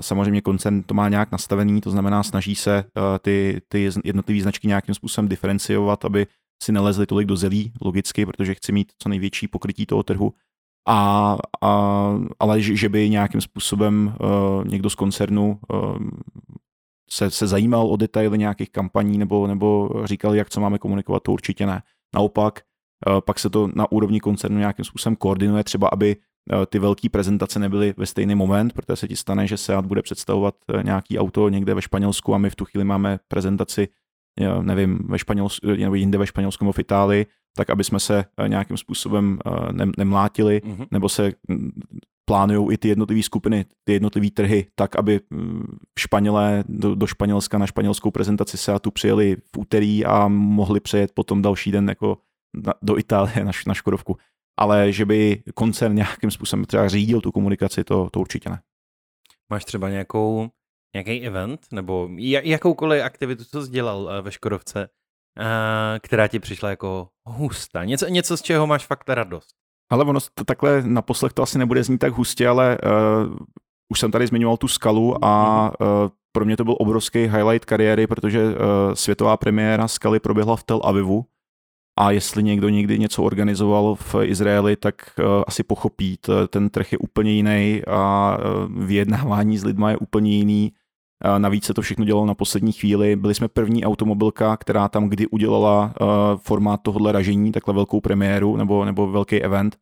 [0.00, 2.84] Samozřejmě koncern to má nějak nastavený, to znamená snaží se
[3.22, 6.26] ty, ty jednotlivé značky nějakým způsobem diferenciovat, aby
[6.62, 10.32] si nelezli tolik do zelí, logicky, protože chci mít co největší pokrytí toho trhu.
[10.88, 11.70] A, a,
[12.38, 15.98] ale že, že by nějakým způsobem uh, někdo z koncernu uh,
[17.12, 21.32] se, se zajímal o detaily nějakých kampaní nebo, nebo říkal, jak co máme komunikovat, to
[21.32, 21.82] určitě ne.
[22.14, 22.60] Naopak,
[23.08, 26.16] uh, pak se to na úrovni koncernu nějakým způsobem koordinuje, třeba aby
[26.66, 30.54] ty velké prezentace nebyly ve stejný moment, protože se ti stane, že Seat bude představovat
[30.82, 33.88] nějaký auto někde ve Španělsku a my v tu chvíli máme prezentaci
[34.62, 37.26] nevím, ve Španělsku, nebo jinde ve Španělsku nebo v Itálii,
[37.56, 40.86] tak aby jsme se eh, nějakým způsobem eh, ne, nemlátili, mm-hmm.
[40.90, 41.70] nebo se mm,
[42.24, 47.58] plánují i ty jednotlivé skupiny, ty jednotlivé trhy, tak, aby mm, Španělé do, do Španělska
[47.58, 52.18] na španělskou prezentaci se tu přijeli v úterý a mohli přejet potom další den jako
[52.66, 54.16] na, do Itálie na, na Škodovku.
[54.58, 58.60] Ale že by koncern nějakým způsobem třeba řídil tu komunikaci, to, to určitě ne.
[59.52, 60.48] Máš třeba nějakou
[60.94, 62.08] nějaký event nebo
[62.42, 64.88] jakoukoliv aktivitu, co jsi dělal eh, ve Škodovce,
[65.38, 67.84] eh, která ti přišla jako hustá.
[67.84, 69.60] Něco, něco z čeho máš fakt radost.
[69.90, 73.36] Ale ono to takhle na poslech to asi nebude znít tak hustě, ale uh,
[73.92, 75.86] už jsem tady zmiňoval tu skalu a uh,
[76.32, 78.54] pro mě to byl obrovský highlight kariéry, protože uh,
[78.94, 81.24] světová premiéra skaly proběhla v Tel Avivu
[81.98, 86.18] a jestli někdo někdy něco organizoval v Izraeli, tak uh, asi pochopí,
[86.48, 90.72] ten trh je úplně jiný a uh, vyjednávání s lidma je úplně jiný
[91.38, 93.16] Navíc se to všechno dělalo na poslední chvíli.
[93.16, 98.56] Byli jsme první automobilka, která tam kdy udělala uh, formát tohohle ražení, takhle velkou premiéru
[98.56, 99.76] nebo, nebo velký event.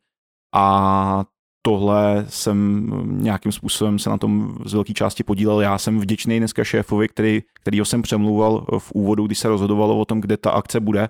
[0.55, 1.25] A
[1.61, 2.89] tohle jsem
[3.23, 5.61] nějakým způsobem se na tom z velké části podílel.
[5.61, 10.05] Já jsem vděčný dneska šéfovi, který, kterýho jsem přemlouval v úvodu, když se rozhodovalo o
[10.05, 11.09] tom, kde ta akce bude.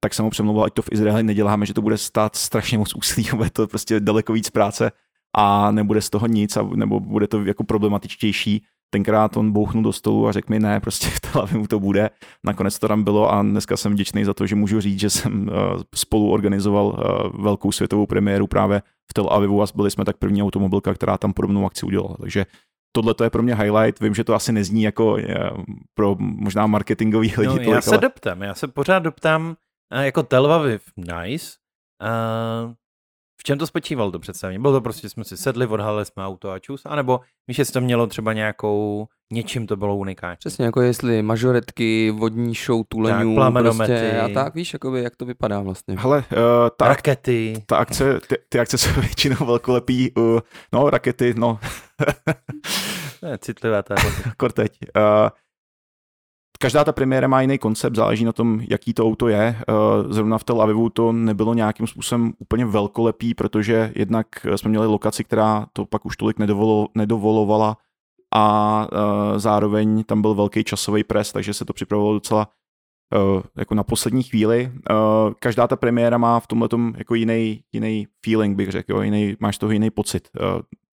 [0.00, 2.94] tak jsem ho přemlouval, ať to v Izraeli neděláme, že to bude stát strašně moc
[2.94, 4.92] úsilí, bude to prostě daleko víc práce
[5.36, 8.64] a nebude z toho nic, a, nebo bude to jako problematičtější.
[8.94, 12.10] Tenkrát on bouchnul do stolu a řekl mi ne, prostě v Tel Avivu to bude.
[12.44, 15.48] Nakonec to tam bylo a dneska jsem vděčný za to, že můžu říct, že jsem
[15.48, 20.16] uh, spolu organizoval uh, velkou světovou premiéru právě v Tel Avivu a byli jsme tak
[20.16, 22.16] první automobilka, která tam podobnou akci udělala.
[22.20, 22.46] Takže
[22.96, 24.00] tohle to je pro mě highlight.
[24.00, 25.50] Vím, že to asi nezní jako je,
[25.94, 27.46] pro možná marketingový lidi.
[27.46, 27.98] No, tolik, já se ale...
[27.98, 29.56] doptám, já se pořád doptám,
[30.02, 31.46] jako Tel Aviv, nice.
[32.02, 32.72] Uh,
[33.42, 34.58] v čem to spočívalo to představení?
[34.58, 37.80] Bylo to prostě, jsme si sedli, odhalili jsme auto a čus, anebo víš, jestli to
[37.80, 40.36] mělo třeba nějakou, něčím to bylo unikátní.
[40.38, 45.60] Přesně, jako jestli mažoretky, vodní show, tuleňů, prostě, a tak, víš, jakoby, jak to vypadá
[45.60, 45.96] vlastně.
[45.98, 46.44] Hele, uh,
[46.76, 47.62] ta, rakety.
[47.66, 50.40] Ta akce, ty, ty akce jsou většinou velkolepý, uh,
[50.72, 51.58] no rakety, no.
[53.30, 53.94] je citlivá ta.
[54.36, 54.78] Korteď.
[54.96, 55.28] Uh,
[56.62, 59.56] každá ta premiéra má jiný koncept, záleží na tom, jaký to auto je.
[60.10, 65.24] Zrovna v Tel Avivu to nebylo nějakým způsobem úplně velkolepý, protože jednak jsme měli lokaci,
[65.24, 67.76] která to pak už tolik nedovolo, nedovolovala
[68.34, 68.86] a
[69.36, 72.48] zároveň tam byl velký časový pres, takže se to připravovalo docela
[73.56, 74.72] jako na poslední chvíli.
[75.38, 79.72] Každá ta premiéra má v tomhle jako jiný, jiný feeling, bych řekl, jiný, máš toho
[79.72, 80.28] jiný pocit.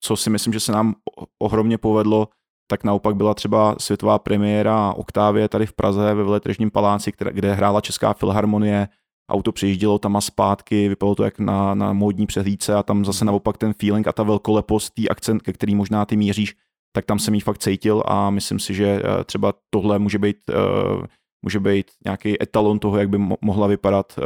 [0.01, 0.95] Co si myslím, že se nám
[1.39, 2.27] ohromně povedlo,
[2.71, 7.53] tak naopak byla třeba světová premiéra Oktávie tady v Praze ve Veletržním paláci, které, kde
[7.53, 8.87] hrála Česká filharmonie,
[9.31, 13.25] auto přijíždělo tam a zpátky, vypadalo to jak na, na módní přehlídce a tam zase
[13.25, 16.55] naopak ten feeling a ta velkolepost, tý akcent, ke který možná ty míříš,
[16.95, 20.37] tak tam jsem jí fakt cítil a myslím si, že eh, třeba tohle může být,
[20.49, 21.05] uh,
[21.45, 24.25] může být nějaký etalon toho, jak by mohla vypadat uh,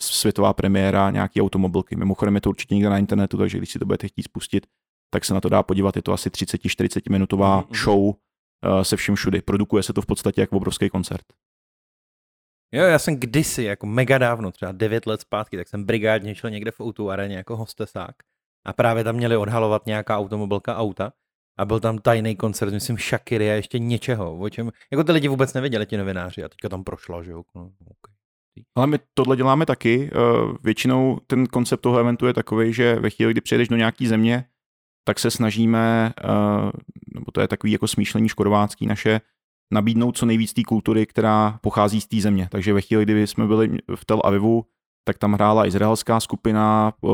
[0.00, 1.96] světová premiéra nějaký automobilky.
[1.96, 4.66] Mimochodem je to určitě někde na internetu, takže když si to budete chtít spustit,
[5.14, 5.96] tak se na to dá podívat.
[5.96, 7.84] Je to asi 30-40 minutová mm-hmm.
[7.84, 8.14] show uh,
[8.82, 9.42] se vším všudy.
[9.42, 11.24] Produkuje se to v podstatě jako obrovský koncert.
[12.72, 16.50] Jo, já jsem kdysi, jako mega dávno, třeba 9 let zpátky, tak jsem brigádně šel
[16.50, 18.14] někde v autu areně jako hostesák
[18.66, 21.12] a právě tam měli odhalovat nějaká automobilka auta
[21.58, 25.28] a byl tam tajný koncert, myslím Shakiry a ještě něčeho, o čem, jako ty lidi
[25.28, 27.42] vůbec nevěděli, ti novináři a teďka tam prošlo, že jo.
[27.54, 28.14] No, okay.
[28.74, 30.10] Ale my tohle děláme taky.
[30.12, 30.18] Eh,
[30.62, 34.44] většinou ten koncept toho eventu je takový, že ve chvíli, kdy přijedeš do nějaké země,
[35.04, 36.28] tak se snažíme, eh,
[37.14, 39.20] nebo to je takový jako smýšlení škodovácký naše,
[39.72, 42.48] nabídnout co nejvíc té kultury, která pochází z té země.
[42.50, 44.64] Takže ve chvíli, kdy jsme byli v Tel Avivu,
[45.04, 47.08] tak tam hrála izraelská skupina, eh,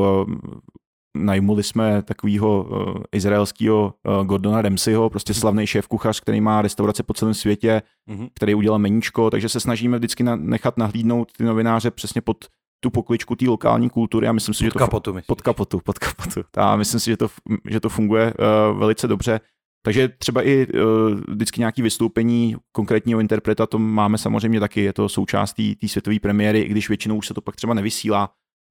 [1.17, 7.13] najmuli jsme takového uh, izraelského Gordona Ramseyho, prostě slavný šéf kuchař, který má restaurace po
[7.13, 8.29] celém světě, mm-hmm.
[8.33, 12.45] který udělal meníčko, takže se snažíme vždycky nechat nahlídnout ty novináře přesně pod
[12.83, 15.27] tu pokličku té lokální kultury a myslím si, pod že to kapotu, myslíš?
[15.27, 16.41] pod kapotu, pod kapotu.
[16.57, 17.27] A myslím si, že to,
[17.69, 19.39] že to funguje uh, velice dobře.
[19.85, 20.81] Takže třeba i uh,
[21.27, 26.59] vždycky nějaké vystoupení konkrétního interpreta, to máme samozřejmě taky, je to součástí té světové premiéry,
[26.59, 28.29] i když většinou už se to pak třeba nevysílá.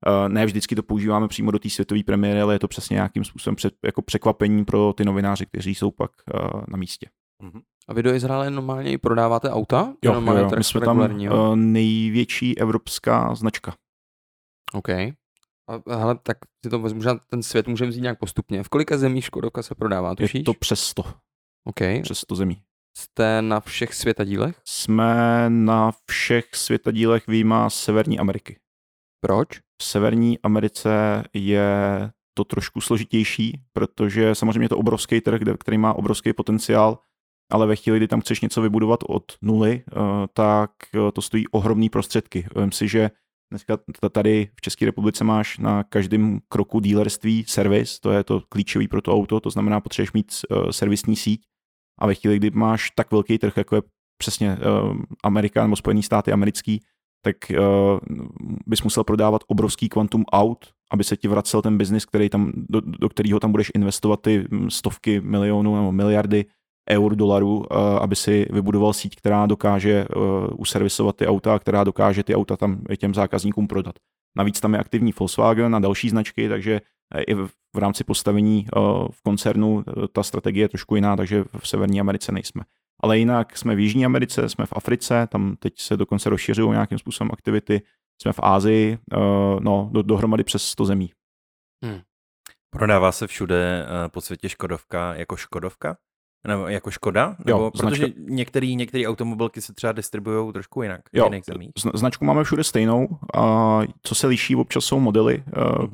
[0.09, 3.25] Uh, ne vždycky to používáme přímo do té světové premiéry, ale je to přesně nějakým
[3.25, 7.07] způsobem před, jako překvapení pro ty novináři, kteří jsou pak uh, na místě.
[7.43, 7.61] Uh-huh.
[7.89, 9.95] A vy do Izraele normálně i prodáváte auta?
[10.05, 10.51] Jo, jo, jo.
[10.59, 13.75] my jsme tam uh, největší evropská značka.
[14.75, 14.89] OK.
[14.89, 18.63] A, hele, tak si to možná ten svět můžeme vzít nějak postupně.
[18.63, 20.35] V kolika zemích Škodovka se prodává, tušíš?
[20.35, 21.05] Je to přes 100.
[21.65, 21.81] OK.
[22.03, 22.63] Přes 100 zemí.
[22.99, 24.61] Jste na všech světadílech?
[24.65, 28.59] Jsme na všech světadílech výjima Severní Ameriky.
[29.21, 29.49] Proč?
[29.83, 30.91] V Severní Americe
[31.35, 31.71] je
[32.35, 36.99] to trošku složitější, protože samozřejmě je to obrovský trh, který má obrovský potenciál,
[37.53, 39.95] ale ve chvíli, kdy tam chceš něco vybudovat od nuly, eh,
[40.33, 42.47] tak eh, to stojí ohromný prostředky.
[42.57, 43.11] Vím si, že
[43.51, 43.79] Dneska
[44.13, 49.03] tady v České republice máš na každém kroku dílerství servis, to je to klíčový pro
[49.03, 51.43] to auto, to znamená, potřebuješ mít uh, servisní síť.
[51.99, 53.83] A ve chvíli, kdy máš tak velký trh, jako je
[54.19, 56.83] přesně uh, Amerika nebo Spojené státy americký,
[57.25, 57.99] tak uh,
[58.67, 62.81] bys musel prodávat obrovský kvantum aut, aby se ti vracel ten biznis, který tam, do,
[62.81, 66.45] do kterého tam budeš investovat ty hm, stovky milionů nebo miliardy
[66.91, 70.17] eur, dolarů, eh, aby si vybudoval síť, která dokáže eh,
[70.57, 73.95] uservisovat ty auta, která dokáže ty auta tam těm zákazníkům prodat.
[74.37, 76.81] Navíc tam je aktivní Volkswagen a další značky, takže
[77.15, 77.35] eh, i
[77.75, 78.67] v rámci postavení
[79.11, 82.63] v koncernu ta strategie je trošku jiná, takže v Severní Americe nejsme.
[83.03, 86.99] Ale jinak jsme v Jižní Americe, jsme v Africe, tam teď se dokonce rozšiřují nějakým
[86.99, 87.83] způsobem aktivity,
[88.23, 88.99] jsme v Ázii,
[89.61, 91.11] no do, dohromady přes 100 zemí.
[91.85, 92.01] Hmm.
[92.71, 95.97] Prodává se všude po světě Škodovka jako Škodovka?
[96.49, 97.37] Nebo jako Škoda?
[97.45, 101.71] Nebo jo, protože některé některé automobilky se třeba distribuují trošku jinak jo, v jiných zemích.
[101.95, 103.09] Značku máme všude stejnou.
[103.35, 105.89] A co se liší, občas jsou modely, mm-hmm.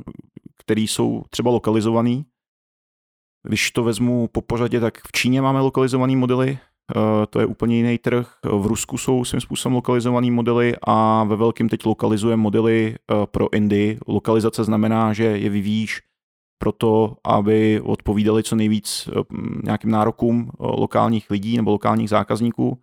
[0.58, 2.22] které jsou třeba lokalizované.
[3.48, 6.58] Když to vezmu po pořadě, tak v Číně máme lokalizované modely,
[7.30, 8.34] to je úplně jiný trh.
[8.44, 12.96] V Rusku jsou svým způsobem lokalizované modely a ve velkým teď lokalizuje modely
[13.30, 13.98] pro Indii.
[14.06, 16.02] Lokalizace znamená, že je vyvíjíš
[16.58, 19.08] proto, aby odpovídali co nejvíc
[19.64, 22.78] nějakým nárokům lokálních lidí nebo lokálních zákazníků.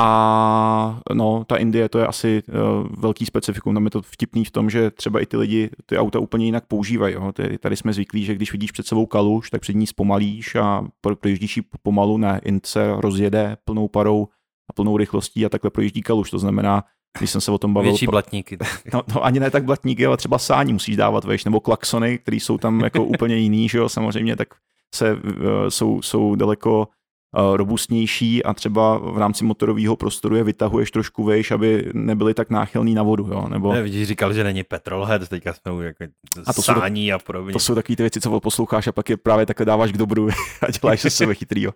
[0.00, 3.74] A no, ta Indie to je asi uh, velký specifikum.
[3.74, 6.66] Tam je to vtipný v tom, že třeba i ty lidi ty auta úplně jinak
[6.66, 7.14] používají.
[7.14, 7.32] Jo.
[7.60, 10.84] Tady jsme zvyklí, že když vidíš před sebou kaluž, tak před ní zpomalíš a
[11.20, 14.28] projíždíš ji pomalu, ne, Ince rozjede plnou parou
[14.70, 16.30] a plnou rychlostí a takhle projíždí kaluž.
[16.30, 16.84] To znamená,
[17.18, 17.90] když jsem se o tom bavil.
[17.90, 18.58] Větší blatníky.
[18.92, 22.36] No, no, ani ne tak blatníky, ale třeba sání musíš dávat, veš, nebo klaxony, které
[22.36, 24.48] jsou tam jako úplně jiný, že jo, samozřejmě, tak
[24.94, 25.20] se, uh,
[25.68, 26.88] jsou, jsou daleko
[27.36, 32.50] Eh, robustnější a třeba v rámci motorového prostoru je vytahuješ trošku vejš, aby nebyly tak
[32.50, 33.28] náchylný na vodu.
[33.32, 33.48] Jo?
[33.48, 33.72] Nebo...
[33.72, 36.04] Ne, vidíš, říkal, že není petrolhead, teďka jsme už jako
[36.46, 37.52] a to sání jsou, a podobně.
[37.52, 40.28] To jsou takové ty věci, co posloucháš a pak je právě takhle dáváš k dobru
[40.62, 41.72] a děláš se sebe chytrýho.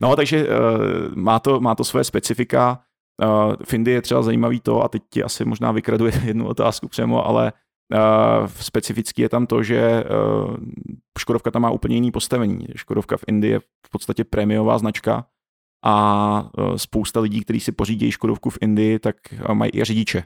[0.00, 0.54] No takže uh,
[1.14, 2.80] má, to, má to své specifika.
[3.22, 6.88] Uh, v Indii je třeba zajímavý to, a teď ti asi možná vykradu jednu otázku
[6.88, 7.52] přemo, ale
[7.94, 10.56] Uh, specifický je tam to, že uh,
[11.18, 12.66] Škodovka tam má úplně jiný postavení.
[12.76, 15.26] Škodovka v Indii je v podstatě prémiová značka
[15.84, 19.16] a uh, spousta lidí, kteří si pořídí Škodovku v Indii, tak
[19.52, 20.24] mají i řidiče.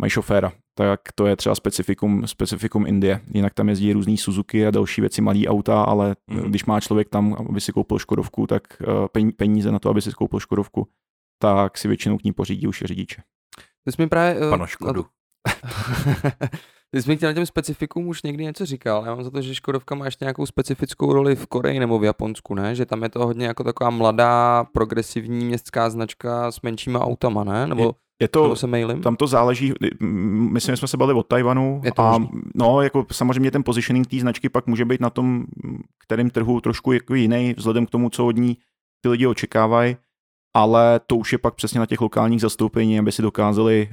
[0.00, 0.52] Mají šoféra.
[0.74, 3.20] Tak to je třeba specifikum, specifikum Indie.
[3.34, 6.38] Jinak tam jezdí různý Suzuki a další věci, malý auta, ale mm.
[6.38, 8.62] když má člověk tam, aby si koupil Škodovku, tak
[9.36, 10.88] peníze na to, aby si koupil Škodovku,
[11.42, 13.22] tak si většinou k ní pořídí už řidiče.
[13.84, 14.50] To jsi mi právě...
[14.50, 15.06] Pano Škodu.
[16.90, 19.02] Ty jsi mi chtěl těm specifikům už někdy něco říkal.
[19.06, 22.04] Já mám za to, že Škodovka má ještě nějakou specifickou roli v Koreji nebo v
[22.04, 22.74] Japonsku, ne?
[22.74, 27.66] Že tam je to hodně jako taková mladá, progresivní městská značka s menšíma autama, ne?
[27.66, 29.02] Nebo je, je to, se mailem?
[29.02, 32.40] Tam to záleží, myslím, že jsme se bavili o Tajvanu je to a možný.
[32.54, 35.44] no, jako samozřejmě ten positioning té značky pak může být na tom,
[36.06, 38.56] kterým trhu trošku jako jiný, vzhledem k tomu, co od ní
[39.00, 39.96] ty lidi očekávají
[40.54, 43.88] ale to už je pak přesně na těch lokálních zastoupení, aby si dokázali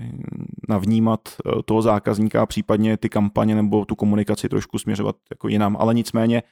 [0.69, 5.77] navnímat eh, toho zákazníka a případně ty kampaně nebo tu komunikaci trošku směřovat jako jinam.
[5.79, 6.43] Ale nicméně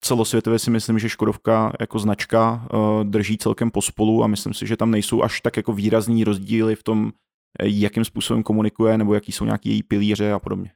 [0.00, 4.76] celosvětově si myslím, že Škodovka jako značka eh, drží celkem pospolu a myslím si, že
[4.76, 7.12] tam nejsou až tak jako výrazný rozdíly v tom,
[7.60, 10.72] eh, jakým způsobem komunikuje nebo jaký jsou nějaký její pilíře a podobně.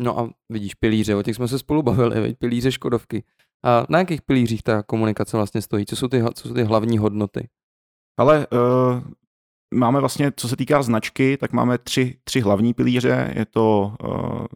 [0.00, 3.24] No a vidíš pilíře, o těch jsme se spolu bavili, pilíře Škodovky.
[3.64, 5.86] A na jakých pilířích ta komunikace vlastně stojí?
[5.86, 7.48] Co jsou ty, co jsou ty hlavní hodnoty?
[8.18, 9.02] Ale uh,
[9.74, 13.32] máme vlastně, co se týká značky, tak máme tři, tři hlavní pilíře.
[13.36, 14.46] Je to, uh,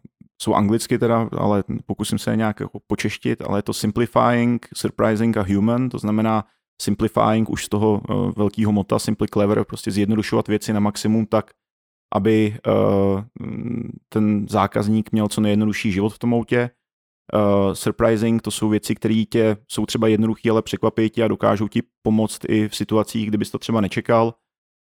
[0.42, 5.42] jsou anglicky teda, ale pokusím se nějak jako počeštit, ale je to simplifying, surprising a
[5.42, 6.44] human, to znamená
[6.82, 11.50] simplifying už z toho uh, velkého mota, simply clever, prostě zjednodušovat věci na maximum tak,
[12.14, 13.22] aby uh,
[14.08, 16.70] ten zákazník měl co nejjednodušší život v tom autě
[17.34, 21.68] uh, surprising, to jsou věci, které tě jsou třeba jednoduché, ale překvapí tě a dokážou
[21.68, 24.34] ti pomoct i v situacích, kdybys to třeba nečekal.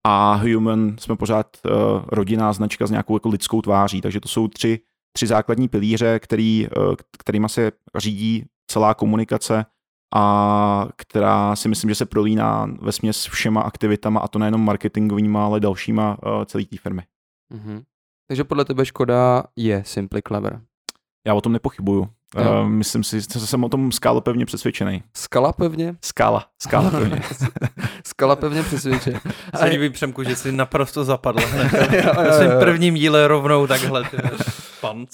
[0.08, 1.72] A Human jsme pořád uh,
[2.08, 4.80] rodinná značka s nějakou jako lidskou tváří, takže to jsou tři,
[5.14, 9.66] tři základní pilíře, který, uh, kterýma se řídí celá komunikace
[10.16, 15.46] a která si myslím, že se prolíná ve směs všema aktivitama a to nejenom marketingovýma,
[15.46, 17.02] ale dalšíma uh, celé té firmy.
[17.54, 17.84] Mm-hmm.
[18.28, 20.62] Takže podle tebe Škoda je Simply Clever.
[21.28, 22.10] Já o tom nepochybuju.
[22.38, 25.04] Uh, myslím si, že jsem o tom skálo pevně přesvědčený.
[25.18, 25.96] Skala pevně?
[26.06, 27.22] Skála, skála pevně.
[28.06, 29.20] skala pevně přesvědčený.
[29.62, 31.40] A líbí Přemku, že jsi naprosto zapadl.
[32.16, 34.18] Na svým prvním díle rovnou takhle, ty
[34.82, 35.10] panc.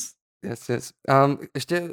[0.50, 0.94] Yes, yes.
[1.26, 1.90] Um, ještě uh,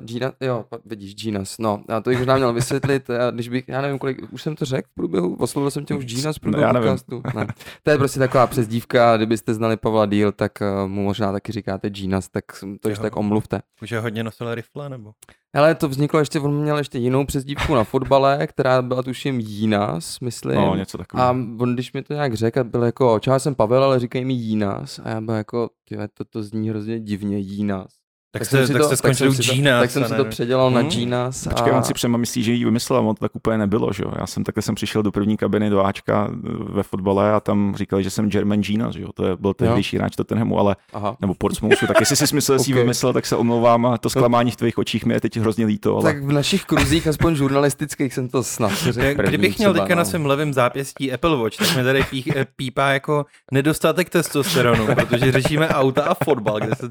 [0.00, 3.80] Gina, jo, vidíš, Ginas, no, já to bych možná měl vysvětlit, já, když bych, já
[3.80, 6.72] nevím kolik, už jsem to řekl v průběhu, oslovil jsem tě už Ginas v průběhu
[6.72, 7.22] no, podcastu.
[7.34, 7.46] Ne.
[7.82, 11.90] To je prostě taková přezdívka, kdybyste znali Pavla Díl, tak uh, mu možná taky říkáte
[11.90, 12.44] Ginas, tak
[12.80, 13.60] to ještě tak omluvte.
[13.82, 15.12] Už je hodně nosil rifle, nebo?
[15.54, 20.20] Ale to vzniklo ještě, on měl ještě jinou přezdívku na fotbale, která byla tuším Jinas,
[20.20, 20.54] myslím.
[20.54, 21.28] No, něco takového.
[21.28, 24.32] A on, když mi to nějak řekl, byl jako, čau, jsem Pavel, ale říkají mi
[24.32, 25.00] Jinas.
[25.04, 27.99] A já byl jako, tyhle, to, to zní hrozně divně, Jinas.
[28.32, 29.80] Tak, tak, jste, tak to, jste skončil tak Ginas.
[29.80, 30.74] Tak jsem si to předělal hmm.
[30.74, 31.46] na Ginas.
[31.46, 31.50] A...
[31.50, 34.12] Počkej, on si přema myslí, že ji vymyslel, on to tak úplně nebylo, že jo.
[34.18, 36.36] Já jsem takhle jsem přišel do první kabiny do Ačka eh,
[36.68, 39.08] ve fotbale a tam říkali, že jsem German Ginas, že jo.
[39.14, 41.16] To je, byl tehdejší hráč Tottenhamu, ale, Aha.
[41.20, 41.86] nebo Portsmouthu.
[41.86, 42.82] tak jestli jsi myslel, že okay.
[42.82, 45.94] vymyslel, tak se omlouvám a to zklamání v tvých očích mi je teď hrozně líto.
[45.94, 46.02] Ale...
[46.02, 49.22] Tak v našich kruzích, aspoň žurnalistických, jsem to snad řekl.
[49.22, 50.04] Kdybych měl teďka na no.
[50.04, 52.04] svém levém zápěstí Apple Watch, tak mi tady
[52.36, 56.88] eh, pípá jako nedostatek testosteronu, protože řešíme auta a fotbal, kde se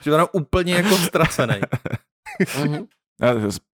[0.00, 1.54] připadám úplně jako ztracený
[2.40, 2.86] mm-hmm.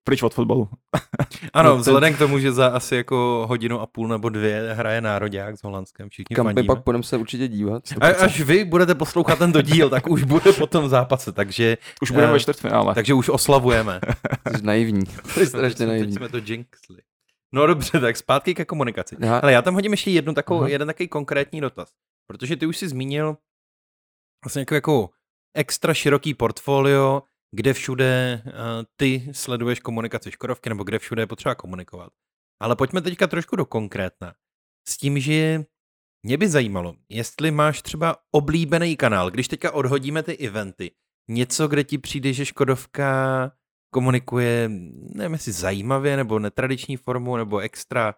[0.03, 0.69] Pryč od fotbalu.
[1.53, 5.01] ano, no, vzhledem k tomu, že za asi jako hodinu a půl nebo dvě hraje
[5.01, 6.09] národák s Holandskem.
[6.09, 7.83] Všichni Kam my pak budeme se určitě dívat.
[8.01, 11.77] A, až vy budete poslouchat tento díl, tak už bude po tom zápase, takže...
[12.01, 12.95] Už budeme uh, ve čtvrtfinále.
[12.95, 13.99] Takže už oslavujeme.
[14.55, 15.05] Jsi naivní.
[15.25, 16.07] Jsi strašně naivní.
[16.07, 16.97] Teď jsme to jinxli.
[17.53, 19.15] No dobře, tak zpátky ke komunikaci.
[19.19, 20.69] Já- Ale já tam hodím ještě jednu takovou, Aha.
[20.69, 21.89] jeden takový konkrétní dotaz.
[22.27, 23.37] Protože ty už si zmínil
[24.45, 25.09] vlastně jako, jako
[25.53, 27.23] extra široký portfolio,
[27.55, 28.51] kde všude uh,
[28.95, 32.13] ty sleduješ komunikaci Škodovky, nebo kde všude je potřeba komunikovat.
[32.61, 34.33] Ale pojďme teďka trošku do konkrétna.
[34.87, 35.63] S tím, že
[36.25, 40.91] mě by zajímalo, jestli máš třeba oblíbený kanál, když teďka odhodíme ty eventy,
[41.29, 43.51] něco, kde ti přijde, že Škodovka
[43.93, 44.69] komunikuje,
[45.15, 48.15] nevím jestli zajímavě, nebo netradiční formu, nebo extra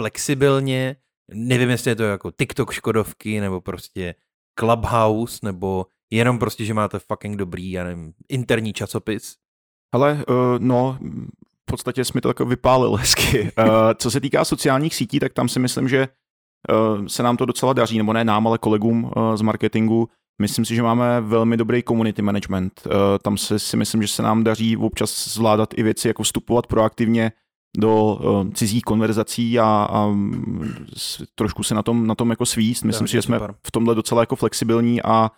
[0.00, 0.96] flexibilně,
[1.34, 4.14] nevím, jestli je to jako TikTok Škodovky, nebo prostě
[4.58, 9.36] Clubhouse, nebo jenom prostě, že máte fucking dobrý, já nevím, interní časopis.
[9.94, 10.98] Ale uh, no,
[11.62, 13.42] v podstatě jsi mi to jako vypálil hezky.
[13.42, 13.66] Uh,
[13.98, 16.08] co se týká sociálních sítí, tak tam si myslím, že
[16.98, 20.08] uh, se nám to docela daří, nebo ne nám, ale kolegům uh, z marketingu.
[20.42, 22.82] Myslím si, že máme velmi dobrý community management.
[22.86, 22.92] Uh,
[23.22, 27.32] tam se, si myslím, že se nám daří občas zvládat i věci, jako vstupovat proaktivně
[27.78, 32.46] do uh, cizích konverzací a, a mm, s- trošku se na tom, na tom jako
[32.46, 32.84] svíst.
[32.84, 33.54] Myslím je si, že jsme super.
[33.66, 35.30] v tomhle docela jako flexibilní a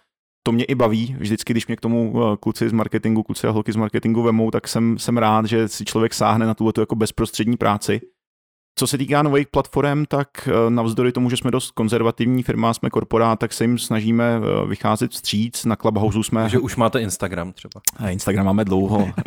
[0.49, 1.17] to mě i baví.
[1.19, 4.51] Vždycky, když mě k tomu eh, kluci z marketingu, kluci a holky z marketingu vemou,
[4.51, 8.01] tak jsem, jsem rád, že si člověk sáhne na tuhle jako bezprostřední práci.
[8.79, 12.91] Co se týká nových platform, tak eh, navzdory tomu, že jsme dost konzervativní firma, jsme
[12.91, 14.25] korporát, tak se jim snažíme
[14.63, 15.65] eh, vycházet vstříc.
[15.65, 16.49] Na Clubhouse jsme...
[16.49, 17.81] Že už máte Instagram třeba.
[17.97, 19.09] A Instagram máme dlouho.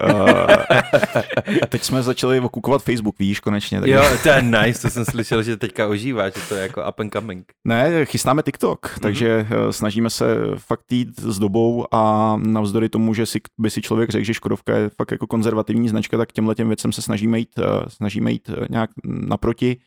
[1.52, 3.80] Eh, Teď jsme začali okukovat Facebook, víš, konečně.
[3.80, 6.82] takže- Jo, to je nice, to jsem slyšel, že teďka ožívá, že to je jako
[6.90, 7.46] up and coming.
[7.68, 10.26] Ne, chystáme TikTok, takže eh, snažíme se
[10.58, 14.78] fakt jít s dobou a navzdory tomu, že si, by si člověk řekl, že Škodovka
[14.78, 17.50] je fakt jako konzervativní značka, tak těmhle těm věcem se snažíme jít,
[17.88, 18.90] snažíme jít nějak
[19.42, 19.78] naproti.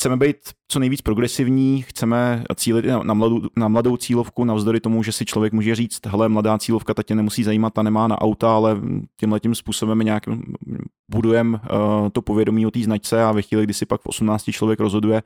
[0.00, 0.36] Chceme být
[0.68, 5.24] co nejvíc progresivní, chceme cílit na, na, mladou, na mladou cílovku, navzdory tomu, že si
[5.24, 8.80] člověk může říct, hele, mladá cílovka, ta tě nemusí zajímat, ta nemá na auta, ale
[9.20, 10.24] tímhle tím způsobem nějak
[11.10, 14.44] budujeme uh, to povědomí o té značce a ve chvíli, kdy si pak v 18
[14.50, 15.22] člověk rozhoduje,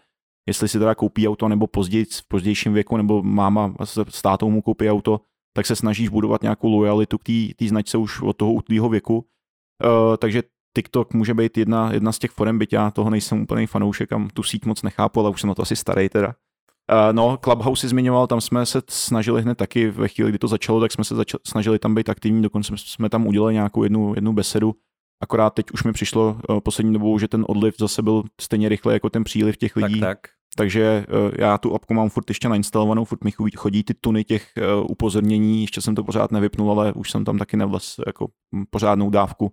[0.49, 4.51] jestli si teda koupí auto nebo později, v pozdějším věku, nebo máma s s tátou
[4.51, 5.20] mu koupí auto,
[5.57, 9.16] tak se snažíš budovat nějakou lojalitu k té značce už od toho útlýho věku.
[9.16, 10.43] Uh, takže
[10.79, 14.29] TikTok může být jedna, jedna z těch forem, byť já toho nejsem úplný fanoušek a
[14.35, 16.29] tu síť moc nechápu, ale už jsem na to asi starý teda.
[16.29, 20.49] Uh, no, Clubhouse si zmiňoval, tam jsme se snažili hned taky, ve chvíli, kdy to
[20.49, 24.14] začalo, tak jsme se začali, snažili tam být aktivní, dokonce jsme tam udělali nějakou jednu,
[24.14, 24.74] jednu besedu,
[25.22, 28.93] akorát teď už mi přišlo uh, poslední dobou, že ten odliv zase byl stejně rychle
[28.93, 30.01] jako ten příliv těch lidí.
[30.01, 30.31] Tak, tak.
[30.57, 34.53] Takže uh, já tu apku mám furt ještě nainstalovanou, furt mi chodí- ty tuny těch
[34.89, 38.29] upozornění, ještě jsem to pořád nevypnul, ale už jsem tam taky nevles jako
[38.70, 39.53] pořádnou dávku,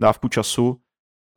[0.00, 0.80] dávku času.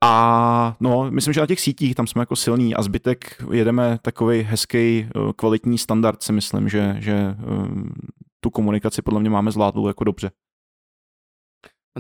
[0.03, 4.41] A no, myslím, že na těch sítích tam jsme jako silní a zbytek jedeme takový
[4.41, 7.91] hezký, uh, kvalitní standard, si myslím, že, že um,
[8.39, 10.32] tu komunikaci podle mě máme zvládlou jako dobře.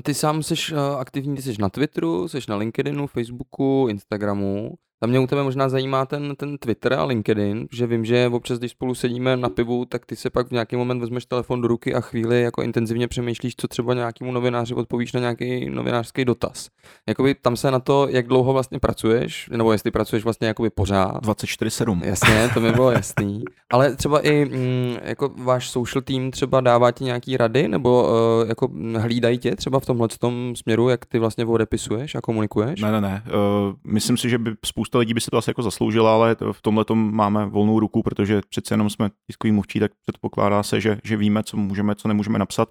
[0.03, 4.77] Ty sám jsi uh, aktivní, ty jsi na Twitteru, jsi na LinkedInu, Facebooku, Instagramu.
[4.99, 8.59] Tam mě u tebe možná zajímá ten, ten Twitter a LinkedIn, že vím, že občas,
[8.59, 11.67] když spolu sedíme na pivu, tak ty se pak v nějaký moment vezmeš telefon do
[11.67, 16.69] ruky a chvíli jako intenzivně přemýšlíš, co třeba nějakému novináři odpovíš na nějaký novinářský dotaz.
[17.07, 21.25] Jakoby tam se na to, jak dlouho vlastně pracuješ, nebo jestli pracuješ vlastně jakoby pořád.
[21.25, 21.99] 24-7.
[22.03, 23.43] Jasně, to mi bylo jasný.
[23.69, 28.49] Ale třeba i mm, jako váš social team třeba dává ti nějaký rady, nebo uh,
[28.49, 32.81] jako hlídají tě třeba v tomhle tom směru, jak ty vlastně odepisuješ a komunikuješ?
[32.81, 33.23] Ne, ne, ne.
[33.27, 36.61] Uh, myslím si, že by spousta lidí by si to asi jako zasloužila, ale v
[36.61, 41.17] tomhle máme volnou ruku, protože přece jenom jsme tiskový mluvčí, tak předpokládá se, že, že
[41.17, 42.69] víme, co můžeme, co nemůžeme napsat.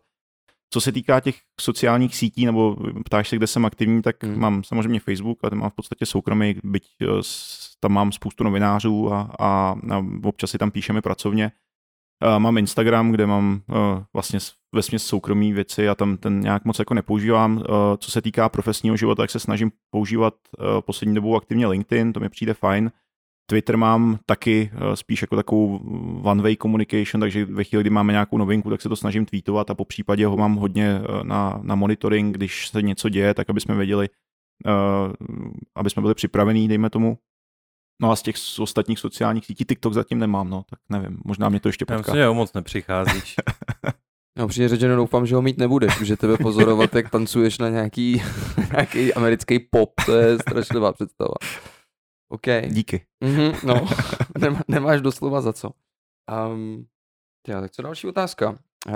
[0.73, 4.39] Co se týká těch sociálních sítí, nebo ptáš se, kde jsem aktivní, tak Hmm.
[4.39, 7.07] mám samozřejmě Facebook, ale ten mám v podstatě soukromý, byť eh,
[7.81, 11.53] tam mám spoustu novinářů a, a, a občas si tam píšeme pracovně.
[12.21, 13.77] A mám Instagram, kde mám uh,
[14.13, 14.39] vlastně
[14.75, 17.57] ve směs soukromí věci a tam ten nějak moc jako nepoužívám.
[17.57, 17.63] Uh,
[17.99, 22.21] co se týká profesního života, tak se snažím používat uh, poslední dobou aktivně LinkedIn, to
[22.21, 22.91] mi přijde fajn.
[23.51, 25.79] Twitter mám taky uh, spíš jako takovou
[26.23, 29.75] one-way communication, takže ve chvíli, kdy máme nějakou novinku, tak se to snažím tweetovat a
[29.75, 33.61] po případě ho mám hodně uh, na, na monitoring, když se něco děje, tak aby
[33.61, 34.09] jsme věděli,
[34.67, 35.13] uh,
[35.77, 37.19] aby jsme byli připravení, dejme tomu.
[38.03, 41.61] No a z těch ostatních sociálních sítí TikTok zatím nemám, no, tak nevím, možná mě
[41.61, 42.13] to ještě Já potká.
[42.13, 43.35] myslím, že o moc nepřicházíš.
[44.39, 48.23] No, přijde řečeno, doufám, že ho mít nebudeš, že tebe pozorovat, jak tancuješ na nějaký,
[48.73, 51.35] nějaký americký pop, to je strašlivá představa.
[52.29, 52.47] OK.
[52.69, 53.07] Díky.
[53.25, 53.75] Mhm, no,
[54.39, 55.71] nemá, nemáš doslova za co.
[56.53, 56.87] Um,
[57.49, 58.51] já, tak co další otázka?
[58.89, 58.95] Uh,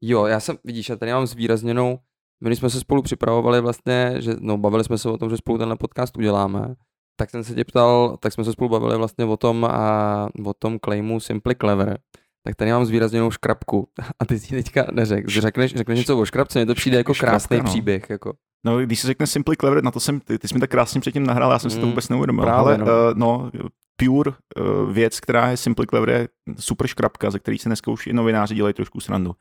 [0.00, 1.98] jo, já jsem, vidíš, já tady mám zvýrazněnou,
[2.44, 5.58] my jsme se spolu připravovali vlastně, že, no bavili jsme se o tom, že spolu
[5.58, 6.74] tenhle podcast uděláme,
[7.16, 10.54] tak jsem se tě ptal, tak jsme se spolu bavili vlastně o tom, a, o
[10.54, 11.98] tom claimu Simply Clever,
[12.46, 13.88] tak tady mám zvýrazněnou škrabku
[14.20, 15.28] a ty si teďka neřek.
[15.28, 17.64] Řekneš, řekneš něco o škrabce, mně to přijde jako Škrabka, krásný no.
[17.64, 18.10] příběh.
[18.10, 18.32] Jako.
[18.66, 21.00] No, když se řekne Simply Clever, na to jsem, ty, ty jsi mi tak krásně
[21.00, 22.44] předtím nahrál, já jsem si to Mm, vůbec neuvědomil.
[22.44, 22.84] právě, Ale no.
[22.84, 23.50] uh, no,
[23.96, 28.06] pure uh, věc, která je Simply Clever, je super škrabka, ze který se dneska už
[28.06, 29.34] i novináři dělají trošku srandu.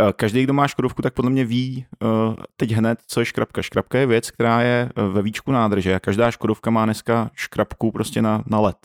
[0.00, 3.62] Uh, každý, kdo má Škodovku, tak podle mě ví uh, teď hned, co je škrabka.
[3.62, 7.92] Škrabka je věc, která je uh, ve výčku nádrže a každá Škodovka má dneska škrabku
[7.92, 8.76] prostě na, na led.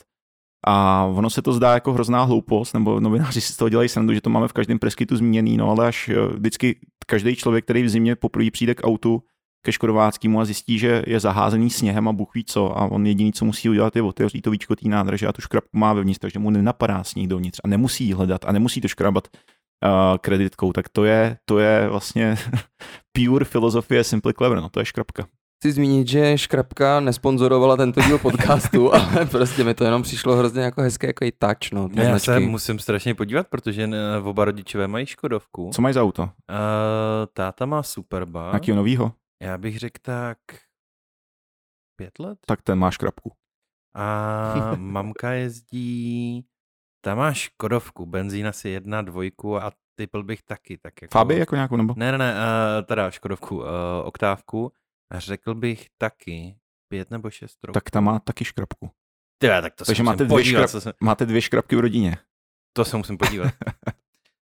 [0.67, 4.13] A ono se to zdá jako hrozná hloupost, nebo novináři si z toho dělají srandu,
[4.13, 7.83] že to máme v každém preskytu zmíněný, no ale až eh, vždycky každý člověk, který
[7.83, 9.23] v zimě poprvé přijde k autu,
[9.65, 13.33] ke Škodováckému a zjistí, že je zaházený sněhem a Bůh ví co a on jediný,
[13.33, 16.39] co musí udělat, je otevřít to víčko té nádrže a tu škrabku má vevnitř, takže
[16.39, 19.27] mu nenapadá sníh dovnitř a nemusí ji hledat a nemusí to škrabat
[20.21, 22.35] kreditkou, tak to je, to je vlastně
[23.11, 25.27] pure filozofie Simply Clever, no to je škrabka.
[25.61, 30.61] Chci zmínit, že Škrabka nesponzorovala tento díl podcastu, ale prostě mi to jenom přišlo hrozně
[30.61, 31.89] jako hezké jako i touch, no.
[31.93, 32.45] Já se značky.
[32.47, 35.69] musím strašně podívat, protože ne, oba rodičové mají Škodovku.
[35.73, 36.23] Co mají za auto?
[36.23, 36.29] Uh,
[37.33, 38.51] táta má Superba.
[38.51, 39.13] Nějakého novýho?
[39.43, 40.37] Já bych řekl tak
[41.95, 42.37] pět let.
[42.45, 43.31] Tak ten má škrabku.
[43.95, 46.45] A mamka jezdí,
[47.01, 50.77] ta má Škodovku, benzín asi jedna, dvojku a typl bych taky.
[50.77, 51.11] Tak jako...
[51.11, 51.93] Fabii jako nějakou nebo?
[51.97, 53.65] Ne, ne, ne, uh, teda Škodovku, uh,
[54.03, 54.71] oktávku.
[55.11, 57.73] A řekl bych taky pět nebo šest roků.
[57.73, 58.91] Tak ta má taky škrabku.
[59.37, 60.83] Tyhle, tak to Takže se máte dvě, podívat, škrab...
[60.83, 62.17] se, máte dvě škrabky v rodině.
[62.73, 63.53] to se musím podívat.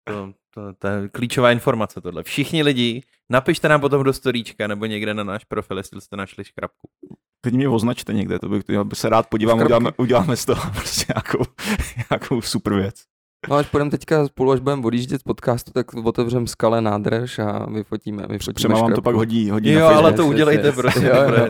[0.04, 2.22] To, to, to je klíčová informace tohle.
[2.22, 6.44] Všichni lidi, napište nám potom do storíčka nebo někde na náš profil, jestli jste našli
[6.44, 6.90] škrabku.
[7.44, 10.70] Teď mě označte někde, to bych, já bych se rád podívám, uděláme, uděláme z toho
[10.74, 11.44] prostě nějakou,
[12.10, 12.94] nějakou super věc.
[13.48, 17.66] No až půjdeme teďka spolu, až budeme odjíždět z podcastu, tak otevřeme skale nádrž a
[17.70, 20.16] vyfotíme, vyfotíme Třeba vám to pak hodí, hodí Jo, na ale Facebook.
[20.16, 21.02] to Yes, udělejte, yes, prosím.
[21.06, 21.48] jo, to jo.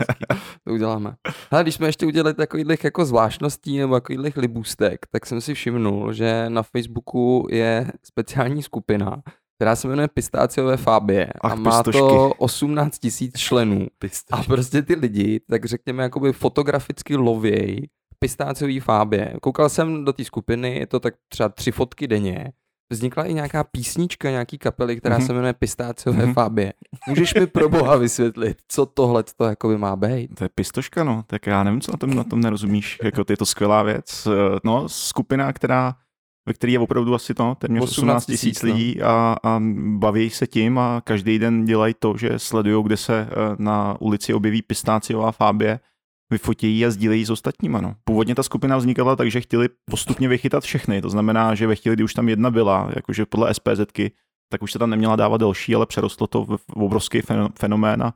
[0.67, 1.15] To uděláme.
[1.51, 6.13] Ale když jsme ještě udělali takových jako zvláštností nebo takových libůstek, tak jsem si všimnul,
[6.13, 9.21] že na Facebooku je speciální skupina,
[9.55, 11.99] která se jmenuje Pistáciové fábie a Ach, má pistošky.
[11.99, 13.87] to 18 tisíc členů.
[14.31, 17.87] A prostě ty lidi, tak řekněme, jakoby fotograficky lověj
[18.19, 19.33] pistáciový fábě.
[19.41, 22.51] Koukal jsem do té skupiny, je to tak třeba tři fotky denně.
[22.91, 25.27] Vznikla i nějaká písnička nějaký kapely, která Mhm.
[25.27, 26.33] se jmenuje Pistáciové Mhm.
[26.33, 26.73] fábě.
[27.07, 30.35] Můžeš mi pro boha vysvětlit, co tohle to jakoby má být?
[30.35, 33.37] To je pistoška, no, tak já nevím, co na tom, na tom nerozumíš, jako je
[33.37, 34.27] to skvělá věc.
[34.63, 35.95] No, skupina, která,
[36.47, 38.73] ve které je opravdu asi to, téměř 18 18 tisíc, no.
[38.73, 39.59] lidí a, a
[39.97, 44.33] baví se tím a každý den dělají to, že sledují, kde se eh, na ulici
[44.33, 45.79] objeví pistáciová fábě,
[46.31, 47.81] vyfotí a sdílejí s ostatníma.
[47.81, 47.95] No.
[48.03, 51.01] Původně ta skupina vznikala tak, že chtěli postupně vychytat všechny.
[51.01, 54.11] To znamená, že ve chvíli, kdy už tam jedna byla, jakože podle SPZky,
[54.51, 58.13] tak už se tam neměla dávat další, ale přerostlo to v obrovský fen- fenomén a,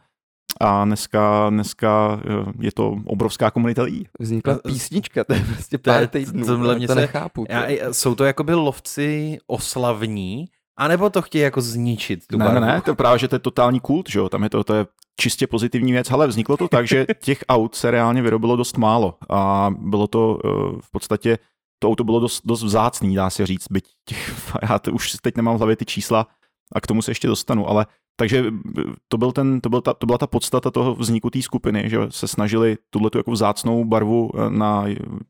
[0.62, 4.08] a dneska, dneska eh, je to obrovská komunita lidí.
[4.20, 6.46] Vznikla To- písnička, to je prostě to pár týdnů.
[6.68, 7.46] já mě to se- nechápu.
[7.50, 10.46] Já, jsou to jakoby lovci oslavní,
[10.80, 12.60] anebo to chtějí jako zničit tu Ne, barvu?
[12.60, 14.64] ne, ne, to je právě, že to je totální kult, že jo, tam je to,
[14.64, 14.86] to je
[15.20, 19.18] čistě pozitivní věc, ale vzniklo to tak, že těch aut se reálně vyrobilo dost málo
[19.30, 20.50] a bylo to eh,
[20.82, 21.38] v podstatě,
[21.80, 25.36] to auto bylo dost, dost vzácný, dá se říct, byť těch, já to už teď
[25.38, 26.28] nemám v hlavě ty čísla
[26.74, 27.86] a k tomu se ještě dostanu, ale
[28.20, 28.46] takže
[28.80, 31.84] eh, to, byl ten, to, byl ta, to byla ta podstata toho vzniku té skupiny,
[31.90, 34.86] že se snažili tuhle jako vzácnou barvu eh, na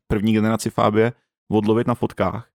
[0.08, 1.14] první generaci Fabie
[1.52, 2.48] odlovit na fotkách.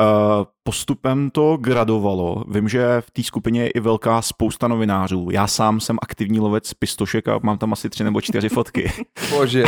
[0.00, 2.44] Uh, postupem to gradovalo.
[2.48, 5.28] Vím, že v té skupině je i velká spousta novinářů.
[5.32, 8.92] Já sám jsem aktivní lovec pistošek a mám tam asi tři nebo čtyři fotky.
[9.30, 9.64] Bože.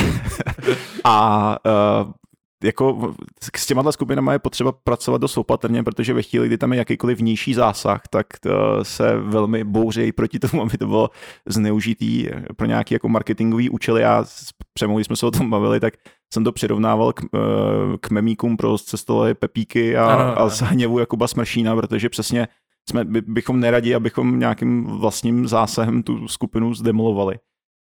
[1.05, 1.57] A
[2.05, 2.13] uh,
[2.65, 3.15] jako
[3.57, 7.19] s těma skupinama je potřeba pracovat dost opatrně, protože ve chvíli, kdy tam je jakýkoliv
[7.19, 11.11] vnější zásah, tak to se velmi bouřejí proti tomu, aby to bylo
[11.47, 14.03] zneužitý pro nějaký jako marketingový účely.
[14.03, 15.95] Já s Přemou, jsme se o tom bavili, tak
[16.35, 17.39] jsem to přirovnával k, eh,
[18.01, 22.49] k memíkům pro cestové pepíky a, Ano, a z hněvu Jakuba Smršína, protože přesně
[22.89, 27.39] jsme, by, bychom neradi, abychom nějakým vlastním zásahem tu skupinu zdemolovali.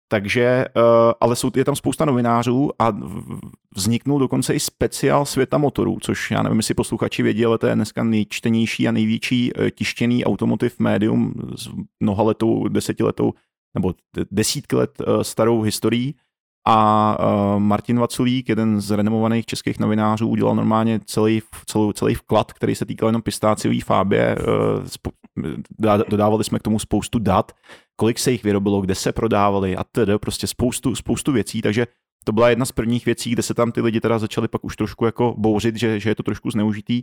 [0.09, 0.83] Takže, uh,
[1.21, 2.93] ale jsou, je tam spousta novinářů a
[3.77, 7.75] vzniknul dokonce i speciál světa motorů, což já nevím, jestli posluchači vědí, ale to je
[7.75, 11.69] dneska nejčtenější a největší eh, tištěný automotiv médium s
[12.01, 13.33] mnohaletou, desetiletou
[13.75, 13.95] nebo
[14.31, 16.15] desítky let eh, starou historií.
[16.67, 17.17] A
[17.59, 22.87] Martin Vaculík, jeden z renomovaných českých novinářů, udělal normálně celý, celou, celý vklad, který se
[22.87, 24.37] týkal jenom pistáciový fábě.
[26.09, 27.53] Dodávali jsme k tomu spoustu dat,
[27.97, 31.87] kolik se jich vyrobilo, kde se prodávali a tedy prostě spoustu, spoustu věcí, takže
[32.25, 34.77] to byla jedna z prvních věcí, kde se tam ty lidi teda začali pak už
[34.77, 37.03] trošku jako bouřit, že, že je to trošku zneužitý.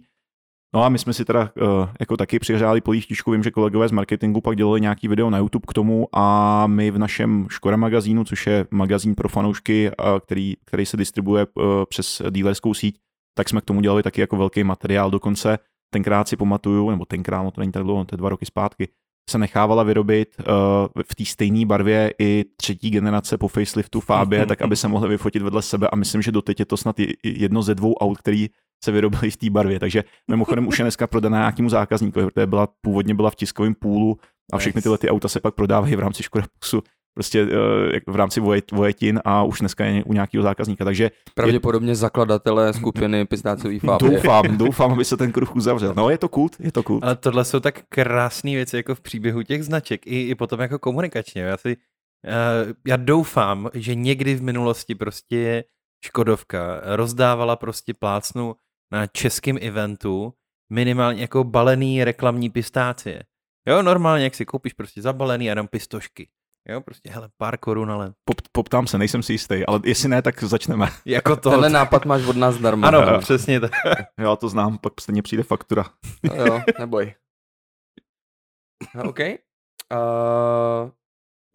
[0.76, 3.92] No a my jsme si teda uh, jako taky přihřáli polívtičku, vím, že kolegové z
[3.92, 8.24] marketingu pak dělali nějaký video na YouTube k tomu a my v našem Škoda magazínu,
[8.24, 13.00] což je magazín pro fanoušky, uh, který, který se distribuje uh, přes dealerskou síť,
[13.38, 15.12] tak jsme k tomu dělali taky jako velký materiál.
[15.12, 15.58] Dokonce
[15.94, 18.88] tenkrát si pamatuju, nebo tenkrát, no to není tak dlouho, to je dva roky zpátky,
[19.30, 20.46] se nechávala vyrobit uh,
[21.12, 25.42] v té stejné barvě i třetí generace po faceliftu Fabie, tak aby se mohli vyfotit
[25.42, 25.88] vedle sebe.
[25.92, 28.50] A myslím, že doteď je to snad jedno ze dvou aut, který
[28.84, 32.68] se vyrobili v té barvě, takže mimochodem už je dneska prodaná nějakému zákazníkovi, protože byla,
[32.82, 34.18] původně byla v tiskovém půlu
[34.54, 36.82] a všechny tyhle ty auta se pak prodávají v rámci Škoda Pusu
[37.14, 37.50] prostě uh,
[38.08, 38.42] v rámci
[38.72, 40.86] vojetin a už dneska je u nějakého zákazníka.
[40.86, 41.96] Takže Pravděpodobně je...
[41.96, 44.10] zakladatelé skupiny pistácový fáby.
[44.10, 45.94] Doufám, doufám, aby se ten kruh uzavřel.
[45.98, 47.04] No je to kult, je to kult.
[47.04, 50.80] Ale tohle jsou tak krásné věci jako v příběhu těch značek i, i potom jako
[50.80, 51.42] komunikačně.
[51.42, 55.64] Já si, uh, já doufám, že někdy v minulosti prostě
[56.06, 58.56] Škodovka rozdávala prostě plácnu
[58.92, 60.34] na českém eventu
[60.72, 63.24] minimálně jako balený reklamní pistácie.
[63.68, 66.30] Jo, normálně, jak si koupíš prostě zabalený a dám pistošky.
[66.70, 68.14] Jo, prostě, hele, pár korun, ale...
[68.24, 70.88] Pop, poptám se, nejsem si jistý, ale jestli ne, tak začneme.
[71.06, 71.50] Jako to.
[71.50, 72.88] Tenhle nápad máš od nás zdarma.
[72.88, 73.72] Ano, no, přesně tak.
[74.20, 75.86] Já to znám, pak stejně přijde faktura.
[76.24, 77.14] No, jo, neboj.
[78.96, 79.20] No, OK.
[79.20, 80.90] Uh,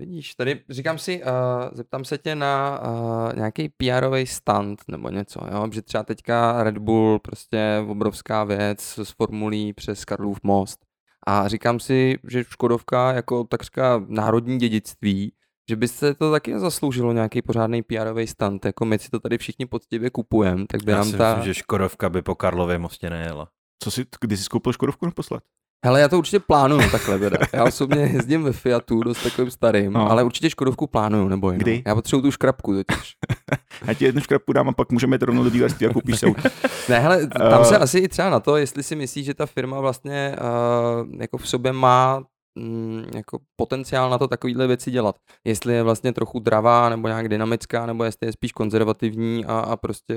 [0.00, 1.30] vidíš, tady říkám si, uh,
[1.72, 5.68] zeptám se tě na uh, nějaký pr stand nebo něco, jo?
[5.72, 10.85] že třeba teďka Red Bull, prostě obrovská věc s formulí přes Karlův most.
[11.26, 15.32] A říkám si, že Škodovka jako takřka národní dědictví,
[15.68, 19.38] že by se to taky zasloužilo nějaký pořádný pr stand, jako my si to tady
[19.38, 21.34] všichni poctivě kupujeme, tak by Já nám si ta...
[21.34, 23.48] myslím, že Škodovka by po Karlově mostě nejela.
[23.82, 25.42] Co si, kdy jsi koupil Škodovku naposled?
[25.84, 27.38] Hele, já to určitě plánuju takhle teda.
[27.52, 30.10] Já osobně jezdím ve Fiatu, dost takovým starým, no.
[30.10, 31.58] ale určitě Škodovku plánuju, nebo jen.
[31.58, 31.82] Kdy?
[31.86, 33.12] Já potřebuju tu škrabku totiž.
[33.86, 36.26] já ti jednu škrabku dám a pak můžeme jít rovnou do dílerství a koupíš se
[36.88, 37.82] Ne, hele, tam se uh...
[37.82, 41.48] asi i třeba na to, jestli si myslíš, že ta firma vlastně uh, jako v
[41.48, 42.22] sobě má
[42.56, 45.16] mm, jako potenciál na to takovýhle věci dělat.
[45.44, 49.76] Jestli je vlastně trochu dravá nebo nějak dynamická, nebo jestli je spíš konzervativní a, a
[49.76, 50.14] prostě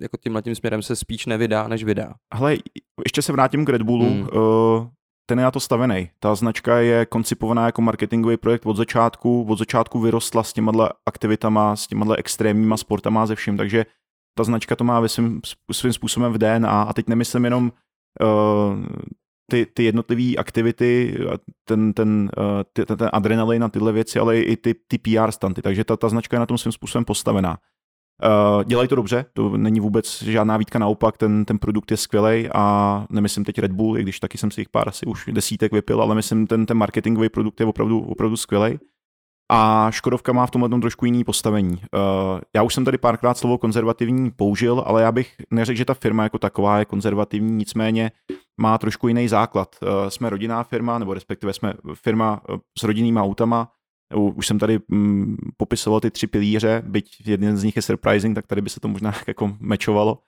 [0.00, 2.14] jako tímhle tím směrem se spíš nevydá, než vydá.
[2.34, 2.56] Hele,
[3.04, 4.10] ještě se vrátím k Red Bullu.
[4.10, 4.20] Hmm.
[4.20, 4.86] Uh,
[5.26, 6.10] ten je na to stavený.
[6.18, 9.46] Ta značka je koncipovaná jako marketingový projekt od začátku.
[9.48, 13.86] Od začátku vyrostla s těma aktivitama, s těma extrémníma sportama ze vším, takže
[14.38, 15.40] ta značka to má svým,
[15.72, 17.72] svým způsobem v DNA a teď nemyslím jenom
[18.22, 18.86] uh,
[19.50, 21.18] ty, ty jednotlivé aktivity,
[21.64, 25.30] ten, ten, uh, ty, ten, ten adrenalin a tyhle věci, ale i ty, ty PR
[25.30, 27.58] stanty, takže ta, ta značka je na tom svým způsobem postavená.
[28.24, 32.48] Uh, dělají to dobře, to není vůbec žádná výtka, naopak ten, ten produkt je skvělý
[32.54, 35.72] a nemyslím teď Red Bull, i když taky jsem si jich pár asi už desítek
[35.72, 38.78] vypil, ale myslím ten, ten marketingový produkt je opravdu, opravdu skvělý.
[39.52, 41.72] A Škodovka má v tomhle tom trošku jiný postavení.
[41.72, 41.80] Uh,
[42.56, 46.22] já už jsem tady párkrát slovo konzervativní použil, ale já bych neřekl, že ta firma
[46.22, 48.12] jako taková je konzervativní, nicméně
[48.60, 49.76] má trošku jiný základ.
[49.82, 52.40] Uh, jsme rodinná firma, nebo respektive jsme firma
[52.78, 53.72] s rodinnými autama,
[54.14, 58.46] už jsem tady mm, popisoval ty tři pilíře, byť jeden z nich je surprising, tak
[58.46, 60.18] tady by se to možná jako mečovalo.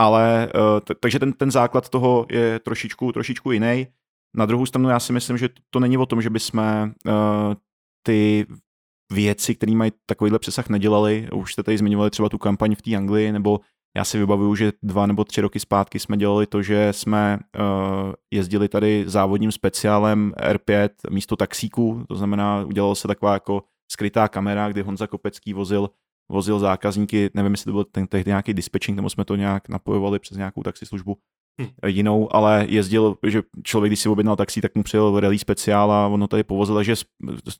[0.00, 0.48] Ale
[0.84, 3.86] t- takže ten, ten základ toho je trošičku, trošičku jiný.
[4.36, 6.92] Na druhou stranu já si myslím, že to není o tom, že bychom
[8.02, 8.46] ty
[9.12, 11.28] věci, které mají takovýhle přesah, nedělali.
[11.34, 13.60] Už jste tady zmiňovali třeba tu kampaň v té Anglii, nebo
[13.96, 18.12] já si vybavuju, že dva nebo tři roky zpátky jsme dělali to, že jsme uh,
[18.30, 24.68] jezdili tady závodním speciálem R5 místo taxíku, to znamená, udělalo se taková jako skrytá kamera,
[24.68, 25.90] kdy Honza Kopecký vozil
[26.30, 30.18] vozil zákazníky, nevím, jestli to byl ten tehdy nějaký dispatching, nebo jsme to nějak napojovali
[30.18, 31.16] přes nějakou taxislužbu
[31.60, 31.66] hm.
[31.86, 36.06] jinou, ale jezdil, že člověk, když si objednal taxi, tak mu přijel rally speciál a
[36.06, 36.94] ono tady povozil, takže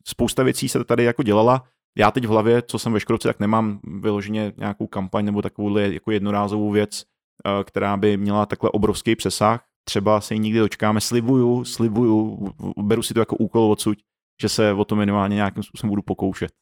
[0.07, 1.65] spousta věcí se tady jako dělala
[1.99, 5.77] já teď v hlavě, co jsem ve Škodovce, tak nemám vyloženě nějakou kampaň nebo takovou
[5.77, 7.05] jako jednorázovou věc,
[7.47, 9.65] eh, která by měla takhle obrovský přesah.
[9.85, 13.99] Třeba se ji nikdy dočkáme, slibuju, slibuju, beru si to jako úkol odsud,
[14.43, 16.53] že se o to minimálně nějakým způsobem budu pokoušet.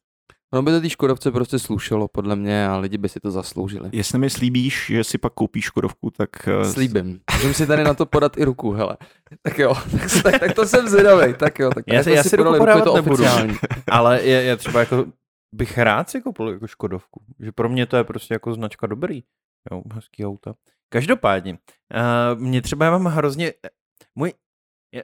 [0.55, 3.91] No by to té Škodovce prostě slušelo, podle mě, a lidi by si to zasloužili.
[3.93, 6.49] Jestli mi slíbíš, že si pak koupíš Škodovku, tak...
[6.49, 7.21] Eh, Slíbím.
[7.35, 8.97] Můžeme si tady na to podat i ruku, hele.
[9.43, 11.71] Tak jo, tak, tak, tak to jsem zvědavý, tak jo.
[11.75, 13.55] Tak já, si, já si ruku podávat to nebudu, oficiální.
[13.91, 15.07] ale je, je třeba jako
[15.55, 17.25] bych rád si koupil jako Škodovku.
[17.41, 19.23] Že pro mě to je prostě jako značka dobrý.
[19.71, 20.55] Jo, hezký auta.
[20.93, 21.59] Každopádně,
[22.33, 23.53] uh, mě třeba já mám hrozně,
[24.15, 24.33] můj,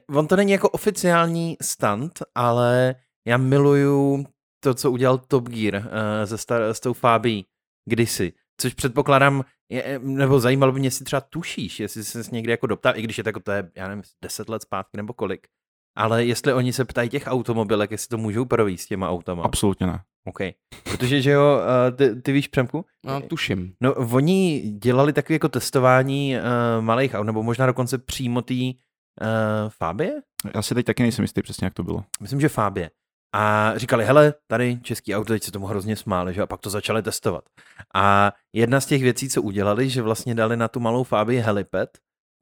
[0.09, 2.95] on to není jako oficiální stand, ale
[3.27, 4.25] já miluju
[4.59, 5.83] to, co udělal Top Gear uh,
[6.23, 7.45] ze star, s tou Fabí
[7.85, 8.33] kdysi.
[8.61, 12.97] Což předpokládám, je, nebo zajímalo by mě, jestli třeba tušíš, jestli se někdy jako doptal,
[12.97, 15.47] i když je to jako to je, já nevím, 10 let zpátky nebo kolik.
[15.97, 19.43] Ale jestli oni se ptají těch automobilek, jestli to můžou províst s těma autama.
[19.43, 19.99] Absolutně ne.
[20.25, 20.37] OK.
[20.83, 22.85] Protože, že jo, eh, ty, ty víš, Přemku?
[23.05, 23.73] No, tuším.
[23.81, 28.69] No, oni dělali takové jako testování uh, malých aut, nebo možná dokonce přímo té uh,
[29.69, 30.21] Fabie?
[30.55, 32.03] Já si teď taky nejsem jistý přesně, jak to bylo.
[32.21, 32.89] Myslím, že Fabie.
[33.33, 36.69] A říkali, hele, tady český auto, teď se tomu hrozně smáli, že a pak to
[36.69, 37.43] začali testovat.
[37.95, 41.89] A jedna z těch věcí, co udělali, že vlastně dali na tu malou Fabii helipad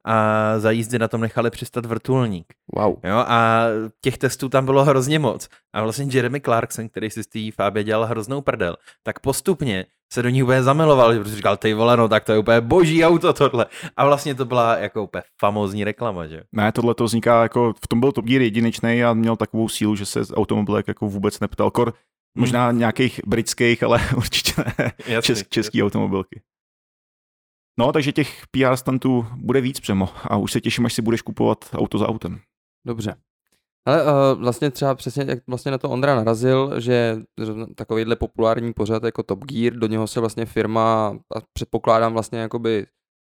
[0.06, 2.46] a za jízdy na tom nechali přistat vrtulník.
[2.76, 2.96] Wow.
[3.04, 3.64] Jo, a
[4.00, 5.48] těch testů tam bylo hrozně moc.
[5.74, 10.22] A vlastně Jeremy Clarkson, který si z té Fábě dělal hroznou prdel, tak postupně se
[10.22, 13.32] do ní úplně zamiloval, protože říkal, ty vole, no tak to je úplně boží auto
[13.32, 13.66] tohle.
[13.96, 16.42] A vlastně to byla jako úplně famózní reklama, že?
[16.52, 19.96] Ne, tohle to vzniká jako, v tom byl Top Gear jedinečný a měl takovou sílu,
[19.96, 21.70] že se automobilek jako vůbec neptal.
[21.70, 21.94] Kor,
[22.38, 26.40] možná nějakých britských, ale určitě ne Jasný, čes, český automobilky.
[27.78, 31.22] No, takže těch PR stantů bude víc přemo a už se těším, až si budeš
[31.22, 32.40] kupovat auto za autem.
[32.86, 33.16] Dobře.
[33.86, 34.10] Ale uh,
[34.40, 37.16] vlastně třeba přesně, jak vlastně na to Ondra narazil, že
[37.74, 42.86] takovýhle populární pořad jako Top Gear, do něho se vlastně firma, a předpokládám vlastně jakoby,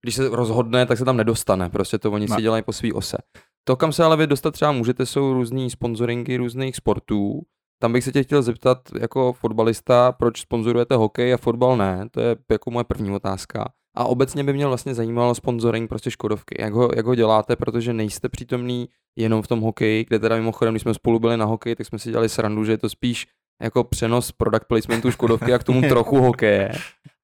[0.03, 2.37] když se rozhodne, tak se tam nedostane, prostě to oni Ne.
[2.37, 3.17] si dělají po svý ose.
[3.65, 7.41] To, kam se ale vy dostat třeba můžete, jsou různý sponsoringy různých sportů.
[7.83, 12.07] Tam bych se tě chtěl zeptat jako fotbalista, proč sponzorujete hokej a fotbal ne?
[12.11, 13.73] To je jako moje první otázka.
[13.97, 16.63] A obecně by mě vlastně zajímalo sponsoring prostě Škodovky.
[16.63, 20.75] Jak ho, jak ho děláte, protože nejste přítomný jenom v tom hokeji, kde teda mimochodem,
[20.75, 23.27] když jsme spolu byli na hokeji, tak jsme si dělali srandu, že je to spíš
[23.63, 26.73] jako přenos product placementu Škodovky a k tomu trochu hokeje.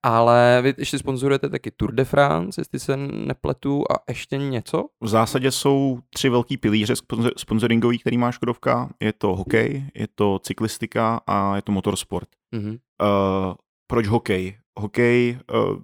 [0.02, 4.84] Ale vy ještě sponzorujete taky Tour de France, jestli se nepletu, a ještě něco?
[5.00, 6.94] V zásadě jsou tři velký pilíře
[7.36, 8.90] sponsoringový, který má Škodovka.
[9.00, 12.28] Je to hokej, je to cyklistika a je to motorsport.
[12.54, 12.70] Mhm.
[12.70, 13.54] Uh,
[13.86, 14.58] proč hokej?
[14.78, 15.76] Hokej uh,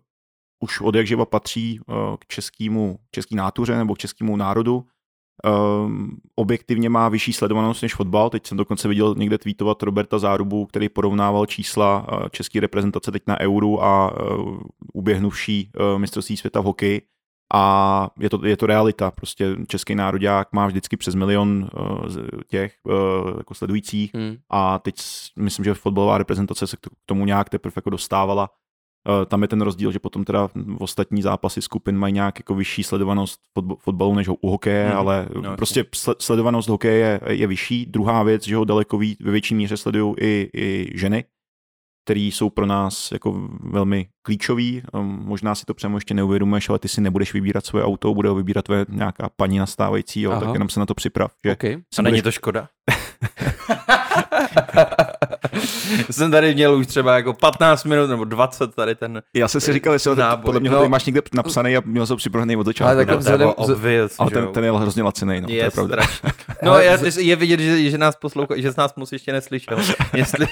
[0.64, 4.84] už od jak živa patří uh, k českému, český nátuře nebo k českému národu.
[5.84, 8.30] Um, objektivně má vyšší sledovanost než fotbal.
[8.30, 13.22] Teď jsem dokonce viděl někde tweetovat Roberta Zárubu, který porovnával čísla uh, české reprezentace teď
[13.26, 14.60] na euru a uh,
[14.94, 17.02] uběhnuvší uh, mistrovství světa v hokeji.
[17.54, 19.10] A je to, je to realita.
[19.10, 22.06] Prostě český národák má vždycky přes milion uh,
[22.46, 22.92] těch uh,
[23.38, 24.36] jako sledujících Hmm.
[24.50, 24.94] a teď
[25.38, 28.50] myslím, že fotbalová reprezentace se k tomu nějak teprve jako dostávala.
[29.08, 32.54] Eh, Tam je ten rozdíl, že potom teda v ostatní zápasy skupin mají nějak jako
[32.54, 34.96] vyšší sledovanost fotb- fotbalu než u hokeje, Mhm.
[34.98, 37.86] ale No, prostě sle- sledovanost hokeje je, je vyšší.
[37.86, 41.24] Druhá věc, že ho daleko ví, ve větší míře sledují i, i ženy,
[42.06, 44.82] které jsou pro nás jako velmi klíčový.
[44.92, 48.28] Um, Možná si to přemo ještě neuvědomuješ, ale ty si nebudeš vybírat svoje auto, bude
[48.28, 50.40] ho vybírat tvoje nějaká paní nastávající, jo, Aha.
[50.40, 51.32] tak jenom se na to připrav.
[51.46, 51.76] Že Okay.
[51.98, 52.68] A není budeš- to škoda?
[56.10, 59.22] Jsem tady měl už třeba jako 15 minut nebo 20 tady ten...
[59.34, 60.10] Já jsem si říkal, jestli
[60.42, 60.80] podle mě ho No.
[60.80, 62.88] tady máš někde napsaný a měl jsem připravený od začátku.
[62.88, 63.14] Ale tak no.
[63.14, 66.02] to vzhledem- obvious, Ale ten, ten je hrozně lacinej, no, to je je pravda.
[66.02, 66.30] strašný.
[66.62, 66.74] No,
[67.10, 69.78] z- je vidět, že, že nás poslouchá, že z nás moc ještě neslyšel.
[70.14, 70.46] Jestli,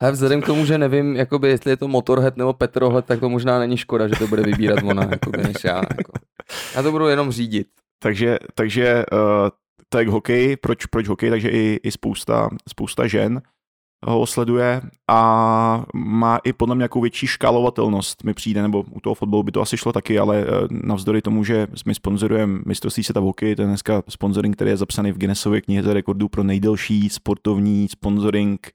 [0.00, 3.28] Ale vzhledem k tomu, že nevím, jakoby, jestli je to Motorhead nebo Petrohled, tak to
[3.28, 5.76] možná není škoda, že to bude vybírat ona, jakoby, než já.
[5.98, 6.12] Jako.
[6.76, 7.66] Já to budu jenom řídit.
[8.02, 9.18] Takže, takže uh,
[9.88, 13.42] tak hokej, proč, proč hokej, takže i, i spousta, spousta žen
[14.06, 14.80] ho sleduje
[15.10, 19.52] a má i podle mě nějakou větší škálovatelnost mi přijde, nebo u toho fotbalu by
[19.52, 23.56] to asi šlo taky, ale eh, navzdory tomu, že my sponzorujeme mistrovství světa v hokeji,
[23.56, 28.70] to je dneska sponsoring, který je zapsaný v Guinnessově knize rekordů pro nejdelší sportovní sponsoring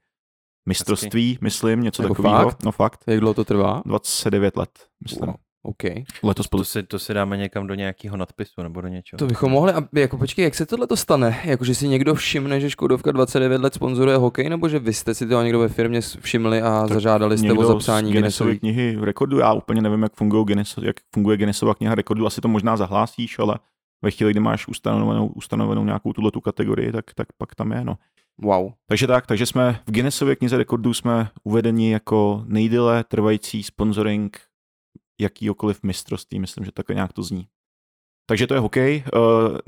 [0.69, 2.51] mistrovství, myslím, něco Jako takového.
[2.65, 3.81] No fakt, Jak dlouho to trvá?
[3.85, 4.69] 29 let,
[5.03, 5.25] myslím.
[5.25, 5.35] Wow.
[5.63, 5.83] OK.
[6.23, 6.63] Letos to, pod...
[6.63, 9.17] si, to si dáme někam do nějakého nadpisu nebo do něčeho.
[9.17, 11.39] To bychom mohli, a jako počkej, jak se tohle to stane?
[11.45, 15.13] Jako, že si někdo všimne, že Škodovka 29 let sponzoruje hokej, nebo že vy jste
[15.13, 19.39] si to někdo ve firmě všimli a Tak zažádali jste o zapsání Guinnessovy knihy rekordu.
[19.39, 22.27] Já úplně nevím, jak funguje, Guinness, jak funguje Guinnessova kniha rekordu.
[22.27, 23.59] Asi to možná zahlásíš, ale
[24.01, 27.83] ve chvíli, kdy máš ustanovenou, ustanovenou nějakou tuhle tu kategorii, tak, tak pak tam je.
[27.83, 27.97] No.
[28.41, 28.71] Wow.
[28.87, 34.48] Takže tak, takže jsme v Guinnessově knize rekordů jsme uvedeni jako nejdéle trvající sponsoring
[35.19, 37.47] jakýkoliv mistrovství, myslím, že takhle nějak to zní.
[38.29, 39.19] Takže to je hokej eh,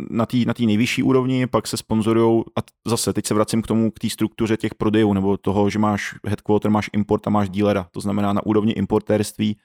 [0.10, 3.92] na té na nejvyšší úrovni, pak se sponzorují, a zase teď se vracím k tomu,
[3.92, 7.88] k té struktuře těch prodejů, nebo toho, že máš headquarter, máš import a máš dílera.
[7.92, 9.58] To znamená na úrovni importérství,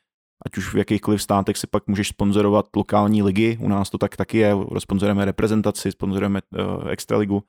[0.46, 4.16] ať už v jakýchkoliv státech si pak můžeš sponzorovat lokální ligy, u nás to tak
[4.16, 7.42] taky je, sponzorujeme reprezentaci, sponzorujeme uh, extraligu,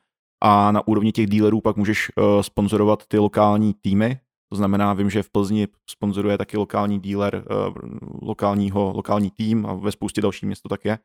[0.44, 4.20] a na úrovni těch dílerů pak můžeš uh, sponzorovat ty lokální týmy,
[4.50, 7.76] to znamená, vím, že v Plzni sponzoruje taky lokální díler uh,
[8.22, 11.00] lokálního, lokální tým a ve spoustě dalších měst to tak je.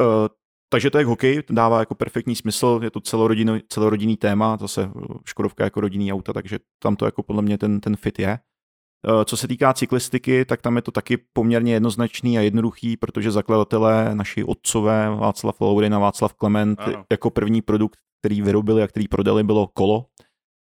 [0.00, 0.28] Uh,
[0.68, 4.82] takže to je hokej, to dává jako perfektní smysl, je to celorodinný, celorodinný téma, zase
[4.82, 8.38] eh, Škodovka jako rodinný auta, takže tam to jako podle mě ten, ten fit je.
[9.08, 13.30] Eh, Co se týká cyklistiky, tak tam je to taky poměrně jednoznačný a jednoduchý, protože
[13.30, 17.04] zakladatelé, naši otcové, Václav Laurin a Václav Klement, Ano.
[17.10, 20.06] jako první produkt, který vyrobili a který prodali, bylo kolo.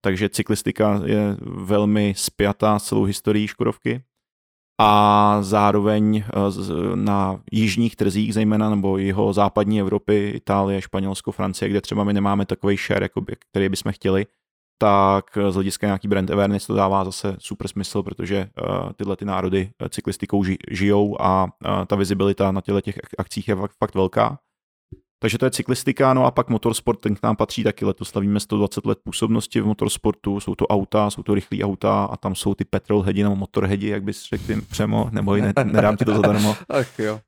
[0.04, 4.02] Takže cyklistika je velmi spjatá s celou historií Škodovky.
[4.80, 11.80] A zároveň eh, na jižních trzích, zejména nebo jeho západní Evropy, Itálie, Španělsko, Francie, kde
[11.80, 14.26] třeba my nemáme takový share, jakoby, který bychom chtěli,
[14.78, 19.24] tak z hlediska nějaký brand awareness to dává zase super smysl, protože uh, tyhle ty
[19.24, 21.48] národy cyklistikou ži, žijou a
[21.86, 24.38] ta vizibilita na těchto těch akcích je fakt velká.
[25.24, 27.84] Takže to je cyklistika, no a pak motorsport, ten k nám patří taky.
[27.84, 32.16] Letos slavíme 120 let působnosti v motorsportu, jsou to auta, jsou to rychlé auta a
[32.16, 36.04] tam jsou ty petrolheadi nebo motorheadi, jak bys řekl tím přemo, nebo ne, nedám ti
[36.04, 36.56] to zadarmo.
[36.68, 37.14] Ach jo.
[37.14, 37.20] Uh,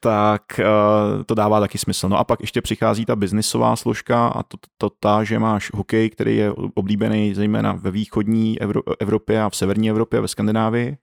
[0.00, 2.08] tak uh, to dává taky smysl.
[2.08, 6.10] No a pak ještě přichází ta biznisová složka a to, to ta, že máš hokej,
[6.10, 10.96] který je oblíbený zejména ve východní Evro, Evropě a v severní Evropě a ve Skandinávii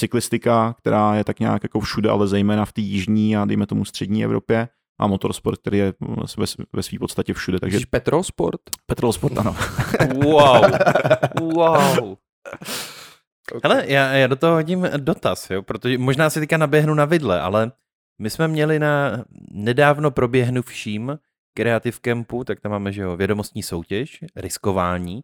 [0.00, 3.84] cyklistika, která je tak nějak jako všude, ale zejména v té jižní a dejme tomu
[3.84, 4.68] střední Evropě
[5.00, 5.92] a motorsport, který je
[6.38, 7.60] ve, ve své podstatě všude.
[7.60, 7.80] Takže...
[7.90, 8.60] Petrolsport?
[8.86, 9.56] Petrolsport, ano.
[10.14, 10.64] wow,
[11.40, 12.16] wow.
[13.52, 13.60] Okay.
[13.64, 17.40] Hele, já, já do toho hodím dotaz, jo, protože možná si teďka naběhnu na vidle,
[17.40, 17.72] ale
[18.18, 21.18] my jsme měli na nedávno proběhnuvším
[21.56, 25.20] Creative Campu, tak tam máme, že jo, vědomostní soutěž, riskování,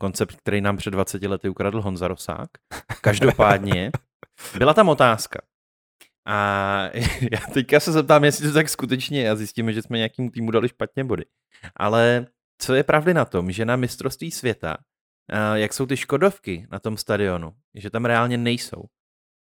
[0.00, 2.48] koncept, který nám před 20 lety ukradl Honza Rosák.
[3.00, 3.90] Každopádně
[4.58, 5.40] byla tam otázka.
[6.30, 6.90] A
[7.32, 10.50] já teďka se zeptám, jestli to tak skutečně je a zjistíme, že jsme nějakým týmu
[10.50, 11.24] dali špatně body.
[11.76, 12.26] Ale
[12.58, 14.76] co je pravdy na tom, že na mistrovství světa,
[15.54, 18.84] jak jsou ty Škodovky na tom stadionu, že tam reálně nejsou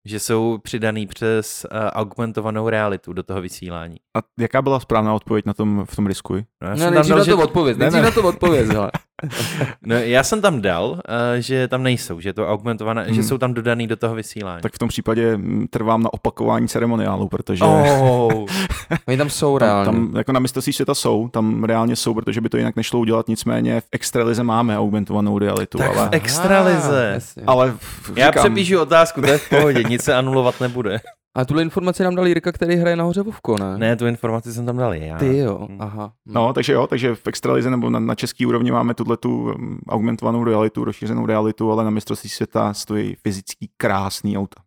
[0.05, 3.97] že jsou přidaný přes uh, augmentovanou realitu do toho vysílání.
[4.17, 6.33] A jaká byla správná odpověď na tom v tom risku?
[6.33, 7.33] No, já no nejdřív dal, na to že...
[7.33, 8.01] odpověď, ne, ne.
[8.01, 8.67] na to odpověď,
[9.85, 10.99] no, já jsem tam dal, uh,
[11.39, 13.13] že tam nejsou, že je to augmentované, hmm.
[13.13, 14.61] že jsou tam dodaný do toho vysílání.
[14.61, 17.63] Tak v tom případě mm, trvám na opakování ceremoniálu, protože...
[17.63, 18.45] Oh,
[19.07, 19.85] oni tam jsou reálně.
[19.85, 22.99] Tam, tam jako na mistrovství světa jsou, tam reálně jsou, protože by to jinak nešlo
[22.99, 25.77] udělat, nicméně v extralize máme augmentovanou realitu.
[25.77, 26.09] Tak ale...
[26.09, 27.19] v extralize.
[27.37, 28.17] Ah, ale v, říkám...
[28.17, 30.99] Já přepíšu otázku, to je v pohodě, nic se anulovat nebude.
[31.35, 33.77] A tuhle informaci nám dal Jirka, který hraje nahoře Vovko, ne?
[33.77, 35.17] Ne, tu informaci jsem tam dal já.
[35.17, 35.81] Ty jo, hmm.
[35.81, 36.13] aha.
[36.25, 39.79] No, takže jo, takže v extralize nebo na, na český úrovni máme tuhle tu um,
[39.89, 44.61] augmentovanou realitu, rozšířenou realitu, ale na mistrovství světa stojí fyzický krásný auta.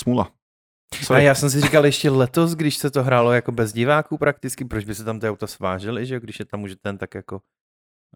[0.00, 0.30] Smula.
[0.94, 1.22] Sorry.
[1.22, 4.64] A já jsem si říkal ještě letos, když se to hrálo jako bez diváků prakticky,
[4.64, 7.40] proč by se tam ty auta svážely, že když je tam už ten tak jako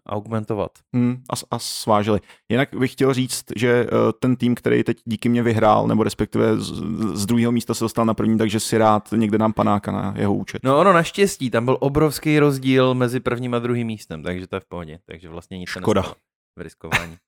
[0.09, 0.71] augmentovat.
[0.93, 2.19] Hmm, a, a sváželi.
[2.49, 6.57] Jinak bych chtěl říct, že uh, ten tým, který teď díky mě vyhrál, nebo respektive
[6.57, 6.71] z,
[7.13, 10.33] z druhého místa se dostal na první, takže si rád někde dám panáka na jeho
[10.33, 10.63] účet.
[10.63, 14.59] No ono naštěstí, tam byl obrovský rozdíl mezi prvním a druhým místem, takže to je
[14.59, 14.99] v pohodě.
[15.05, 16.13] Takže vlastně nic Škoda.
[16.57, 17.17] V riskování.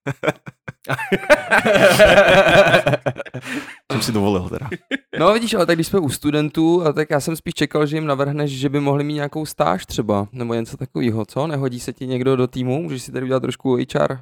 [3.91, 4.69] jsem si dovolil teda.
[5.19, 7.97] No vidíš, ale tak když jsme u studentů, a tak já jsem spíš čekal, že
[7.97, 11.47] jim navrhneš, že by mohli mít nějakou stáž třeba, nebo něco takového, co?
[11.47, 12.81] Nehodí se ti někdo do týmu?
[12.81, 14.17] Můžeš si tady udělat trošku HR?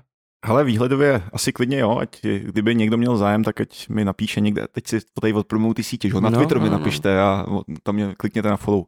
[0.46, 4.66] Hele, výhledově asi klidně jo, ať kdyby někdo měl zájem, tak ať mi napíše někde,
[4.72, 6.78] teď si tady odpromuju ty sítě, že na no, Twitteru no, mi no.
[6.78, 7.46] napište a
[7.84, 8.80] tam mě klikněte na follow.
[8.80, 8.86] Uh,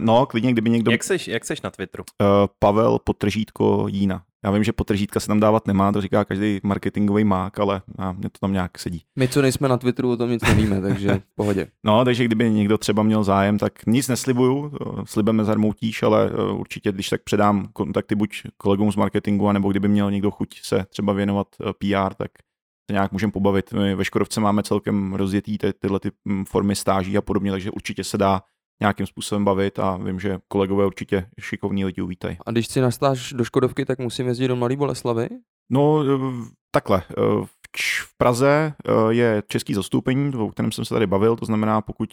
[0.00, 0.90] no, klidně, kdyby někdo...
[0.90, 2.04] Jak seš, jak seš na Twitteru?
[2.20, 2.26] Uh,
[2.58, 4.22] Pavel Potržítko Jína.
[4.44, 8.12] Já vím, že potržítka se tam dávat nemá, to říká každý marketingový mák, ale a
[8.12, 9.02] mě to tam nějak sedí.
[9.18, 11.66] My, co nejsme na Twitteru, o tom nic nevíme, takže v pohodě.
[11.84, 14.72] No, takže kdyby někdo třeba měl zájem, tak nic neslibuju,
[15.04, 19.88] slibem nezarmoutíš, ale e, určitě, když tak předám kontakty buď kolegům z marketingu, anebo kdyby
[19.88, 22.30] měl někdo chuť se třeba věnovat e, PR, tak
[22.90, 23.72] se nějak můžeme pobavit.
[23.72, 26.10] My ve Škodovce máme celkem rozjetý ty, tyhle ty
[26.48, 28.42] formy stáží a podobně, takže určitě se dá
[28.82, 32.36] nějakým způsobem bavit a vím, že kolegové určitě šikovní lidi uvítají.
[32.46, 35.28] A když si nastáš do Škodovky, tak musím jezdit do Mladé Boleslavy?
[35.70, 37.02] No, eh, takhle.
[37.10, 37.46] Eh,
[38.06, 42.08] v Praze eh, je český zastoupení, o kterém jsem se tady bavil, to znamená, pokud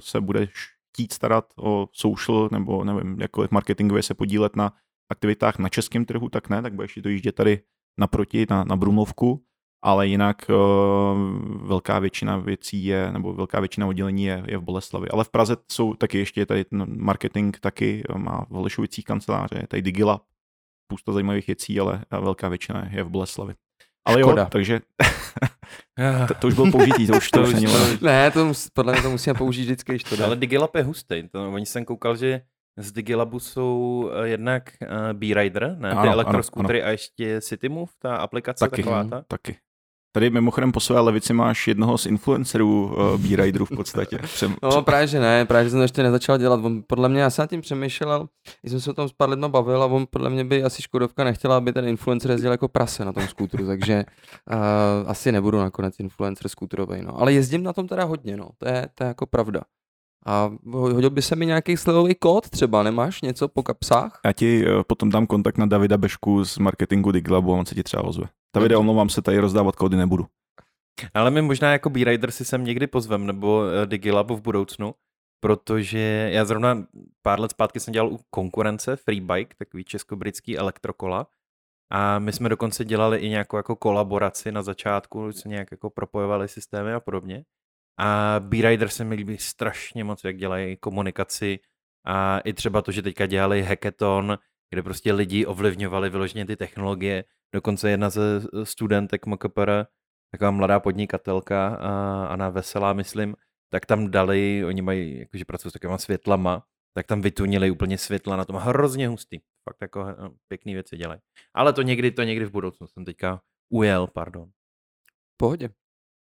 [0.00, 0.50] se budeš
[0.92, 4.72] chtít starat o social nebo nevím, jakkoliv marketingově se podílet na
[5.10, 7.60] aktivitách na českém trhu, tak ne, tak budeš to jíždět tady
[7.98, 9.44] naproti, na, na Brumlovku
[9.82, 15.08] ale jinak uh, velká většina věcí je, nebo velká většina oddělení je, je v Boleslavi.
[15.08, 19.66] Ale v Praze jsou taky ještě tady marketing taky, eh, má v Holešovicích kanceláře, je
[19.66, 20.22] tady Digilab,
[20.86, 23.54] spousta zajímavých věcí, ale velká většina je v Boleslavi.
[24.04, 24.42] Ale Škoda.
[24.42, 24.80] jo, takže
[26.28, 27.66] to, to, už bylo použitý, to už to, to už není
[28.00, 30.24] Ne, to mus, podle mě to musíme použít vždycky, když to jde.
[30.24, 32.42] Ale Digilab je hustý, to, oni jsem koukal, že
[32.76, 38.68] z Digilabu jsou jednak uh, B-Rider, ne, ano, ty elektroskútry a ještě CityMove, ta aplikace
[38.68, 39.24] taky, taková ta.
[39.28, 39.56] Taky.
[40.12, 44.18] Tady mimochodem po své levici máš jednoho z influencerů uh, B-Riderů v podstatě.
[44.22, 46.60] Přem, no právě, že ne, právě, že jsem to ještě nezačal dělat.
[46.64, 48.28] On, podle mě, já jsem tím přemýšlel,
[48.60, 50.82] když jsem se o tom s pár lidma bavil a on podle mě by asi
[50.82, 54.04] Škodovka nechtěla, aby ten influencer jezdil jako prase na tom skútru, takže
[54.52, 57.02] uh, asi nebudu nakonec influencer skútrový.
[57.02, 57.20] No.
[57.20, 58.48] Ale jezdím na tom teda hodně, no.
[58.58, 59.60] to, je, to je jako pravda.
[60.26, 64.20] A hodil by se mi nějaký slevový kód třeba, nemáš něco po kapsách?
[64.24, 67.74] Já ti uh, potom dám kontakt na Davida Bešku z marketingu Diglabu a on se
[67.74, 68.24] ti třeba ozve.
[68.54, 70.26] Davide, omlouvám se, tady rozdávat kódy nebudu.
[71.14, 74.94] Ale my možná jako B-Rider si sem někdy pozvem, nebo eh, Digilab v budoucnu,
[75.40, 76.86] protože já zrovna
[77.22, 81.26] pár let zpátky jsem dělal u konkurence Freebike, takový česko-britský elektrokola,
[81.92, 86.48] A my jsme dokonce dělali i nějakou jako kolaboraci na začátku, se nějak jako propojovali
[86.48, 87.44] systémy a podobně.
[87.98, 91.58] A B-Rider se mi líbí strašně moc, jak dělají komunikaci
[92.06, 94.38] a i třeba to, že teďka dělali hackathon,
[94.70, 97.24] kde prostě lidi ovlivňovali vyloženě ty technologie.
[97.54, 99.84] Dokonce jedna ze studentek MKPR,
[100.30, 101.68] taková mladá podnikatelka,
[102.28, 103.36] Ana Veselá, myslím,
[103.72, 106.64] tak tam dali, oni mají, jakože pracují s takovýma světlama,
[106.94, 109.40] tak tam vytunili úplně světla na tom hrozně hustý.
[109.68, 111.20] Fakt jako no, pěkný věci dělají.
[111.54, 114.50] Ale to někdy, to někdy v budoucnu jsem teďka ujel, pardon.
[115.36, 115.70] Pohodě.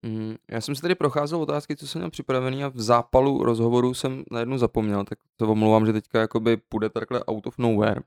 [0.05, 3.93] Mm, já jsem si tady procházel otázky, co jsem měl připravený a v zápalu rozhovoru
[3.93, 8.01] jsem na jednu zapomněl, tak to omlouvám, že teďka jakoby půjde takhle out of nowhere.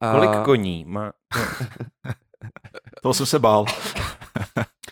[0.00, 0.12] A...
[0.12, 1.12] Kolik koní má?
[3.02, 3.64] to jsem se bál.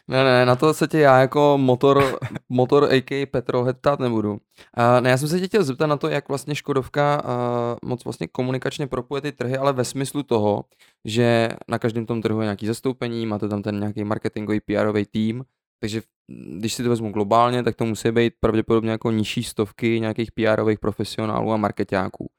[0.08, 2.18] Ne, ne, na to se tě já jako motor,
[2.48, 4.30] motor AK Petro ptát nebudu.
[4.32, 4.38] Uh,
[5.00, 8.26] ne, já jsem se tě chtěl zeptat na to, jak vlastně Škodovka uh, moc vlastně
[8.26, 10.64] komunikačně propuje ty trhy, ale ve smyslu toho,
[11.04, 15.44] že na každém tom trhu je nějaký zastoupení, máte tam ten nějaký marketingový PR tým,
[15.80, 16.02] takže
[16.58, 20.76] když si to vezmu globálně, tak to musí být pravděpodobně jako nižší stovky nějakých PR
[20.80, 22.30] profesionálů a marketáků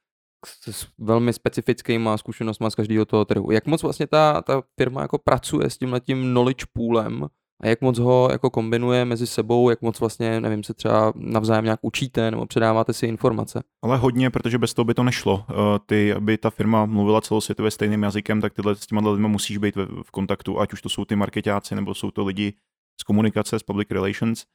[0.47, 3.51] s velmi specifickýma zkušenostmi z každého toho trhu.
[3.51, 7.27] Jak moc vlastně ta, ta firma jako pracuje s tím tím knowledge poolem
[7.63, 11.65] a jak moc ho jako kombinuje mezi sebou, jak moc vlastně, nevím, se třeba navzájem
[11.65, 13.63] nějak učíte nebo předáváte si informace?
[13.83, 15.45] Ale hodně, protože bez toho by to nešlo.
[15.49, 15.53] Eh,
[15.85, 19.75] ty, aby ta firma mluvila celosvětově stejným jazykem, tak tyhle s těma lidmi musíš být
[20.03, 22.53] v kontaktu, ať už to jsou ty marketáci nebo jsou to lidi
[23.01, 24.45] z komunikace, z public relations.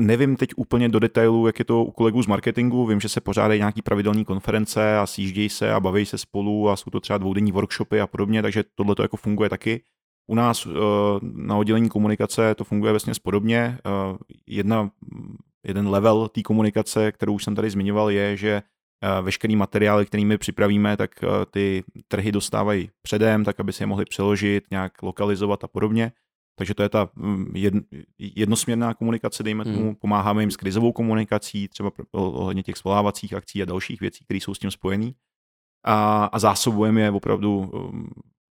[0.00, 2.86] Nevím teď úplně do detailu, jak je to u kolegů z marketingu.
[2.86, 6.76] Vím, že se pořádají nějaký pravidelné konference a sjíždějí se a baví se spolu a
[6.76, 9.82] jsou to třeba dvoudenní workshopy a podobně, takže tohle to jako funguje taky.
[10.26, 10.70] U nás eh,
[11.22, 13.78] na oddělení komunikace to funguje vlastně podobně.
[13.86, 14.16] Eh,
[14.46, 14.90] jedna,
[15.66, 18.62] jeden level té komunikace, kterou už jsem tady zmiňoval, je, že
[19.02, 21.10] eh, veškerý materiály, kterými připravíme, tak
[21.50, 26.12] ty trhy dostávají předem, tak aby si je mohli přeložit, nějak lokalizovat a podobně.
[26.58, 27.52] Takže to je ta mm,
[28.18, 29.94] jednosměrná komunikace, dejme tomu, hmm.
[29.94, 34.54] pomáháme jim s krizovou komunikací, třeba ohledně těch svolávacích akcí a dalších věcí, které jsou
[34.54, 35.10] s tím spojené.
[35.84, 38.10] A, a zásobujeme je opravdu um,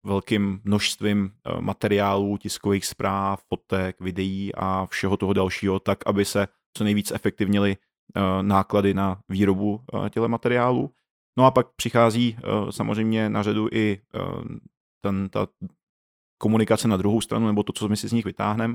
[0.06, 6.48] velkým množstvím uh, materiálů, tiskových zpráv, fotek, videí a všeho toho dalšího, tak, aby se
[6.76, 10.90] co nejvíc efektivnili uh, náklady na výrobu uh, těle materiálů.
[11.38, 12.36] No a pak přichází
[12.70, 14.00] samozřejmě na řadu i
[15.00, 15.46] ten, ta
[16.42, 18.74] komunikace na druhou stranu, nebo to, co my si z nich vytáhneme.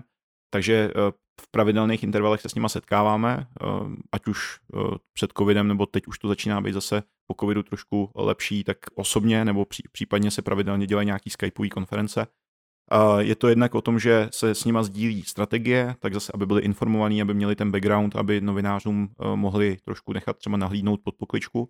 [0.50, 1.12] Takže eh,
[1.42, 3.66] v pravidelných intervalech se s nima setkáváme, eh,
[4.12, 8.12] ať už eh, před covidem, nebo teď už to začíná být zase po covidu trošku
[8.16, 12.28] lepší, tak osobně, nebo případně se pravidelně dělají nějaký skypeové konference.
[13.20, 16.62] Je to jednak o tom, že se s nima sdílí strategie, tak zase, aby byli
[16.62, 21.70] informovaní, aby měli ten background, aby novinářům mohli trošku nechat třeba nahlídnout pod pokličku.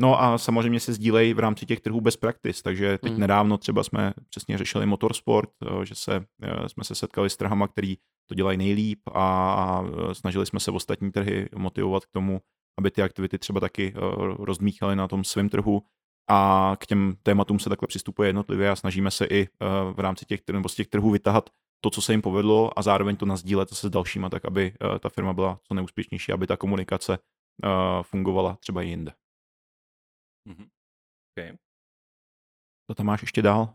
[0.00, 3.20] No a samozřejmě se sdílejí v rámci těch trhů best practice, takže teď mm.
[3.20, 7.68] nedávno třeba jsme přesně řešili motorsport, eh, že se, eh, jsme se setkali s trhama,
[7.68, 7.96] který
[8.26, 12.40] to dělají nejlíp a eh, snažili jsme se ostatní trhy motivovat k tomu,
[12.78, 13.94] aby ty aktivity třeba taky
[14.38, 15.82] rozmíchaly na tom svém trhu
[16.30, 19.48] a k těm tématům se takhle přistupuje jednotlivě a snažíme se i
[19.92, 21.50] v rámci těch, nebo z těch trhů vytahat
[21.80, 25.08] to, co se jim povedlo a zároveň to nazdílet se s dalšíma, tak aby ta
[25.08, 27.18] firma byla co neúspěšnější, aby ta komunikace
[28.02, 29.12] fungovala třeba i jinde.
[30.48, 30.66] Mm-hmm.
[31.38, 31.56] Okay.
[32.90, 33.72] Co tam máš ještě dál?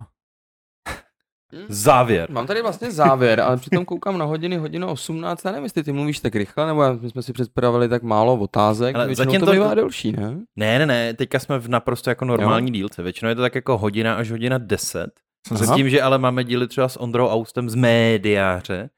[1.54, 1.66] Hmm?
[1.70, 2.32] Závěr.
[2.32, 5.92] Mám tady vlastně závěr, ale přitom koukám na hodiny, hodinu 18, já nevím, jestli ty
[5.92, 9.52] mluvíš tak rychle, nebo my jsme si předpravili tak málo otázek, ale většinou zatím to
[9.52, 10.38] bývá delší, ne?
[10.56, 12.74] Ne, ne, ne, teďka jsme v naprosto jako normální jo?
[12.74, 15.08] dílce, většinou je to tak jako hodina až hodina 10,
[15.52, 18.90] s tím, že ale máme díly třeba s Ondrou Austem z médiáře,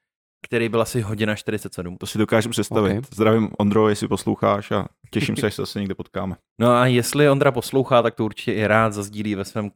[0.42, 1.98] který byl asi hodina 47.
[1.98, 2.92] To si dokážu představit.
[2.92, 3.02] Okay.
[3.14, 6.36] Zdravím Ondro, jestli posloucháš a těším se, že se zase někde potkáme.
[6.60, 9.72] No a jestli Ondra poslouchá, tak to určitě i rád zazdílí ve svém uh,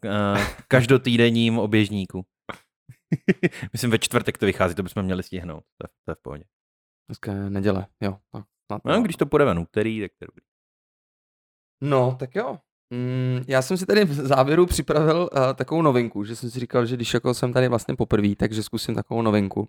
[0.68, 2.26] každotýdenním oběžníku.
[3.74, 5.64] Myslím, ve čtvrtek to vychází, to bychom měli stihnout.
[5.78, 6.44] To je, to je v pohodě.
[7.10, 8.18] Dneska je neděle, jo.
[8.34, 8.44] No,
[8.86, 10.42] no, když to půjde ven úterý, tak to je dobrý.
[11.82, 12.60] No, tak jo.
[12.92, 16.86] Mm, já jsem si tady v závěru připravil uh, takovou novinku, že jsem si říkal,
[16.86, 19.60] že když jako jsem tady vlastně poprvé, takže zkusím takovou novinku.
[19.60, 19.68] Uh,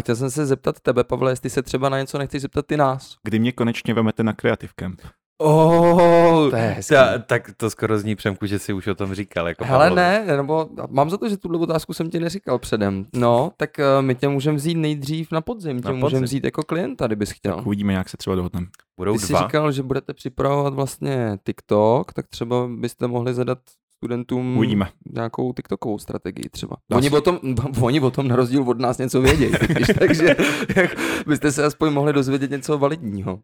[0.00, 3.16] chtěl jsem se zeptat tebe, Pavle, jestli se třeba na něco nechceš zeptat ty nás.
[3.22, 5.00] Kdy mě konečně vemete na Creative Camp?
[5.40, 9.48] Oh, to je ta, tak to skoro zní Přemku, že jsi už o tom říkal.
[9.48, 13.06] Jako Hele ne, nebo mám za to, že tuhle otázku jsem ti neříkal předem.
[13.14, 17.06] No, tak uh, my tě můžeme vzít nejdřív na podzim, tě můžeme vzít jako klienta,
[17.06, 17.56] kdybys chtěl.
[17.56, 18.66] Tak uvidíme, jak se třeba dohodneme.
[18.96, 19.26] Budou Ty dva.
[19.26, 23.58] jsi říkal, že budete připravovat vlastně TikTok, tak třeba byste mohli zadat
[23.96, 24.88] studentům Uvidíme.
[25.14, 26.76] nějakou TikTokovou strategii třeba.
[26.92, 27.40] Oni o, tom,
[27.80, 29.52] oni o tom na rozdíl od nás něco vědějí,
[29.98, 30.36] takže
[31.26, 33.40] byste se aspoň mohli dozvědět něco validního.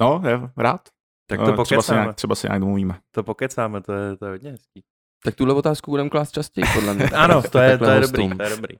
[0.00, 0.80] No, je, rád.
[1.26, 3.00] Tak to no, třeba se, nějak, třeba se nějak domluvíme.
[3.10, 4.82] To pokecáme, to je, to je hodně hezký.
[5.24, 7.04] Tak tuhle otázku budeme klást častěji, podle mě.
[7.14, 8.30] Ano, to je, to je hostům.
[8.30, 8.76] dobrý, to je dobrý.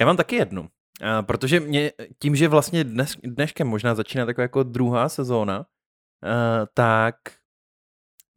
[0.00, 0.68] Já mám taky jednu.
[1.04, 5.64] A protože mě, tím, že vlastně dnes, dneškem možná začíná taková jako druhá sezóna, uh,
[6.74, 7.14] tak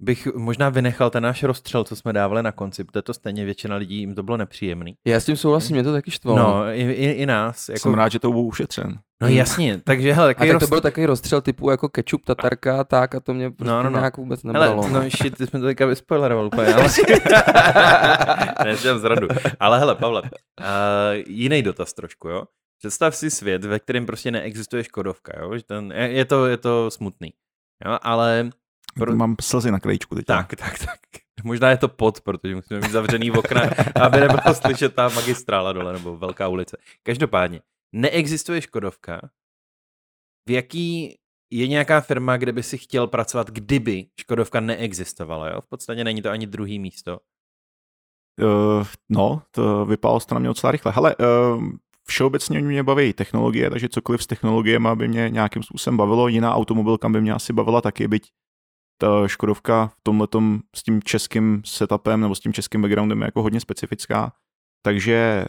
[0.02, 3.76] bych možná vynechal ten náš rozstřel, co jsme dávali na konci, protože to stejně většina
[3.76, 4.96] lidí jim to bylo nepříjemný.
[5.08, 6.40] Já s tím souhlasím, mě to taky štvalo.
[6.40, 7.70] No, i, i, i nás.
[7.70, 9.00] Jako, Jsem rád, že to byl ušetřen.
[9.22, 10.70] no jasně, takže hele, a tak to roz...
[10.70, 13.90] byl takový rozstřel typu jako ketchup, tatarka a tak a to mě prostě No, no,
[13.90, 14.00] no.
[14.00, 14.88] nějak vůbec Hele, nebralo.
[14.90, 16.88] no shit, ty jsme to teďka vyspoileroval úplně, ale...
[18.66, 19.28] ne, jsem zradu.
[19.60, 20.28] Ale hele, Pavle, uh,
[21.28, 22.44] jiný dotaz trošku, jo?
[22.78, 25.58] Představ si svět, ve kterém prostě neexistuje Škodovka, jo?
[25.58, 27.30] Že ten, je, je, to, je to smutný,
[27.86, 27.98] jo?
[28.02, 28.50] Ale...
[29.00, 29.16] Pro...
[29.16, 30.26] Mám slzy na krajíčku teď.
[30.26, 31.00] Tak, tak, tak.
[31.44, 33.62] Možná je to pod, protože musíme mít zavřený okna,
[34.02, 36.78] aby nebylo slyšet ta magistrála dole, nebo velká ulice.
[37.04, 37.62] Každopádně,
[37.94, 39.30] neexistuje Škodovka,
[40.48, 41.18] v jaký
[41.52, 45.62] je nějaká firma, kde by si chtěl pracovat, kdyby Škodovka neexistovala, jo?
[45.62, 47.20] V podstatě není to ani druhý místo.
[48.42, 50.92] Uh, no, to vypadalo to na mě docela rychle.
[50.92, 51.64] Hele, uh,
[52.08, 56.28] všeobecně mě baví technologie, takže cokoliv s technologiemi by mě nějakým způsobem bavilo.
[56.28, 58.32] Jiná automobilka by mě asi bavila taky, byť
[59.02, 63.42] ta Škodovka v tomhletom s tím českým setupem nebo s tím českým backgroundem je jako
[63.42, 64.32] hodně specifická.
[64.86, 65.46] Takže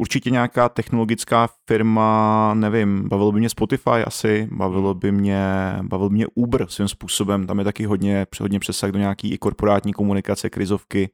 [0.00, 5.44] určitě nějaká technologická firma, nevím, bavilo by mě Spotify asi, bavilo by mě,
[5.82, 9.38] bavil by mě Uber svým způsobem, tam je taky hodně, hodně přesah do nějaký i
[9.38, 11.10] korporátní komunikace, krizovky,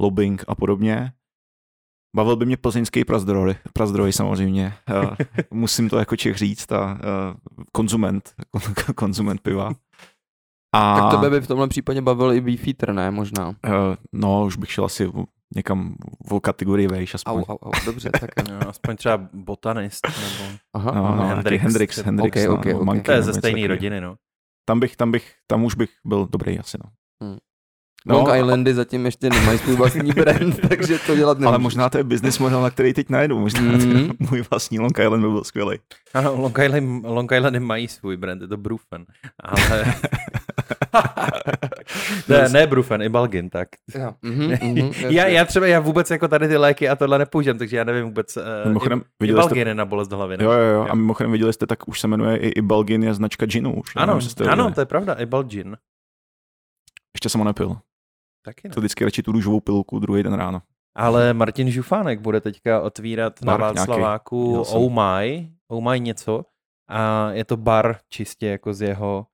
[0.00, 1.12] lobbying a podobně.
[2.16, 4.74] Bavil by mě plzeňský prazdroj, prazdroj samozřejmě.
[5.02, 5.14] Uh,
[5.50, 6.98] musím to jako Čech říct, a uh,
[7.72, 8.34] konzument,
[8.94, 9.72] konzument piva.
[10.76, 11.00] A...
[11.00, 13.10] Tak tebe by v tomhle případě bavil i Beefeater, ne?
[13.10, 13.48] Možná.
[13.48, 13.54] Uh,
[14.12, 15.10] no, už bych šel asi
[15.54, 15.94] někam
[16.30, 17.32] v kategorii vejš aspoň.
[17.32, 20.52] Au, au, au, dobře, tak no, aspoň třeba botanist, nebo...
[20.74, 22.86] Aha, no, no, Hendrix, Hendrix, Hendrix, okay, okay, no, okay.
[22.86, 24.16] Manky, To je ze stejné rodiny, no.
[24.64, 26.90] Tam bych, tam bych, tam už bych byl dobrý asi, no.
[27.22, 27.38] Hmm.
[28.08, 31.48] No, Long Islandy zatím ještě nemají svůj vlastní brand, takže to dělat nemůžeš.
[31.48, 33.38] Ale možná to je business model, na který teď najedu.
[33.38, 34.10] Možná mm.
[34.30, 35.78] můj vlastní Long Island by byl skvělý.
[36.14, 39.04] Ano, Long, Island, Long Islandy mají svůj brand, je to Brufen.
[39.40, 39.94] Ale...
[42.28, 43.68] ne, ne Brufen, i Balgin, tak.
[43.94, 44.14] Ja.
[44.24, 47.76] Mm-hmm, mm-hmm, já, já třeba, já vůbec jako tady ty léky a tohle nepoužívám, takže
[47.76, 48.36] já nevím vůbec.
[48.36, 49.70] Uh, mimochodem, i, viděli i Balgin jste...
[49.70, 50.36] je na bolest hlavy.
[50.36, 50.44] Ne?
[50.44, 53.14] Jo, jo, jo, a mimochodem viděli jste, tak už se jmenuje i, i Balgin je
[53.14, 53.92] značka ginu už.
[53.96, 55.76] Ano, nevím, ano, to je pravda, i Balgin.
[57.14, 57.76] Ještě jsem ho nepil.
[58.44, 58.74] Taky ne.
[58.74, 60.62] To vždycky radši tu růžovou pilku druhý den ráno.
[60.96, 66.44] Ale Martin Žufánek bude teďka otvírat bar na Václaváku Oh My, Oh My něco.
[66.88, 69.26] A je to bar čistě jako z jeho...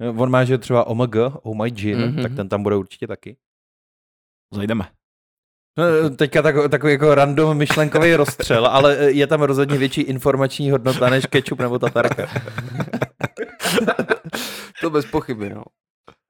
[0.00, 2.22] On má, že třeba OMG, Oh My Gin, mm-hmm.
[2.22, 3.36] tak ten tam bude určitě taky.
[4.52, 4.88] Zajdeme.
[5.78, 11.10] No, teďka takový, takový jako random myšlenkový rozstřel, ale je tam rozhodně větší informační hodnota
[11.10, 12.26] než ketchup nebo tatarka.
[14.80, 15.62] to bez pochyby, no.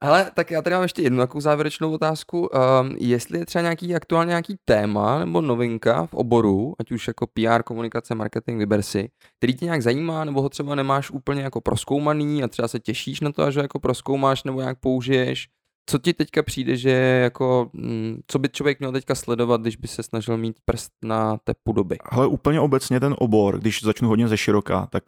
[0.05, 2.41] Hele, tak já tady mám ještě jednu takovou závěrečnou otázku.
[2.41, 7.27] Um, jestli je třeba nějaký aktuálně nějaký téma nebo novinka v oboru, ať už jako
[7.27, 9.09] PR, komunikace, marketing, vyber si,
[9.39, 13.21] který tě nějak zajímá, nebo ho třeba nemáš úplně jako proskoumaný a třeba se těšíš
[13.21, 15.49] na to, až ho jako proskoumáš nebo nějak použiješ.
[15.91, 16.91] Co ti teďka přijde, že
[17.23, 21.37] jako, mm, co by člověk měl teďka sledovat, když by se snažil mít prst na
[21.45, 21.99] tepu doby?
[22.11, 25.03] Ale úplně obecně ten obor, když začnu hodně ze široka, tak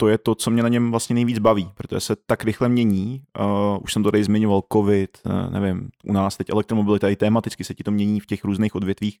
[0.00, 3.22] to je to, co mě na něm vlastně nejvíc baví, protože se tak rychle mění.
[3.40, 7.64] Uh, už jsem to tady zmiňoval, covid, uh, nevím, u nás teď elektromobilita i tematicky
[7.64, 9.18] se ti to mění v těch různých odvětvích.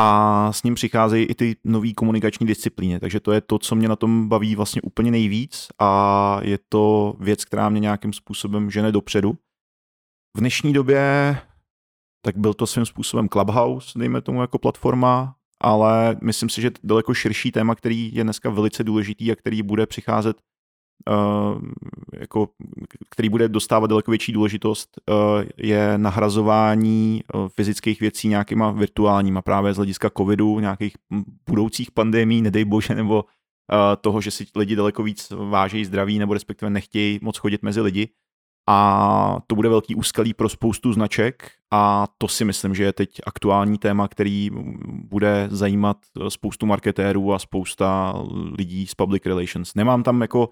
[0.00, 3.88] A s ním přicházejí i ty nové komunikační disciplíny, takže to je to, co mě
[3.88, 8.92] na tom baví vlastně úplně nejvíc a je to věc, která mě nějakým způsobem žene
[8.92, 9.32] dopředu.
[10.36, 11.36] V dnešní době
[12.26, 17.14] tak byl to svým způsobem Clubhouse, dejme tomu jako platforma, ale myslím si, že daleko
[17.14, 20.36] širší téma, který je dneska velice důležitý a který bude přicházet,
[21.10, 21.62] uh,
[22.20, 22.48] jako,
[23.10, 25.16] který bude dostávat daleko větší důležitost, uh,
[25.56, 29.42] je nahrazování uh, fyzických věcí nějakýma virtuálníma.
[29.42, 30.94] Právě z hlediska covidu, nějakých
[31.50, 33.24] budoucích pandemí, nedej bože, nebo
[34.00, 38.08] toho, že si lidi daleko víc vážejí zdraví nebo respektive nechtějí moc chodit mezi lidi
[38.68, 43.10] a to bude velký úskalí pro spoustu značek a to si myslím, že je teď
[43.26, 44.50] aktuální téma, který
[44.88, 45.96] bude zajímat
[46.28, 48.14] spoustu marketérů a spousta
[48.58, 49.74] lidí z public relations.
[49.74, 50.48] Nemám tam jako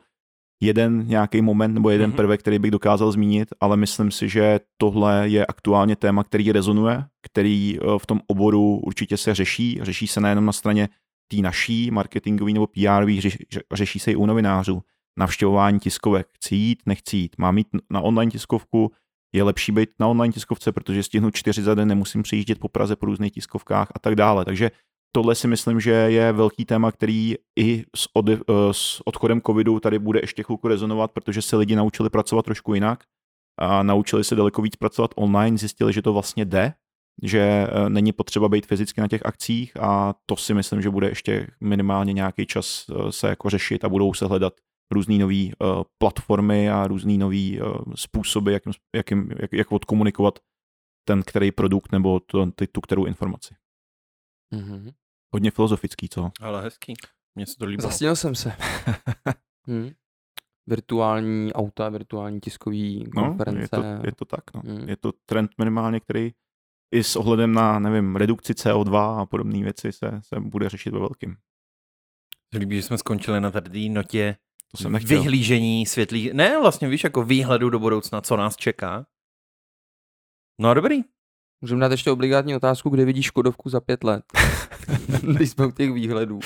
[0.63, 2.17] jeden nějaký moment nebo jeden mm-hmm.
[2.17, 7.05] prvek, který bych dokázal zmínit, ale myslím si, že tohle je aktuálně téma, který rezonuje,
[7.23, 9.79] který eh, v tom oboru určitě se řeší.
[9.83, 10.89] Řeší se nejenom na straně
[11.29, 14.83] té naší marketingový nebo PR, řeší, řeší se i u novinářů
[15.19, 16.27] navštěvování tiskovek.
[16.33, 17.37] Chci jít, nechci jít.
[17.39, 18.93] Mám jít na online tiskovku,
[19.35, 22.97] je lepší být na online tiskovce, protože stihnu čtyři za den, nemusím přijíždět po Praze
[22.97, 24.45] po různých tiskovkách a tak dále.
[24.45, 24.71] Takže
[25.13, 28.27] tohle si myslím, že je velký téma, který i s, od,
[28.73, 33.05] s odchodem covidu tady bude ještě chvilku rezonovat, protože se lidi naučili pracovat trošku jinak
[33.61, 36.75] a naučili se daleko víc pracovat online, zjistili, že to vlastně jde
[37.23, 41.09] že eh, není potřeba být fyzicky na těch akcích a to si myslím, že bude
[41.09, 44.53] ještě minimálně nějaký čas eh, se jako řešit a budou se hledat
[44.95, 50.39] různé nové uh, platformy a různé nové uh, způsoby, jakým, jakým, jak, jak odkomunikovat
[51.09, 53.55] ten který produkt nebo to, ty, tu kterou informaci.
[54.55, 54.93] Mm-hmm.
[55.35, 56.31] Hodně filozofický, co?
[56.41, 56.95] Ale hezký.
[57.35, 57.91] Mně se to líbilo.
[57.91, 58.53] Zasněl jsem se.
[59.67, 59.91] hmm.
[60.67, 63.77] Virtuální auta, virtuální tiskový konference.
[63.77, 64.63] No, je, to, je to tak, no.
[64.65, 64.89] Hmm.
[64.89, 66.33] Je to trend minimálně, který
[66.95, 70.99] i s ohledem na, nevím, redukci CO2 a podobné věci se, se bude řešit ve
[70.99, 71.37] velkým.
[72.59, 74.37] Líbí, že jsme skončili na tady té notě
[74.77, 75.19] To jsem nechtěl.
[75.19, 79.07] vyhlížení světlých, ne vlastně víš, jako výhledu do budoucna, co nás čeká.
[80.61, 81.01] No a dobrý.
[81.61, 84.25] Můžeme dát ještě obligátní otázku, kde vidíš Škodovku za pět let.
[85.37, 86.41] Když jsme u těch výhledů.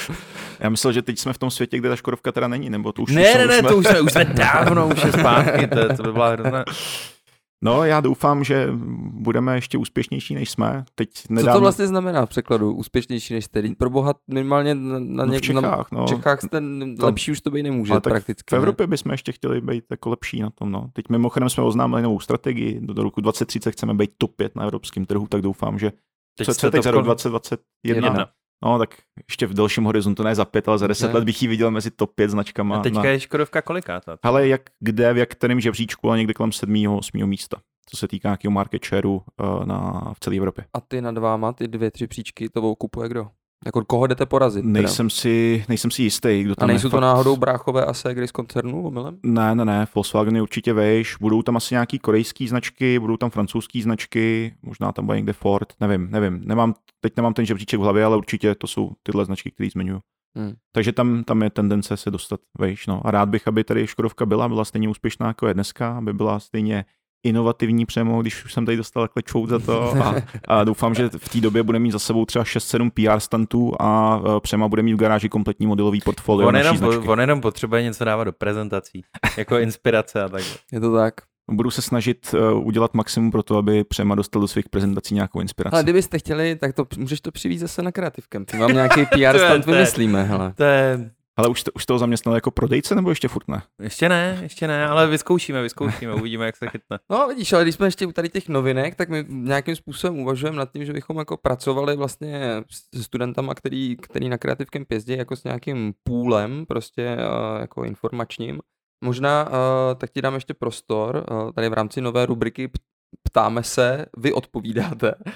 [0.60, 3.02] Já myslel, že teď jsme v tom světě, kde ta Škodovka teda není, nebo to
[3.02, 3.68] už Ne, už ne, ne, jsme...
[3.68, 6.64] to už jsme, už jsme dávno, už je zpátky, to, to by byla hrozná.
[7.64, 8.68] No, já doufám, že
[9.12, 10.84] budeme ještě úspěšnější, než jsme.
[10.94, 11.52] Teď Co nedávno...
[11.54, 12.74] to vlastně znamená v překladu?
[12.74, 13.62] Úspěšnější než jste?
[13.78, 15.98] Pro boha minimálně na, na, No, v Čechách, no.
[16.00, 16.62] na v Čechách jste
[16.98, 18.54] lepší už to být nemůže Ale tak prakticky.
[18.54, 20.72] V Evropě bychom ještě chtěli být jako lepší na tom.
[20.72, 20.90] No.
[20.92, 22.80] Teď mimochodem jsme oznámili novou strategii.
[22.80, 25.92] Do, do roku 2030 chceme být top 5 na evropském trhu, tak doufám, že
[26.38, 28.28] Teď co, co teď to za rok kol- 2021?
[28.64, 28.94] No, tak
[29.28, 31.14] ještě v delším horizontu, ne za pět, ale za deset Ne.
[31.14, 32.76] let bych ji viděl mezi top 5 značkama.
[32.76, 33.08] A teďka na...
[33.08, 34.18] je Škodovka kolikátá?
[34.22, 36.86] Ale jak kde, v jak kterém žebříčku, ale někde kolem 7.
[36.86, 37.26] 8.
[37.26, 37.56] místa,
[37.86, 40.64] co se týká nějakého market shareu uh, na, v celé Evropě.
[40.74, 43.28] A ty nad váma, ty dvě, tři příčky, to kupuje kdo?
[43.66, 44.62] Jako koho jdete porazit?
[44.62, 44.72] teda?
[44.72, 46.90] Nejsem si, nejsem si jistý, kdo A tam nejsou je.
[46.90, 49.18] to Fakt- náhodou bráchové a Segry z koncernu omylem?
[49.22, 53.30] Ne, ne, ne, Volkswagen je určitě vejš, budou tam asi nějaký korejský značky, budou tam
[53.30, 57.82] francouzský značky, možná tam bude někde Ford, nevím, nevím, nemám, teď nemám ten žebříček v
[57.82, 60.00] hlavě, ale určitě to jsou tyhle značky, které zmiňuji.
[60.36, 60.52] Hmm.
[60.72, 62.86] Takže tam, tam je tendence se dostat vejš.
[62.86, 63.06] No.
[63.06, 66.40] A rád bych, aby tady Škodovka byla, byla stejně úspěšná, jako je dneska, aby byla
[66.40, 66.84] stejně
[67.24, 70.14] inovativní přemo, když už jsem tady dostal takhle čout za to a,
[70.48, 74.20] a doufám, že v té době bude mít za sebou třeba 6-7 PR stantů a
[74.36, 77.08] e, Přema bude mít v garáži kompletní modelový portfolio On naší jenom, značky.
[77.08, 79.02] on jenom potřebuje něco dávat do prezentací,
[79.36, 80.52] jako inspirace a takhle.
[80.72, 81.14] Je to tak.
[81.50, 85.40] Budu se snažit uh, udělat maximum pro to, aby Přema dostal do svých prezentací nějakou
[85.40, 85.72] inspiraci.
[85.74, 88.52] Ale kdybyste chtěli, tak to můžeš to přivít zase na Creative Camp.
[88.52, 90.52] My vám nějaký PR stand to je- vymyslíme, hele.
[90.56, 93.62] To je, Ale už, to, už toho zaměstnal jako prodejce, nebo ještě furt ne?
[93.82, 96.98] ještě ne, ještě ne, ale vyzkoušíme, vyzkoušíme, uvidíme, jak se chytne.
[97.10, 100.58] No vidíš, ale když jsme ještě u tady těch novinek, tak my nějakým způsobem uvažujeme
[100.58, 102.62] nad tím, že bychom jako pracovali vlastně
[102.94, 107.84] se studentama, který, který na Creative Camp jezdí jako s nějakým půlem prostě uh, jako
[107.84, 108.60] informačním.
[109.04, 109.54] Možná uh,
[109.96, 112.70] tak ti dám ještě prostor, uh, tady v rámci nové rubriky
[113.22, 115.32] ptáme se, vy odpovídáte, uh,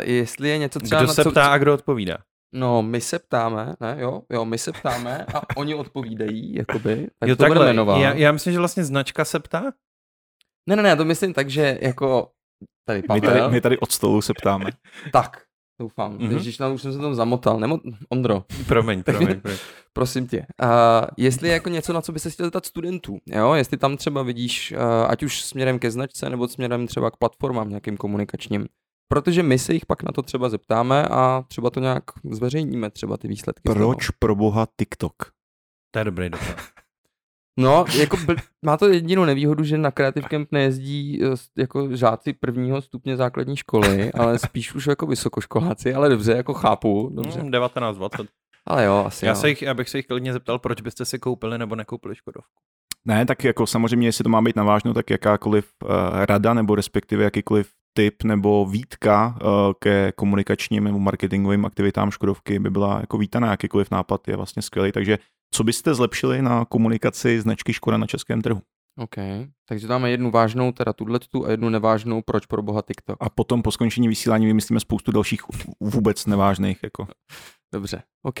[0.00, 1.00] jestli je něco třeba...
[1.00, 2.18] Kdo na se co, ptá a kdo odpovídá?
[2.54, 7.28] No, my se ptáme, ne, jo, jo, my se ptáme a oni odpovídají, jakoby, tak
[7.28, 7.98] jo, to bude takhle, jmenovat.
[8.00, 9.62] já, já myslím, že vlastně značka se ptá?
[10.68, 12.30] Ne, ne, ne, já to myslím tak, že jako
[12.86, 14.70] tady My Pavel, tady, my tady od stolu se ptáme.
[15.12, 15.42] tak,
[15.80, 16.20] doufám, Mhm.
[16.28, 16.40] mm-hmm.
[16.40, 19.58] když tam už jsem se tam zamotal, Nemo, Ondro, Promiň, promiň, promiň.
[19.92, 20.68] prosím tě, uh,
[21.16, 24.22] jestli je jako něco, na co by se chtěl zeptat studentů, jo, jestli tam třeba
[24.22, 24.78] vidíš, uh,
[25.10, 28.66] ať už směrem ke značce, nebo směrem třeba k platformám nějakým komunikačním,
[29.12, 33.16] protože my se jich pak na to třeba zeptáme a třeba to nějak zveřejníme, třeba
[33.16, 33.60] ty výsledky.
[33.60, 33.74] z toho.
[33.74, 35.14] Proč pro boha TikTok?
[35.90, 36.56] To je dobrý dotaz.
[37.60, 41.28] No, jako byl, má to jedinou nevýhodu, že na Creative Camp nejezdí eh,
[41.58, 47.10] jako žáci prvního stupně základní školy, ale spíš už jako vysokoškoláci, ale dobře, jako chápu,
[47.14, 47.40] dobře.
[47.40, 48.26] Hmm, 19, 20.
[48.66, 49.36] Ale jo, asi Já, jo.
[49.36, 52.52] se jich, já bych se jich klidně zeptal, proč byste si koupili nebo nekoupili Škodovku.
[53.04, 55.90] Ne, tak jako samozřejmě, jestli to má být navážno, tak jakákoliv uh,
[56.24, 59.48] rada nebo respektive jakýkoliv tip nebo výtka uh,
[59.78, 63.50] ke komunikačním nebo marketingovým aktivitám Škodovky by byla jako vítaná.
[63.50, 64.92] Jakýkoliv nápad je vlastně skvělý.
[64.92, 65.18] Takže
[65.54, 68.62] co byste zlepšili na komunikaci značky Škoda na českém trhu?
[68.98, 69.14] OK,
[69.68, 73.16] takže dáme jednu vážnou, teda tuhle a jednu nevážnou, proč pro boha TikTok.
[73.20, 75.40] A potom po skončení vysílání vymyslíme spoustu dalších
[75.80, 76.82] vůbec nevážných.
[76.82, 77.08] Jako.
[77.74, 78.40] Dobře, OK.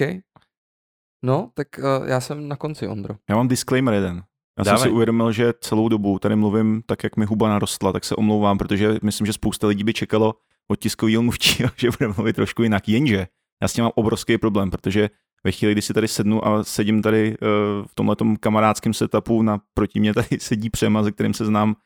[1.24, 3.14] No, tak uh, já jsem na konci, Ondro.
[3.30, 4.22] Já mám disclaimer jeden.
[4.58, 4.78] Já Dávej.
[4.78, 8.16] jsem si uvědomil, že celou dobu tady mluvím tak, jak mi huba narostla, tak se
[8.16, 10.34] omlouvám, protože myslím, že spousta lidí by čekalo
[10.68, 12.88] od tiskového mluvčího, že bude mluvit trošku jinak.
[12.88, 13.26] Jenže
[13.62, 15.10] já s tím mám obrovský problém, protože
[15.44, 20.00] ve chvíli, kdy si tady sednu a sedím tady uh, v tomhle kamarádském setupu, naproti
[20.00, 21.76] mě tady sedí Přema, se kterým se znám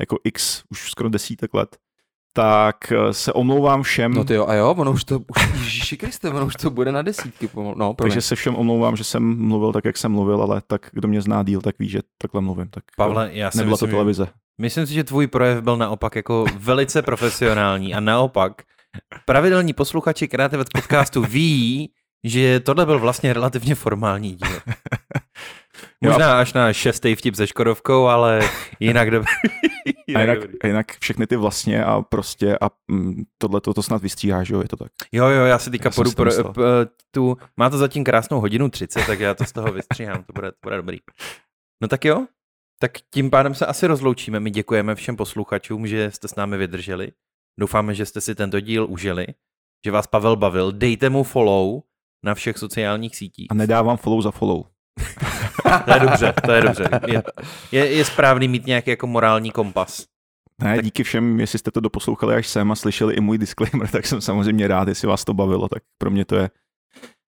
[0.00, 1.76] jako x, už skoro desítek let,
[2.32, 5.96] tak eh, se omlouvám všem, No ty jo, a jo, ono už to, už, Ježíši
[5.96, 7.74] Kriste, ono už to bude na desítky pomalu.
[7.78, 8.10] No, promiň.
[8.10, 11.22] takže se všem omlouvám, že jsem mluvil tak, jak jsem mluvil, ale tak kdo mě
[11.22, 12.68] zná díl, tak ví, že takhle mluvím.
[12.68, 14.26] Tak Pavle, já si nebyla to myslím, že- televize.
[14.60, 18.52] Myslím si, že tvůj projev byl naopak jako velice profesionální a naopak
[19.26, 21.90] pravidelní posluchači Kreativec podcastu ví,
[22.24, 24.48] že tohle byl vlastně relativně formální díl.
[26.04, 28.40] Možná až na šestý vtip se Škodovkou, ale
[28.80, 29.32] jinak dobrý.
[30.14, 34.48] a jinak, a jinak všechny ty vlastně a prostě a mm, tohle to snad vystříháš,
[34.48, 34.92] jo, je to tak.
[35.12, 36.62] Jo, jo, já si teďka Já podu to pro, p,
[37.10, 40.50] tu, má to zatím krásnou hodinu 30, tak já to z toho vystříhám, to bude,
[40.50, 40.98] to bude dobrý.
[41.82, 42.26] No tak jo,
[42.80, 44.40] tak tím pádem se asi rozloučíme.
[44.40, 47.12] My děkujeme všem posluchačům, že jste s námi vydrželi.
[47.60, 49.26] Doufáme, že jste si tento díl užili,
[49.84, 50.72] že vás Pavel bavil.
[50.72, 51.82] Dejte mu follow
[52.24, 53.46] na všech sociálních sítích.
[53.50, 54.64] A nedávám follow za follow.
[55.84, 56.88] To je dobře, to je dobře.
[57.06, 57.22] Je,
[57.72, 60.06] je, je správný mít nějaký jako morální kompas.
[60.62, 63.88] Ne, Tak- díky všem, jestli jste to doposlouchali až sem a slyšeli i můj disclaimer,
[63.92, 66.50] tak jsem samozřejmě rád, jestli vás to bavilo, tak pro mě to je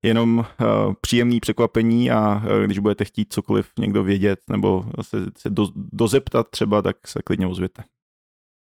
[0.05, 5.51] jenom uh, příjemný překvapení a uh, když budete chtít cokoliv někdo vědět nebo se, se
[5.51, 7.83] do, dozeptat třeba, tak se klidně ozvěte.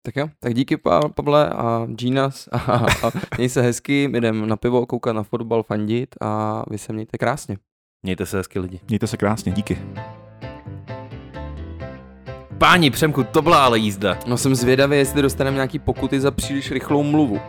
[0.06, 2.58] Tak jo, tak díky Pa- Pavle a Ginas a,
[3.08, 7.18] a měj se hezky, jdem na pivo, koukat na fotbal, fandit a vy se mějte
[7.18, 7.58] krásně.
[8.04, 8.80] Mějte se hezky lidi.
[8.88, 9.80] Mějte se krásně, díky.
[12.58, 14.18] Páni, Přemku, to byla ale jízda.
[14.28, 17.36] No jsem zvědavý, jestli dostaneme nějaký pokuty za příliš rychlou mluvu.
[17.36, 17.42] Uh,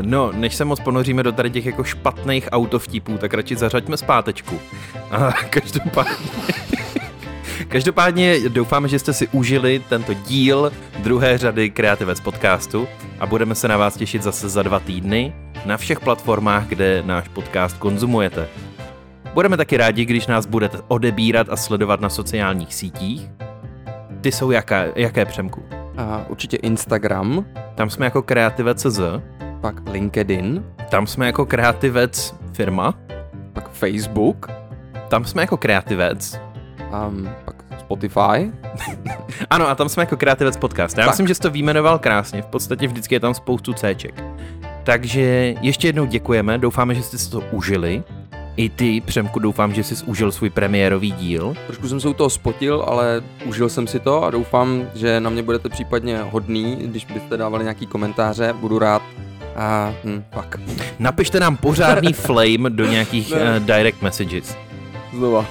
[0.00, 4.54] no, než se moc ponoříme do tady těch jako špatných autovtipů, tak radši zařaďme zpátečku.
[4.54, 6.14] Uh, každopádně...
[7.68, 10.72] Každopádně doufáme, že jste si užili tento díl
[11.02, 12.88] druhé řady Kreativec podcastu
[13.20, 15.34] a budeme se na vás těšit zase za dva týdny
[15.66, 18.48] na všech platformách, kde náš podcast konzumujete.
[19.34, 23.30] Budeme taky rádi, když nás budete odebírat a sledovat na sociálních sítích.
[24.20, 25.62] Ty jsou jaké, jaké Přemku?
[25.96, 27.44] A určitě Instagram,
[27.74, 29.00] Tam jsme jako Kreativec.cz,
[29.60, 32.94] pak LinkedIn, tam jsme jako Kreativec firma,
[33.52, 34.50] pak Facebook,
[35.08, 36.40] tam jsme jako Kreativec.
[36.92, 37.10] a
[37.44, 38.52] pak Spotify.
[39.50, 40.98] Ano, a tam jsme jako Kreativec podcast.
[40.98, 41.12] Já Tak.
[41.12, 44.24] myslím, že jsi to výjmenoval krásně, v podstatě vždycky je tam spoustu Cček.
[44.84, 48.02] Takže ještě jednou děkujeme, doufáme, že jste si to užili.
[48.56, 51.54] I ty, Přemku, doufám, že jsi užil svůj premiérový díl.
[51.66, 55.30] Trošku jsem se u toho spotil, ale užil jsem si to a doufám, že na
[55.30, 59.02] mě budete případně hodný, když byste dávali nějaký komentáře, budu rád.
[59.56, 60.60] A hm, pak.
[60.98, 64.56] Napište nám pořádný flame do nějakých uh, direct messages.
[65.14, 65.46] Znova.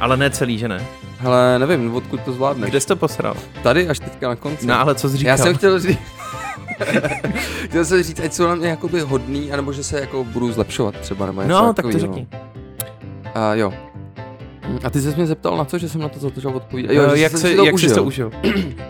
[0.00, 0.86] Ale ne celý, že ne?
[1.18, 2.70] Hele, nevím, odkud to zvládneš.
[2.70, 3.34] Kde jsi to posral?
[3.62, 4.66] Tady až teďka na konci.
[4.66, 5.30] No ale co jsi říkal?
[5.30, 5.98] Já jsem chtěl říct...
[7.64, 10.94] chtěl jsem říct, ať jsou na mě jakoby hodný, anebo že se jako budu zlepšovat
[11.00, 12.28] třeba, nebo něco No, tak to řekni.
[13.34, 13.72] A jo.
[14.84, 16.92] A ty jsi mě zeptal na co, že jsem na to začal odpovídat.
[16.92, 17.88] Jo, že jak jsi, si to jak užil.
[17.88, 18.30] jsi to užil?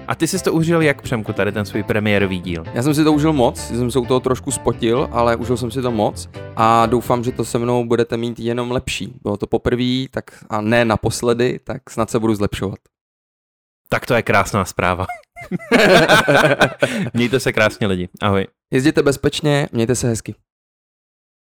[0.09, 2.65] A ty jsi to užil jak, Přemku, tady ten svůj premiérový díl?
[2.75, 5.71] Já jsem si to užil moc, jsem se u toho trošku spotil, ale užil jsem
[5.71, 9.15] si to moc a doufám, že to se mnou budete mít jenom lepší.
[9.23, 12.79] Bylo to poprvé, tak a ne naposledy, tak snad se budu zlepšovat.
[13.89, 15.07] Tak to je krásná zpráva.
[17.15, 18.09] Mějte se krásně lidi.
[18.23, 18.47] Ahoj.
[18.73, 20.35] Jezděte bezpečně, mějte se hezky.